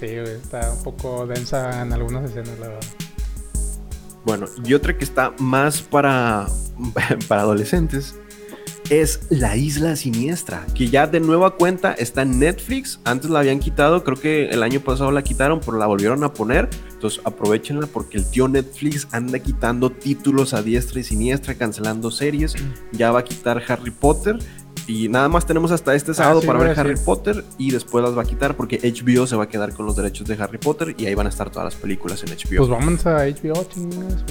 [0.00, 2.88] sí, está un poco densa en algunas escenas, la verdad.
[4.24, 6.46] Bueno, y otra que está más para,
[7.28, 8.16] para adolescentes
[8.90, 13.00] es La Isla Siniestra, que ya de nueva cuenta está en Netflix.
[13.04, 16.32] Antes la habían quitado, creo que el año pasado la quitaron, pero la volvieron a
[16.32, 16.68] poner.
[16.92, 22.54] Entonces aprovechenla porque el tío Netflix anda quitando títulos a diestra y siniestra, cancelando series.
[22.92, 24.38] Ya va a quitar Harry Potter.
[24.86, 28.16] Y nada más tenemos hasta este ah, sábado para ver Harry Potter y después las
[28.18, 30.96] va a quitar porque HBO se va a quedar con los derechos de Harry Potter
[30.98, 32.66] y ahí van a estar todas las películas en HBO.
[32.66, 34.24] Pues vamos a HBO, chingas,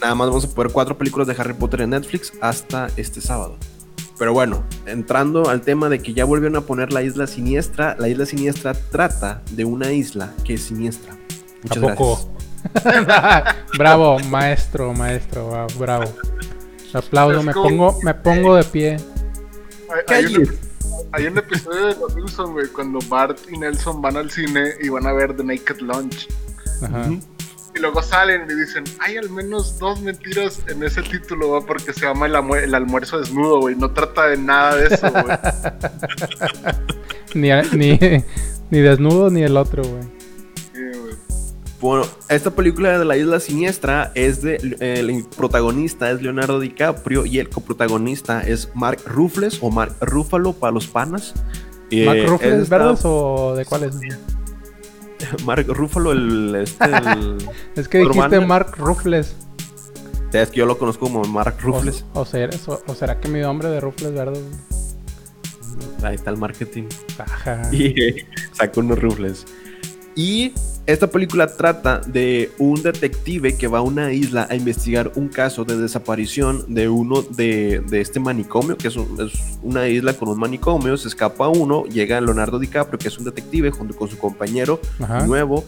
[0.00, 3.58] Nada más vamos a poner cuatro películas de Harry Potter en Netflix hasta este sábado.
[4.18, 8.08] Pero bueno, entrando al tema de que ya volvieron a poner la isla siniestra, la
[8.08, 11.16] isla siniestra trata de una isla que es siniestra.
[11.62, 12.28] Muchas gracias.
[13.78, 16.12] bravo, maestro, maestro, bravo.
[16.92, 18.96] Aplauso, me pongo, me pongo de pie.
[20.08, 24.88] Hay, un, episodio de Los Simpsons, güey, cuando Bart y Nelson van al cine y
[24.88, 26.28] van a ver The Naked Lunch.
[26.82, 27.08] Ajá.
[27.74, 32.00] Y luego salen y dicen, hay al menos dos mentiras en ese título, porque se
[32.00, 33.76] llama el, almuerzo desnudo, güey.
[33.76, 35.36] No trata de nada de eso, güey.
[37.72, 37.98] ni,
[38.70, 40.20] ni, desnudo ni el otro, güey.
[41.80, 47.38] Bueno, esta película de la isla siniestra es de el protagonista es Leonardo DiCaprio y
[47.38, 51.32] el coprotagonista es Mark Ruffles o Mark Ruffalo para los panas.
[52.04, 53.94] ¿Mark eh, Ruffles verdes o de cuáles?
[55.44, 56.90] Mark Ruffalo, el, este,
[57.76, 59.34] es que dijiste Mark Ruffles.
[60.32, 62.04] Es que yo lo conozco como Mark Ruffles.
[62.14, 62.56] O, será,
[62.86, 64.40] o, será que mi nombre de Ruffles verde.
[66.02, 66.84] Ahí está el marketing.
[67.72, 67.94] Y
[68.52, 69.46] saco unos Ruffles.
[70.14, 70.52] Y
[70.86, 75.64] esta película trata de un detective que va a una isla a investigar un caso
[75.64, 78.96] de desaparición de uno de, este manicomio, que es,
[79.62, 83.70] una isla con un manicomio, se escapa uno, llega Leonardo DiCaprio, que es un detective,
[83.70, 84.80] junto con su compañero
[85.26, 85.64] nuevo,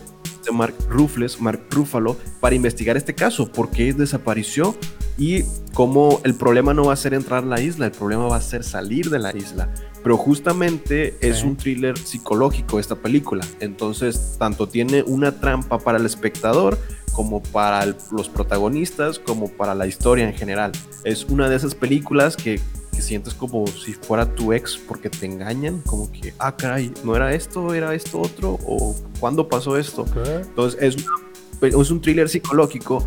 [0.53, 4.75] Mark Ruffles, Mark Ruffalo, para investigar este caso, por qué desapareció
[5.19, 8.37] y cómo el problema no va a ser entrar a la isla, el problema va
[8.37, 9.73] a ser salir de la isla.
[10.03, 13.45] Pero justamente es un thriller psicológico esta película.
[13.61, 16.79] Entonces, tanto tiene una trampa para el espectador
[17.13, 20.73] como para los protagonistas, como para la historia en general.
[21.05, 22.61] Es una de esas películas que,
[22.99, 27.35] sientes como si fuera tu ex porque te engañan, como que, ah, caray, no era
[27.35, 30.05] esto, era esto otro, o cuándo pasó esto.
[30.25, 30.97] Entonces, es,
[31.63, 33.05] es un thriller psicológico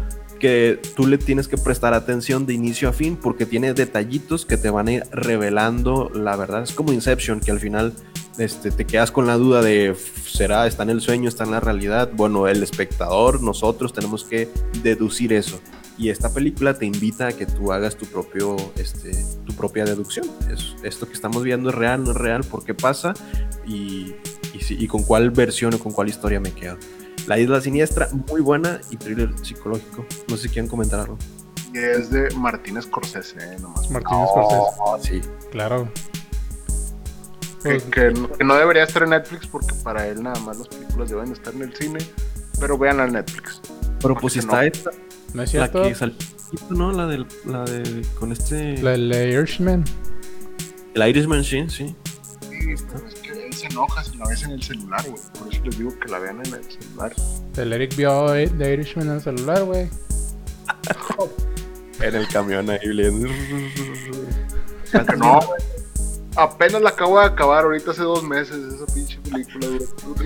[0.95, 4.69] tú le tienes que prestar atención de inicio a fin porque tiene detallitos que te
[4.69, 6.63] van a ir revelando la verdad.
[6.63, 7.93] Es como Inception, que al final
[8.37, 9.95] este, te quedas con la duda de,
[10.25, 12.09] ¿será, está en el sueño, está en la realidad?
[12.13, 14.49] Bueno, el espectador, nosotros tenemos que
[14.83, 15.59] deducir eso.
[15.97, 19.11] Y esta película te invita a que tú hagas tu, propio, este,
[19.45, 20.25] tu propia deducción.
[20.51, 23.13] Es, esto que estamos viendo es real, no es real, por qué pasa
[23.65, 24.13] y,
[24.53, 26.77] y, si- y con cuál versión o con cuál historia me quedo.
[27.27, 30.05] La Isla Siniestra, muy buena y thriller psicológico.
[30.27, 31.17] No sé si quieren comentar algo.
[31.73, 33.57] Es de Martín Scorsese, ¿eh?
[33.59, 33.89] nomás.
[33.89, 35.21] Martín no, Scorsese.
[35.21, 35.29] Sí.
[35.51, 35.89] Claro.
[37.65, 38.11] Pues, que,
[38.43, 41.63] no, debería estar en Netflix porque para él nada más las películas deben estar en
[41.63, 41.97] el cine,
[42.59, 43.59] pero vean a Netflix.
[43.99, 44.91] Pero pues está esta.
[45.33, 45.81] ¿No es cierto?
[45.81, 46.15] La que salió,
[46.69, 46.91] ¿no?
[46.91, 48.77] La del, la de, con este...
[48.83, 49.83] La del Irishman.
[50.93, 51.95] El Irishman, sí, sí.
[52.41, 52.75] Sí,
[53.55, 55.21] 100 hojas y la ves en el celular, güey.
[55.39, 57.13] Por eso les digo que la vean en el celular.
[57.57, 59.89] El Eric vio The Irishman en el celular, güey.
[62.01, 63.23] en el camión ahí, bien.
[65.17, 65.75] No, güey.
[66.37, 69.67] Apenas la acabo de acabar ahorita hace dos meses esa pinche película.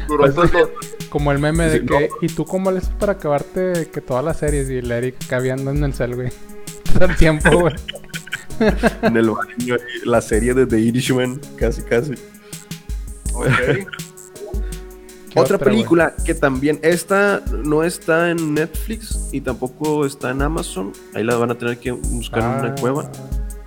[0.07, 0.71] Duró, pues duró.
[1.09, 2.15] Como el meme de sí, que, no.
[2.21, 4.69] ¿y tú cómo le haces para acabarte que todas las series?
[4.69, 6.29] Y el Eric caviando en el cel, güey.
[6.93, 7.75] Todo el tiempo, güey.
[9.03, 12.15] en el baño, la serie de The Irishman, casi, casi.
[13.39, 13.87] Ok.
[15.29, 20.41] ¿Qué Otra otra, película que también, esta no está en Netflix y tampoco está en
[20.41, 20.91] Amazon.
[21.13, 23.11] Ahí la van a tener que buscar en una Ah, cueva.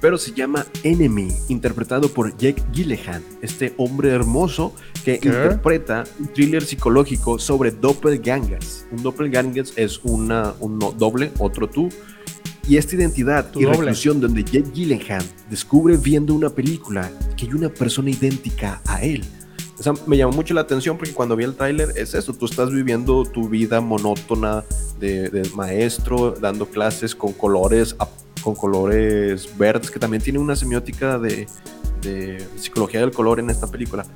[0.00, 4.74] pero se llama Enemy, interpretado por Jake Gyllenhaal, este hombre hermoso
[5.04, 5.28] que ¿Qué?
[5.28, 8.84] interpreta un thriller psicológico sobre doppelgangers.
[8.90, 11.88] Un doppelganger es una, un no- doble, otro tú.
[12.66, 13.78] Y esta identidad Tu y doble.
[13.78, 19.24] reclusión donde Jake Gyllenhaal descubre viendo una película que hay una persona idéntica a él.
[20.06, 23.24] Me llamó mucho la atención porque cuando vi el tráiler es eso, tú estás viviendo
[23.24, 24.64] tu vida monótona
[24.98, 27.96] de, maestro, dando clases con colores,
[28.42, 31.46] con colores verdes, que también tiene una semiótica de,
[32.00, 34.06] de psicología del color en esta película,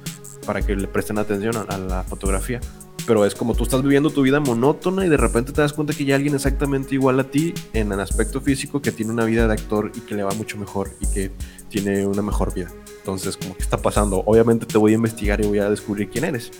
[0.46, 2.60] para que le presten atención a, a la fotografía.
[3.06, 5.94] Pero es como tú estás viviendo tu vida monótona y de repente te das cuenta
[5.94, 9.46] que hay alguien exactamente igual a ti en el aspecto físico que tiene una vida
[9.46, 11.30] de actor y que le va mucho mejor y que
[11.68, 12.70] tiene una mejor vida.
[13.06, 14.24] Entonces, como que está pasando.
[14.26, 16.50] Obviamente te voy a investigar y voy a descubrir quién eres.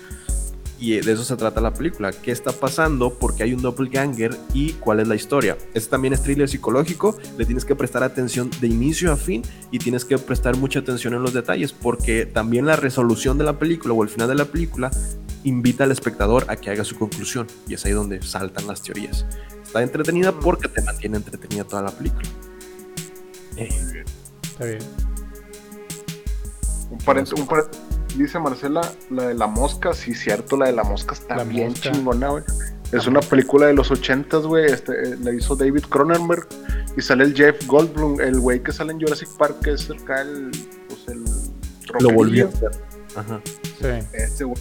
[0.78, 2.12] Y de eso se trata la película.
[2.12, 3.14] ¿Qué está pasando?
[3.14, 5.58] Porque hay un doppelganger y cuál es la historia.
[5.74, 7.18] Este también es thriller psicológico.
[7.36, 9.42] Le tienes que prestar atención de inicio a fin
[9.72, 13.58] y tienes que prestar mucha atención en los detalles porque también la resolución de la
[13.58, 14.92] película o el final de la película
[15.42, 17.48] invita al espectador a que haga su conclusión.
[17.66, 19.26] Y es ahí donde saltan las teorías.
[19.64, 22.28] Está entretenida porque te mantiene entretenida toda la película.
[23.56, 24.04] Eh,
[24.44, 25.15] Está bien.
[26.90, 27.48] Un un
[28.16, 28.80] dice Marcela,
[29.10, 31.90] la de la mosca, sí, cierto, la de la mosca está La bien Mosca.
[31.90, 32.44] chingona, güey.
[32.92, 36.46] Es una película de los ochentas, güey, este, eh, la hizo David Cronenberg
[36.96, 40.22] y sale el Jeff Goldblum, el güey que sale en Jurassic Park, que es acá
[40.22, 40.50] el,
[40.88, 41.24] pues el
[42.00, 42.70] lo a hacer.
[43.16, 43.40] Ajá.
[43.80, 44.44] Sí.
[44.44, 44.56] güey.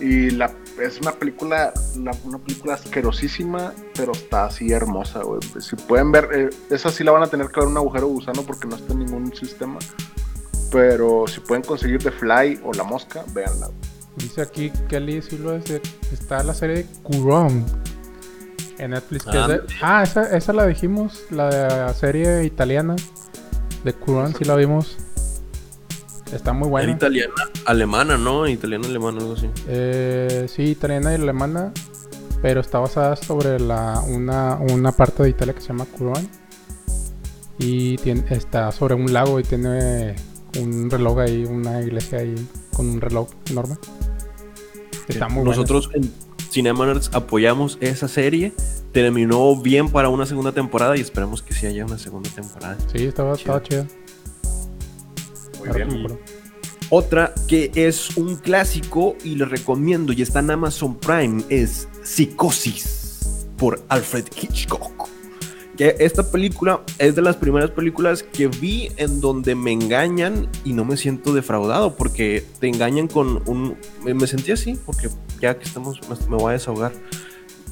[0.00, 0.50] Y la,
[0.80, 5.40] es una película, una, una película asquerosísima, pero está así hermosa, güey.
[5.60, 8.12] Si pueden ver, eh, esa sí la van a tener que ver un agujero de
[8.14, 9.78] gusano porque no está en ningún sistema.
[10.70, 13.68] Pero si pueden conseguir The Fly o La Mosca, véanla.
[14.16, 15.82] Dice aquí Kelly sí lo es de-
[16.12, 17.64] está la serie de Curon
[18.78, 19.24] en Netflix.
[19.24, 22.96] que es de- ah, esa, esa la dijimos, la de la serie italiana
[23.84, 24.96] de Curon, sí la vimos.
[26.32, 26.92] Está muy Era buena.
[26.92, 27.34] italiana,
[27.66, 28.46] alemana, ¿no?
[28.46, 29.50] Italiana, alemana, algo así.
[29.66, 31.72] Eh, sí, italiana y alemana,
[32.42, 36.28] pero está basada sobre la, una, una parte de Italia que se llama Curon.
[37.58, 40.14] Y tiene, está sobre un lago y tiene
[40.58, 42.34] un reloj ahí, una iglesia ahí
[42.74, 43.76] con un reloj enorme.
[45.08, 45.50] Está muy buena.
[45.50, 46.12] Nosotros en
[46.50, 48.52] Cinema Nerds apoyamos esa serie.
[48.92, 52.76] Terminó bien para una segunda temporada y esperamos que sí haya una segunda temporada.
[52.92, 53.86] Sí, estaba, estaba chida.
[55.58, 56.18] Muy Ahora bien.
[56.92, 63.46] Otra que es un clásico y le recomiendo y está en Amazon Prime es Psicosis
[63.56, 65.09] por Alfred Hitchcock.
[65.80, 70.74] Que esta película es de las primeras películas que vi en donde me engañan y
[70.74, 73.78] no me siento defraudado porque te engañan con un...
[74.04, 75.08] Me, sentí así porque
[75.40, 75.98] ya que estamos
[76.28, 76.92] me, voy a desahogar.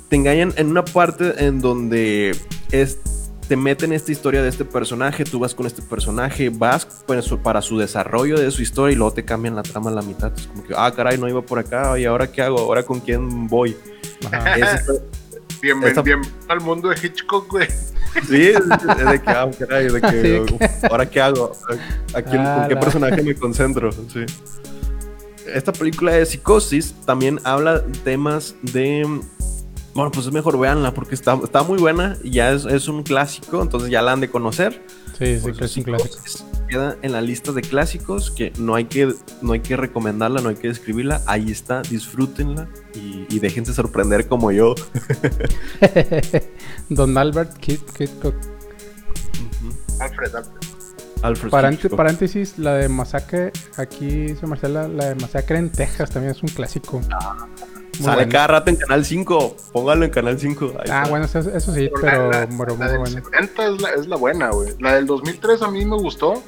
[0.09, 2.35] Te engañan en una parte en donde
[2.73, 2.99] es
[3.47, 7.39] te meten esta historia de este personaje, tú vas con este personaje, vas para su,
[7.41, 10.33] para su desarrollo de su historia y luego te cambian la trama a la mitad.
[10.35, 12.59] Es como que, ah, caray, no iba por acá, ¿y ahora qué hago?
[12.59, 13.77] ¿Ahora con quién voy?
[14.31, 14.57] Ajá.
[14.57, 15.03] Ese
[15.61, 17.67] Bien, Esta- bien al mundo de Hitchcock, güey.
[18.29, 20.55] sí, es, de que, ah, caray, de que, Sí.
[20.55, 21.53] uf, ¿ahora qué hago?
[22.15, 23.91] ¿A quién, Ah, ¿Con qué la- personaje me concentro?
[23.93, 24.25] Sí.
[25.53, 29.03] Esta película de Psicosis también habla temas de...
[29.95, 33.03] Bueno, pues es mejor véanla porque está, está muy buena y ya es, es un
[33.03, 34.81] clásico, entonces ya la han de conocer.
[35.19, 36.19] Sí, sí, Pues, que es un clásico.
[36.69, 40.51] Queda en la lista de clásicos que no hay que, no hay que recomendarla, no
[40.51, 41.23] hay que describirla.
[41.27, 44.74] Ahí está, disfrútenla y, y déjense sorprender como yo.
[46.89, 48.35] Don Albert Kid, Hitchcock.
[50.01, 50.69] Alfred, Alfred.
[51.23, 51.97] Alfred Parante- Hitchcock.
[51.97, 56.49] paréntesis, la de Masacre, aquí dice Marcela, la de Masacre en Texas también es un
[56.49, 57.01] clásico.
[57.01, 58.31] Muy Sale bueno.
[58.32, 59.57] cada rato en Canal 5.
[59.73, 60.66] Póngalo en Canal 5.
[60.66, 61.09] Ahí Ah, está.
[61.09, 63.24] bueno, eso, eso sí, Pero pero, la, la- pero la muy del bueno.
[63.24, 64.74] 70 es la, es la buena, güey.
[64.78, 66.40] La del 2003 a mí me gustó,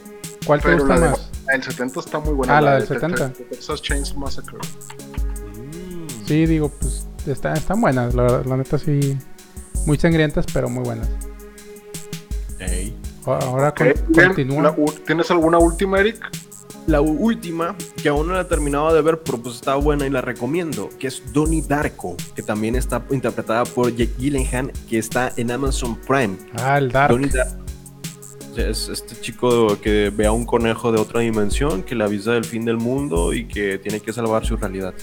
[0.50, 1.30] ¿Cuál te pero gusta la, de- más?
[1.46, 2.58] la del 70 está muy buena.
[2.58, 3.32] Ah, la de del 70.
[3.32, 4.58] Te- Texas Chainsaw Massacre.
[4.58, 6.26] Mm.
[6.26, 9.16] Sí, digo, pues está, están buenas, la, verdad, la neta sí.
[9.86, 11.08] Muy sangrientas, pero muy buenas.
[12.58, 12.96] Ey.
[13.24, 14.26] Ahora con- Ok, bien.
[14.28, 14.62] continúa.
[14.62, 14.74] La
[15.06, 16.18] ¿Tienes alguna última, Eric?
[16.86, 20.10] La última, que aún no la he terminado de ver, pero pues está buena y
[20.10, 25.32] la recomiendo, que es Donnie Darko, que también está interpretada por Jake Gyllenhaal, que está
[25.36, 26.36] en Amazon Prime.
[26.58, 27.12] Ah, el Dark.
[27.12, 27.60] Donnie Darko
[28.56, 32.44] es este chico que ve a un conejo de otra dimensión, que le avisa del
[32.44, 34.94] fin del mundo y que tiene que salvar su realidad.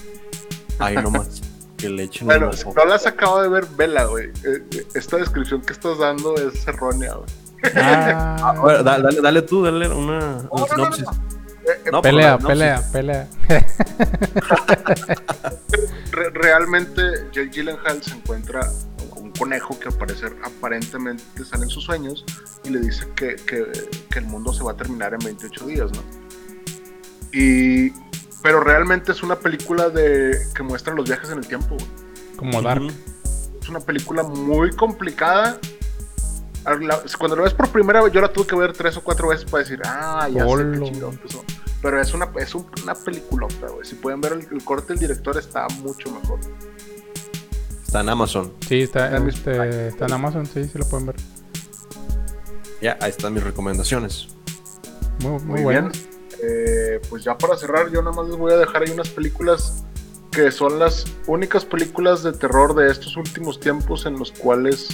[0.79, 1.41] Ahí nomás,
[1.77, 2.73] que le echen Bueno, un si ojo.
[2.75, 4.27] no la has acabado de ver, vela, güey.
[4.43, 7.27] Eh, eh, Esta descripción que estás dando es errónea, güey.
[7.75, 11.03] Ah, A ver, da- dale, dale tú, dale una, una No, no, no, sinopsis.
[11.05, 11.37] no.
[11.91, 13.27] No, pelea, pelea, pelea.
[16.11, 17.01] re- realmente
[17.33, 18.71] Jake Gyllenhaal se encuentra
[19.37, 22.25] conejo que al parecer aparentemente sale en sus sueños
[22.63, 25.91] y le dice que, que- que el mundo se va a terminar en 28 días,
[25.91, 26.01] ¿no?
[27.31, 27.91] Y
[28.43, 31.75] pero realmente es una película de que muestra los viajes en el tiempo.
[32.37, 32.83] Como Dark.
[33.61, 35.59] Es una película muy complicada.
[36.63, 39.01] A la- Cuando lo ves por primera vez, yo la tuve que ver tres o
[39.03, 40.71] cuatro veces para decir, ah, ya sé Olo.
[40.79, 41.43] qué chingado empezó.
[41.81, 43.85] Pero es una, es un- una peliculota, güey.
[43.85, 46.39] Si pueden ver el, el corte del director, está mucho mejor.
[47.87, 48.51] Está en Amazon.
[48.67, 51.15] Sí, está, Está en este, está en Amazon, sí, sí lo pueden ver.
[52.81, 54.27] Ya, ahí están mis recomendaciones.
[55.21, 55.89] Muy, muy, Muy bueno.
[55.89, 56.03] bien.
[56.43, 59.85] Eh, pues ya para cerrar, yo nada más les voy a dejar ahí unas películas
[60.31, 64.89] que son las únicas películas de terror de estos últimos tiempos en los cuales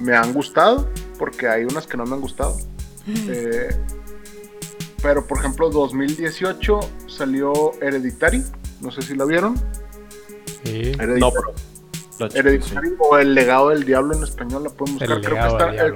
[0.00, 0.88] me han gustado,
[1.18, 2.56] porque hay unas que no me han gustado.
[3.28, 3.68] Eh,
[5.02, 6.78] pero por ejemplo, 2018
[7.08, 8.44] salió Hereditary,
[8.80, 9.56] no sé si la vieron.
[10.64, 10.92] Sí.
[11.18, 11.52] No, pero.
[12.18, 15.20] La chica, Hereditary o El legado del diablo en español la pueden buscar.
[15.20, 15.94] Creo que, está, eh,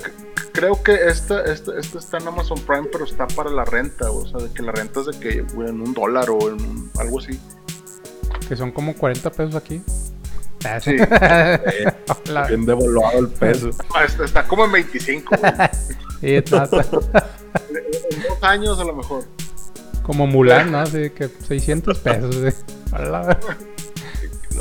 [0.52, 4.26] creo que esta, esta, esta está en Amazon Prime, pero está para la renta, o
[4.26, 6.90] sea, de que la renta es de que güey, en un dólar o en un-
[6.98, 7.38] algo así.
[8.48, 9.82] Que son como 40 pesos aquí.
[10.64, 10.96] Ah, Sí.
[12.32, 13.70] La- Bien devaluado el peso.
[13.94, 15.52] Ah, Está, está como en 25, güey.
[16.20, 16.80] sí, está- está
[17.70, 19.24] en dos años a lo mejor.
[20.02, 20.78] como Mulan, ¿no?
[20.80, 22.34] Así que 600 pesos.
[22.34, 22.72] sí.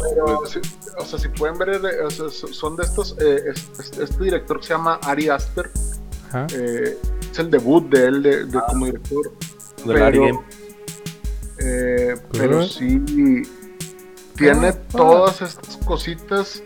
[0.09, 0.59] Pero, sí,
[0.97, 3.97] o sea, si pueden ver, eh, o sea, so- son de estos, eh, es- es-
[3.99, 5.69] este director que se llama Ari Aster,
[6.29, 6.47] Ajá.
[6.53, 6.97] eh,
[7.31, 9.31] es el debut de él de, de- como director.
[9.85, 10.39] De Pero- Game.
[11.59, 12.99] Eh, pero sí
[14.35, 16.61] tiene Ah, todas estas cositas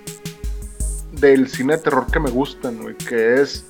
[1.12, 3.66] del cine de terror que me gustan, güey, que es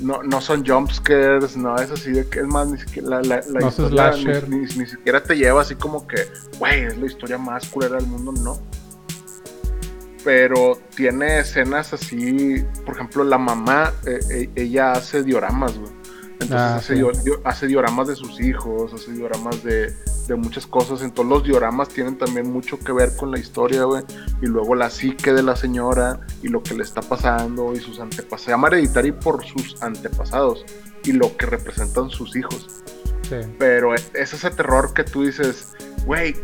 [0.00, 3.22] no, no son jump scares, no es así de que es más ni siquiera la,
[3.22, 4.48] la, la No es historia ni, slasher.
[4.48, 6.26] ni- ni siquiera te lleva así como que,
[6.58, 8.58] güey, es la historia más culera del mundo, no.
[10.24, 15.92] Pero tiene escenas así, por ejemplo, la mamá, eh, eh, ella hace dioramas, güey.
[16.40, 16.96] Entonces Ah, hace,
[17.60, 17.66] sí.
[17.66, 19.94] dioramas de sus hijos, hace dioramas de,
[20.26, 21.02] de muchas cosas.
[21.02, 24.02] Entonces los dioramas tienen también mucho que ver con la historia, güey.
[24.42, 28.00] Y luego la psique de la señora y lo que le está pasando y sus
[28.00, 28.42] antepasados.
[28.42, 30.64] Se llama Hereditary por sus antepasados
[31.04, 32.82] y lo que representan sus hijos.
[33.28, 33.36] Sí.
[33.58, 35.72] Pero es ese terror que tú dices,
[36.04, 36.34] güey,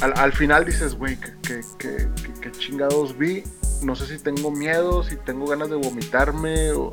[0.00, 3.44] al, al final dices, güey, que, que, que- que- que chingados vi.
[3.82, 6.90] No sé si tengo miedo, si tengo ganas de vomitarme o,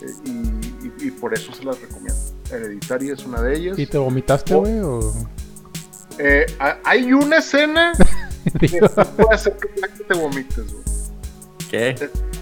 [0.00, 2.14] eh, y, y- y por eso se las recomiendo.
[2.50, 3.78] Hereditary es una de ellas.
[3.78, 4.80] ¿Y te vomitaste, güey?
[4.80, 5.00] O...
[6.18, 7.92] Eh, ha- hay una escena
[8.60, 8.80] que
[9.16, 10.84] puede hacer que te vomites, güey.
[11.70, 11.90] ¿Qué?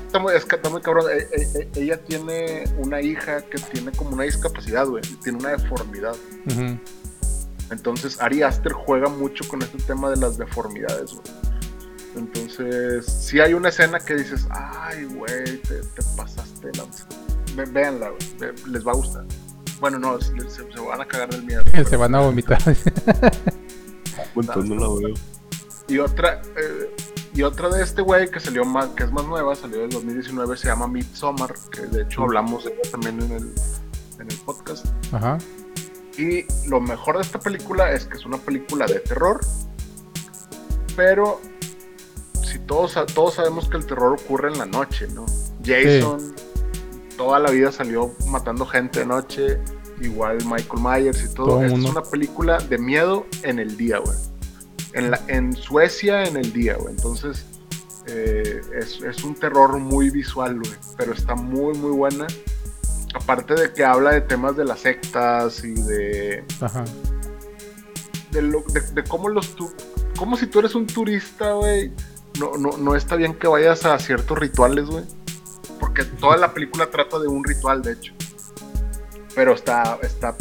[0.07, 1.07] Está muy, es que está muy cabrón.
[1.13, 5.03] Eh, ella tiene una hija que tiene como una discapacidad, güey.
[5.23, 6.17] Tiene una deformidad.
[6.47, 6.79] ujú.
[7.71, 11.25] Entonces Ari Aster juega mucho con este tema de las deformidades, güey.
[12.17, 17.07] Entonces, si hay una escena que dices, ay, güey, te, te pasaste lanza.
[17.55, 19.25] Ve- Véanla, güey, ve- les va a gustar.
[19.79, 21.63] Bueno, no, se, se- se van a cagar del miedo.
[21.89, 22.59] Se van a vomitar.
[24.37, 25.15] Entonces no la veo.
[25.89, 26.95] Y otra, eh,
[27.35, 30.57] y otra de este güey que salió más, que es más nueva, salió del 2019,
[30.57, 33.55] se llama Midsommar, que de hecho hablamos de ella también en el,
[34.21, 34.87] en el podcast.
[35.13, 35.39] Ajá.
[36.19, 39.41] Y lo mejor de esta película es que es una película de terror,
[40.97, 41.41] pero
[42.45, 45.25] si todos, todos sabemos que el terror ocurre en la noche, ¿no?
[45.65, 46.35] Jason
[47.17, 49.59] toda la vida salió matando gente de noche
[50.01, 51.47] igual Michael Myers y todo.
[51.49, 54.17] Todo Esta es una película de miedo en el día, güey.
[54.95, 56.95] En, la- en Suecia en el día, güey.
[56.95, 57.45] Entonces,
[58.07, 60.73] eh, es, es un terror muy visual, güey.
[60.97, 62.27] Pero está muy, muy buena.
[63.15, 66.85] Aparte de que habla de temas de las sectas y de, Ajá.
[68.31, 69.73] de, lo- de- de cómo los tu,
[70.17, 71.93] como si tú eres un turista, güey,
[72.39, 75.05] no, no, no está bien que vayas a ciertos rituales, güey.
[75.81, 78.13] Porque toda la película trata de un ritual, de hecho.
[79.35, 80.37] Pero está, está,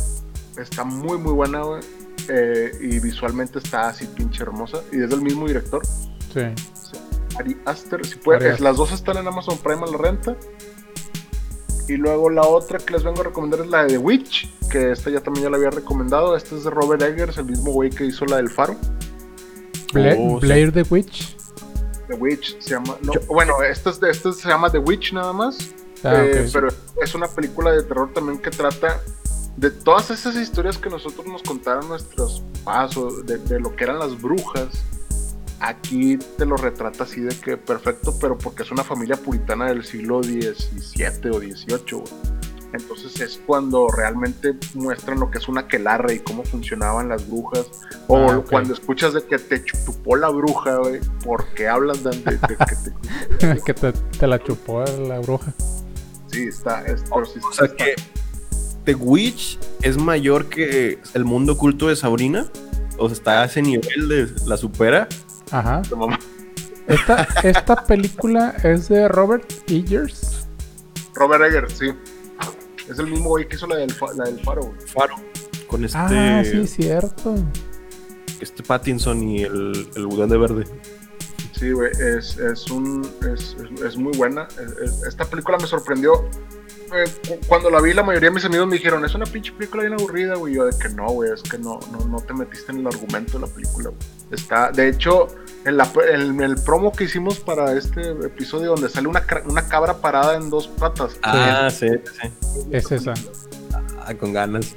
[0.58, 1.82] está muy, muy buena, güey.
[2.28, 4.80] Eh, y visualmente está así pinche hermosa.
[4.92, 5.82] Y es del mismo director,
[6.34, 6.42] Sí.
[7.40, 8.06] Ari Aster.
[8.06, 8.62] Si puede- Ari Aster.
[8.62, 10.36] las dos están en Amazon Prime a la renta.
[11.90, 14.92] Y luego la otra que les vengo a recomendar es la de The Witch, que
[14.92, 16.36] esta ya también ya la había recomendado.
[16.36, 18.76] Esta es de Robert Eggers, el mismo güey que hizo la del Faro.
[19.94, 20.46] Bla- Oh, sí.
[20.46, 21.36] Blair the Witch.
[22.08, 22.96] The Witch se llama.
[23.02, 25.58] no, bueno, esta, es de- esta se llama The Witch nada más.
[26.04, 26.48] Ah, eh.
[26.54, 26.70] Pero
[27.02, 29.00] es una película de terror también que trata
[29.58, 34.00] de todas esas historias que nosotros nos contaron nuestros pasos, de, de lo que eran
[34.00, 34.68] las brujas.
[35.62, 39.84] Aquí te lo retrata así de que perfecto, pero porque es una familia puritana del
[39.84, 41.92] siglo XVII o XVIII.
[41.92, 42.40] güey.
[42.72, 47.66] Entonces es cuando realmente muestran lo que es una quelarre y cómo funcionaban las brujas.
[48.08, 52.38] O Ah, cuando escuchas de que te chupó la bruja, güey, porque hablan de, de-
[52.38, 55.52] de que te que te, te la chupó la bruja.
[56.32, 56.86] Sí, está.
[56.86, 57.96] Es, sí O sea está- que
[58.86, 62.52] The Witch es mayor que el mundo oculto de Sabrina.
[63.00, 65.08] O sea, está a ese nivel de la supera.
[65.52, 65.82] Ajá.
[66.88, 70.48] Esta, esta película es de Robert Eggers.
[71.16, 71.92] Robert Eggers, sí.
[72.90, 74.64] Es el mismo güey que hizo la del, fa- la del faro.
[74.64, 74.88] güey.
[74.88, 75.16] Faro.
[75.68, 77.36] Con este, Ah, sí, cierto.
[78.40, 80.66] este Pattinson y el, el Duende Verde.
[81.54, 81.92] Sí, güey.
[81.92, 83.08] Es, es un.
[83.22, 84.48] Es, es- es muy buena.
[84.52, 86.28] Es- es- esta película me sorprendió.
[86.96, 89.52] Eh, cu- cuando la vi, la mayoría de mis amigos me dijeron: Es una pinche
[89.52, 90.56] película bien aburrida, güey.
[90.56, 91.32] Yo, de que no, güey.
[91.32, 94.02] Es que no, no, no te metiste en el argumento de la película, güey.
[94.32, 94.72] Está.
[94.72, 95.28] De hecho,
[95.66, 99.96] en, la, en el promo que hicimos para este episodio, donde sale una, una cabra
[99.98, 101.18] parada en dos patas.
[101.24, 101.88] Ah, sí,
[102.22, 102.30] sí.
[102.72, 103.14] Es esa.
[104.06, 104.76] Ah, con ganas.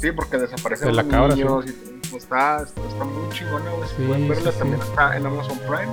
[0.00, 2.16] Sí, porque desaparecen De la los cabra, niños y todo.
[2.16, 3.88] Está, está, está muy chingona, güey.
[3.88, 4.88] Si Sí, pueden verla, sí, también sí.
[4.88, 5.92] está en Amazon Prime.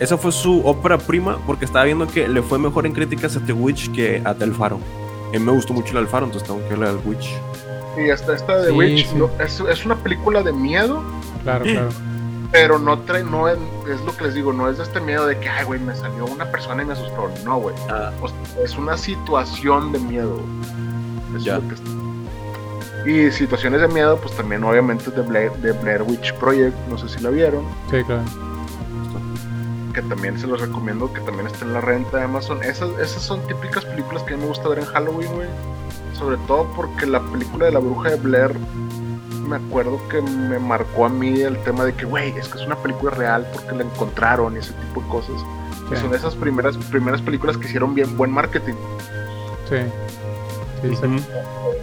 [0.00, 3.40] Esa fue su ópera prima porque estaba viendo que le fue mejor en críticas a
[3.40, 4.78] The Witch que a El Faro.
[5.28, 7.30] A mí me gustó mucho la del Faro, entonces tengo que la del Witch.
[7.96, 9.16] Y esta, esta de Sí, Witch sí.
[9.16, 11.02] no- es, es una película de miedo,
[11.42, 11.88] Claro, claro.
[12.52, 13.58] pero no trae, no es,
[13.92, 15.94] es lo que les digo, no es de este miedo de que, ay, güey, me
[15.96, 17.30] salió una persona y me asustó.
[17.44, 17.74] No, güey.
[17.90, 20.38] Ah, O sea, es una situación de miedo.
[21.36, 21.56] Eso Ya.
[21.56, 21.90] es lo que está.
[23.06, 27.08] Y situaciones de miedo, pues también obviamente de Blair, de Blair Witch Project, no sé
[27.08, 27.64] si la vieron.
[27.90, 28.22] Sí, claro.
[29.94, 32.62] que también se los recomiendo, que también está en la renta de Amazon.
[32.62, 35.48] Esas, esas son típicas películas que a mí me gusta ver en Halloween, güey.
[36.20, 38.54] Sobre todo porque la película de la bruja de Blair,
[39.48, 42.66] me acuerdo que me marcó a mí el tema de que, güey, es que es
[42.66, 45.34] una película real porque la encontraron y ese tipo de cosas.
[45.90, 46.02] Y Sí.
[46.02, 48.74] son esas primeras, primeras películas que hicieron bien buen marketing.
[49.68, 49.76] Sí.
[50.82, 51.06] Sí, sí.
[51.06, 51.16] ujú.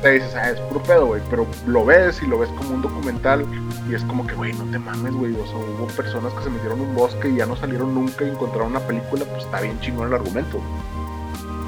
[0.02, 2.82] Te dices, ah, es puro pedo, güey, pero lo ves y lo ves como un
[2.84, 3.44] documental
[3.90, 5.34] y es como que, güey, no te mames, güey.
[5.34, 8.24] O sea, hubo personas que se metieron en un bosque y ya no salieron nunca
[8.24, 10.60] y encontraron una película, pues está bien chingón el argumento.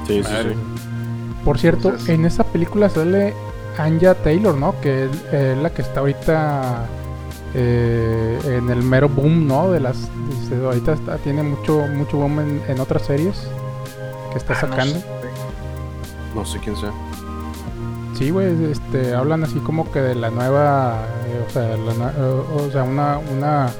[0.06, 0.56] Sí, sí, sí.
[1.44, 3.34] Por cierto, Entonces- en esa película sale
[3.78, 4.78] Anja Taylor, ¿no?
[4.80, 6.86] Que es eh, la que está ahorita
[7.54, 9.70] eh, en el mero boom, ¿no?
[9.70, 9.96] De las.
[10.40, 13.48] dice, ahorita está- tiene mucho mucho boom en, en otras series
[14.32, 14.94] que está Ah, no sacando.
[14.94, 15.04] sé.
[16.34, 16.92] No sé quién sea.
[18.14, 22.42] Sí, güey, este, hablan así como que de la nueva, eh, o sea, la eh,
[22.66, 23.70] o sea, una, una,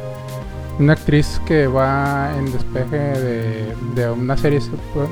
[0.81, 4.61] una actriz que va en despeje de, de una serie.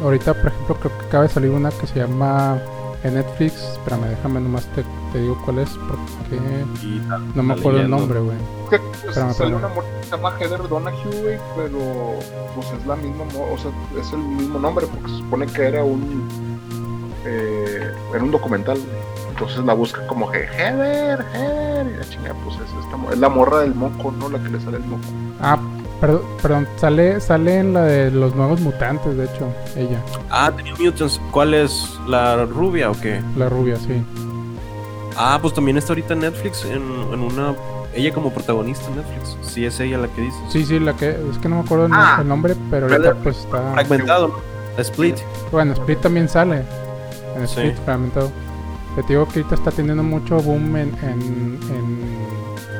[0.02, 2.58] Ahorita, por ejemplo, creo que acaba de salir una que se llama
[3.04, 3.54] en Netflix.
[3.74, 4.82] Espérame, déjame nomás te,
[5.12, 6.40] te digo cuál es porque
[7.34, 8.36] no me acuerdo el nombre, güey.
[8.64, 11.78] Es que, pues, Espérame, una morra que se llama Heather Donahue, güey, pero
[12.54, 13.70] pues es la misma, mo- o sea,
[14.00, 16.28] es el mismo nombre porque se supone que era un,
[17.24, 18.78] eh, era un documental.
[18.78, 19.17] güey.
[19.38, 23.28] Entonces la busca como que Heather, Heather, y la chingada, pues es, esta, es la
[23.28, 24.28] morra del moco, ¿no?
[24.28, 25.02] La que le sale el moco.
[25.40, 25.56] Ah,
[26.00, 30.74] perdón, perdón, sale, sale en la de los nuevos mutantes, de hecho, ella, Ah, tenía
[30.76, 31.20] Mutants.
[31.30, 31.88] ¿Cuál es?
[32.08, 33.20] ¿La rubia o qué?
[33.36, 34.02] la rubia, sí.
[35.16, 36.82] Ah, pues también está ahorita en Netflix en,
[37.12, 37.54] en una.
[37.94, 39.36] Ella como protagonista en Netflix.
[39.42, 40.40] Sí, es ella la que dices.
[40.50, 42.18] Sí, sí, la que, es que no me acuerdo el, Ah.
[42.20, 43.72] el nombre, pero ahorita pues está...
[43.72, 44.34] Fragmentado, ¿no?
[44.82, 45.16] Split.
[45.50, 46.62] Bueno, Split también sale.
[47.36, 47.60] En Sí.
[47.60, 47.76] Split
[49.02, 52.18] Te digo que ahorita está teniendo mucho boom en, en, en,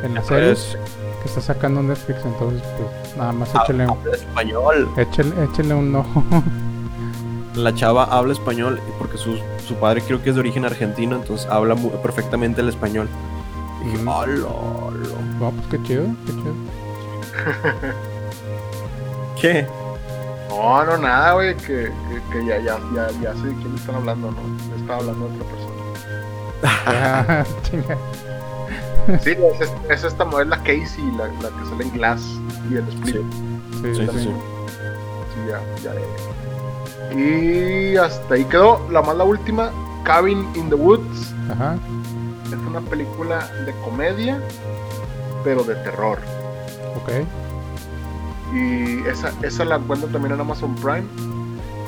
[0.04, 0.76] en las series
[1.22, 2.20] que está sacando Netflix.
[2.24, 4.88] Entonces, pues nada más échale, Habla español.
[4.96, 6.24] échale, échale un ojo.
[7.54, 11.44] La chava habla español porque sus, su padre creo que es de origen argentino, entonces
[11.50, 13.08] habla perfectamente el español.
[13.82, 14.08] Y dije, Mm.
[14.08, 15.18] "Ah, lo, lo".
[15.40, 16.54] No, pues qué chido, qué chido.
[19.40, 19.66] ¿Qué?
[20.48, 23.94] No, no, nada, güey, que, que, que ya, ya, ya, ya sé de quién están
[23.96, 24.76] hablando, ¿no?
[24.76, 25.77] Estaba hablando de otra persona.
[26.64, 27.96] Ah, chinga.
[29.22, 32.22] Sí, es, es, es esta modelo, la Casey, la, la que sale en Glass
[32.70, 33.16] y el Split.
[33.16, 33.94] Sí.
[33.94, 34.30] Sí, Sí, sí,
[35.48, 37.16] ya, ya.
[37.16, 38.86] Y hasta ahí quedó.
[38.90, 39.70] La más la última,
[40.04, 41.32] Cabin in the Woods.
[41.50, 41.76] Ajá.
[42.46, 44.40] Es una película de comedia,
[45.44, 46.18] pero de terror.
[46.96, 47.24] Ok.
[48.54, 51.06] Y esa, esa la encuentro también en Amazon Prime.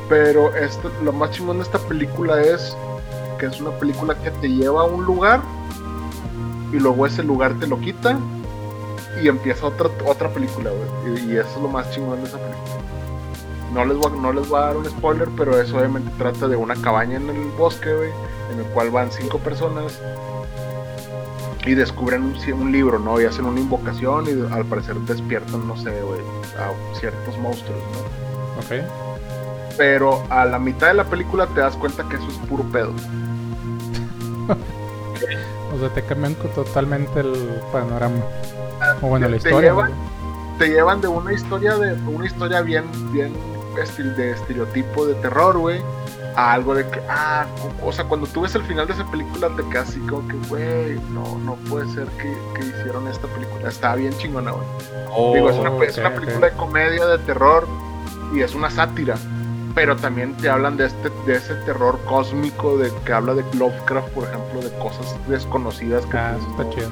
[0.09, 2.77] Pero esto, lo más chingón de esta película es
[3.41, 5.41] que es una película que te lleva a un lugar
[6.73, 8.19] y luego ese lugar te lo quita
[9.23, 10.71] y empieza otra, otra película.
[11.07, 12.61] Y, eso es lo más chingón de esa película.
[13.73, 16.57] No les, voy no les voy a dar un spoiler, pero eso obviamente trata de
[16.57, 18.11] una cabaña en el bosque, güey,
[18.53, 19.99] en el cual van cinco personas
[21.67, 23.21] y descubren un libro, ¿no?
[23.21, 26.21] Y hacen una invocación y al parecer despiertan, no sé, güey,
[26.59, 28.61] a ciertos monstruos, ¿no?
[28.61, 29.10] Ok.
[29.77, 32.93] Pero a la mitad de la película te das cuenta que eso es puro pedo.
[35.75, 38.17] O sea, te cambian totalmente el panorama.
[39.03, 39.71] O bueno, la Te- te historia.
[39.73, 40.59] llevan- ¿no?
[40.59, 43.33] Te llevan de una historia de una historia bien bien
[43.83, 45.81] estil- de estereotipo de terror, güey,
[46.37, 47.47] a algo de que ah,
[47.83, 50.37] o, sea, cuando tú ves el final de esa película te quedas así como que,
[50.49, 53.69] güey, no no puede ser que, que hicieron esta película.
[53.69, 54.65] Está bien chingona, güey.
[55.15, 57.67] Oh, Digo, es una, es ok, una película de comedia, de terror
[58.35, 59.17] y es una sátira.
[59.75, 64.09] Pero también te hablan de este de ese terror cósmico de que habla de Lovecraft,
[64.09, 66.89] por ejemplo, de cosas desconocidas que Ah, está no- chido.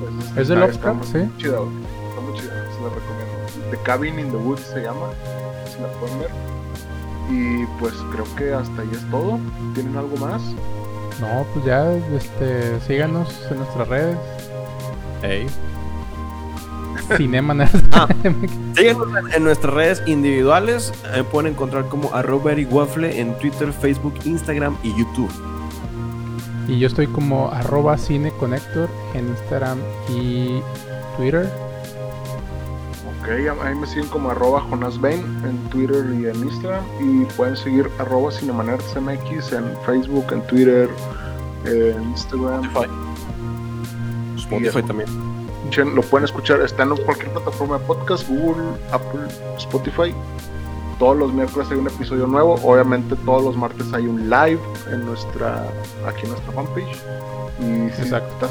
[0.00, 0.74] pues, ¿Es de Lovecraft?
[0.74, 1.30] está muy Sí.
[1.38, 1.70] chida, güey.
[2.08, 3.70] Está muy chida, se la recomiendo.
[3.70, 5.06] The Cabin in the Woods se llama,
[5.66, 6.30] si la pueden ver.
[7.30, 9.38] Y pues creo que hasta ahí es todo.
[9.74, 10.42] ¿Tienen algo más?
[11.20, 14.18] No, pues ya, este, síganos en nuestras redes.
[15.22, 15.46] Ey.
[17.16, 17.82] Cinema Nerd.
[17.92, 18.08] Ah.
[18.76, 20.92] Síguenos en, en nuestras redes individuales.
[21.14, 25.30] eh, pueden encontrar como arroba Waffle en Twitter, Facebook, Instagram y YouTube.
[26.68, 29.78] Y yo estoy como arroba cineconector en Instagram
[30.10, 30.60] y
[31.16, 31.50] Twitter.
[33.20, 36.84] Ok, a- ahí me siguen como arroba Jonas Bain en Twitter y en Instagram.
[37.00, 40.88] Y pueden seguir arroba CinemaNerdsMX en Facebook, en Twitter,
[41.66, 42.64] en Instagram.
[42.64, 42.90] Spotify.
[44.36, 45.31] Spotify también.
[45.72, 48.62] Escuchen, Lo pueden escuchar, está en cualquier plataforma de podcast, Google,
[48.92, 49.22] Apple,
[49.56, 50.14] Spotify.
[50.98, 52.56] Todos los miércoles hay un episodio nuevo.
[52.62, 54.60] Obviamente todos los martes hay un live
[54.92, 55.64] en nuestra,
[56.06, 56.94] aquí en nuestra fanpage.
[57.60, 58.50] Y si, estás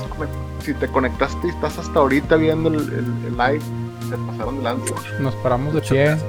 [0.64, 3.62] si te conectaste y estás hasta ahorita viendo el, el- el live,
[4.10, 4.96] se pasaron de lanza.
[5.20, 6.06] Nos paramos de pie.
[6.06, 6.26] gracias.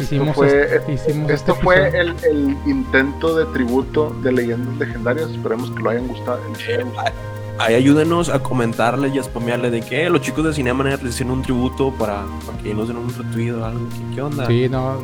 [0.00, 5.30] Hicimos, fue- este, hicimos Esto este fue el, el intento de tributo de leyendas legendarias.
[5.30, 6.38] Esperemos que lo hayan gustado.
[6.52, 7.10] les haya gustado.
[7.58, 11.00] Ahí ayúdenos a comentarle y a spamearle de que eh, los chicos de Cinema Nerd
[11.02, 13.80] les hicieron un tributo para, para que nos den un retweet o algo.
[13.88, 14.46] ¿Qué, qué onda?
[14.46, 14.96] Sí, no,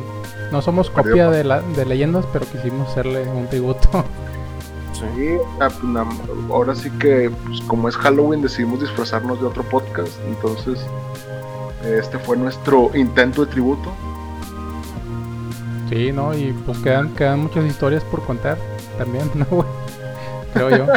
[0.51, 3.89] no somos copia pa- de, la, de leyendas, pero quisimos hacerle un tributo.
[4.93, 5.37] Sí.
[5.59, 6.05] Ah, pues,
[6.51, 10.11] ahora sí que, pues, como es Halloween, decidimos disfrazarnos de otro podcast.
[10.27, 10.79] Entonces,
[11.83, 13.91] este fue nuestro intento de tributo.
[15.89, 16.33] Sí, ¿no?
[16.37, 18.57] Y pues quedan, quedan muchas historias por contar
[18.97, 19.67] también, ¿no, güey?
[20.53, 20.85] Creo yo.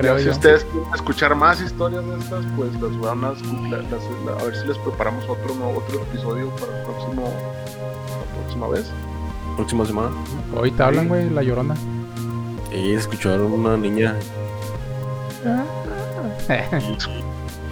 [0.00, 0.32] Creo Ya, si yo.
[0.32, 3.42] ustedes quieren escuchar más historias de estas, pues las van a, las-
[4.24, 7.22] la- a ver si les preparamos otro nuevo- otro episodio para el próximo,
[8.08, 8.90] la próxima vez.
[9.56, 10.10] Próxima semana.
[10.56, 11.74] Hoy te hablan, güey, la llorona.
[12.72, 14.14] Y escucharon una niña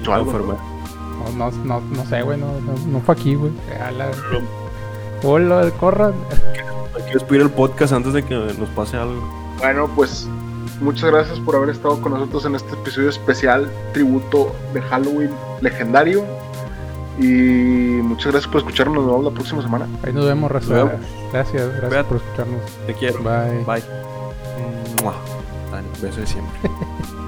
[0.03, 0.57] Yo algo, enferma.
[1.37, 3.53] No, no, no, no sé, güey, no, no, no fue aquí, güey.
[3.97, 4.11] La-
[5.25, 6.13] Hola, corran.
[6.97, 9.21] Hay que despedir el podcast antes de que nos pase algo.
[9.59, 10.29] Bueno, pues
[10.81, 15.31] muchas gracias por haber estado con nosotros en este episodio especial, tributo de Halloween
[15.61, 16.25] legendario.
[17.19, 18.97] Y muchas gracias por escucharnos.
[18.97, 19.89] Nos vemos la próxima semana.
[20.05, 20.73] Ahí nos vemos, raza.
[20.73, 21.07] Nos vemos.
[21.33, 22.09] Gracias, gracias Cuídate.
[22.09, 22.61] por escucharnos.
[22.87, 23.19] Te quiero.
[23.23, 23.65] Bye.
[23.65, 23.83] Bye.
[25.03, 25.15] Mua.
[25.73, 26.61] Dale, beso de siempre.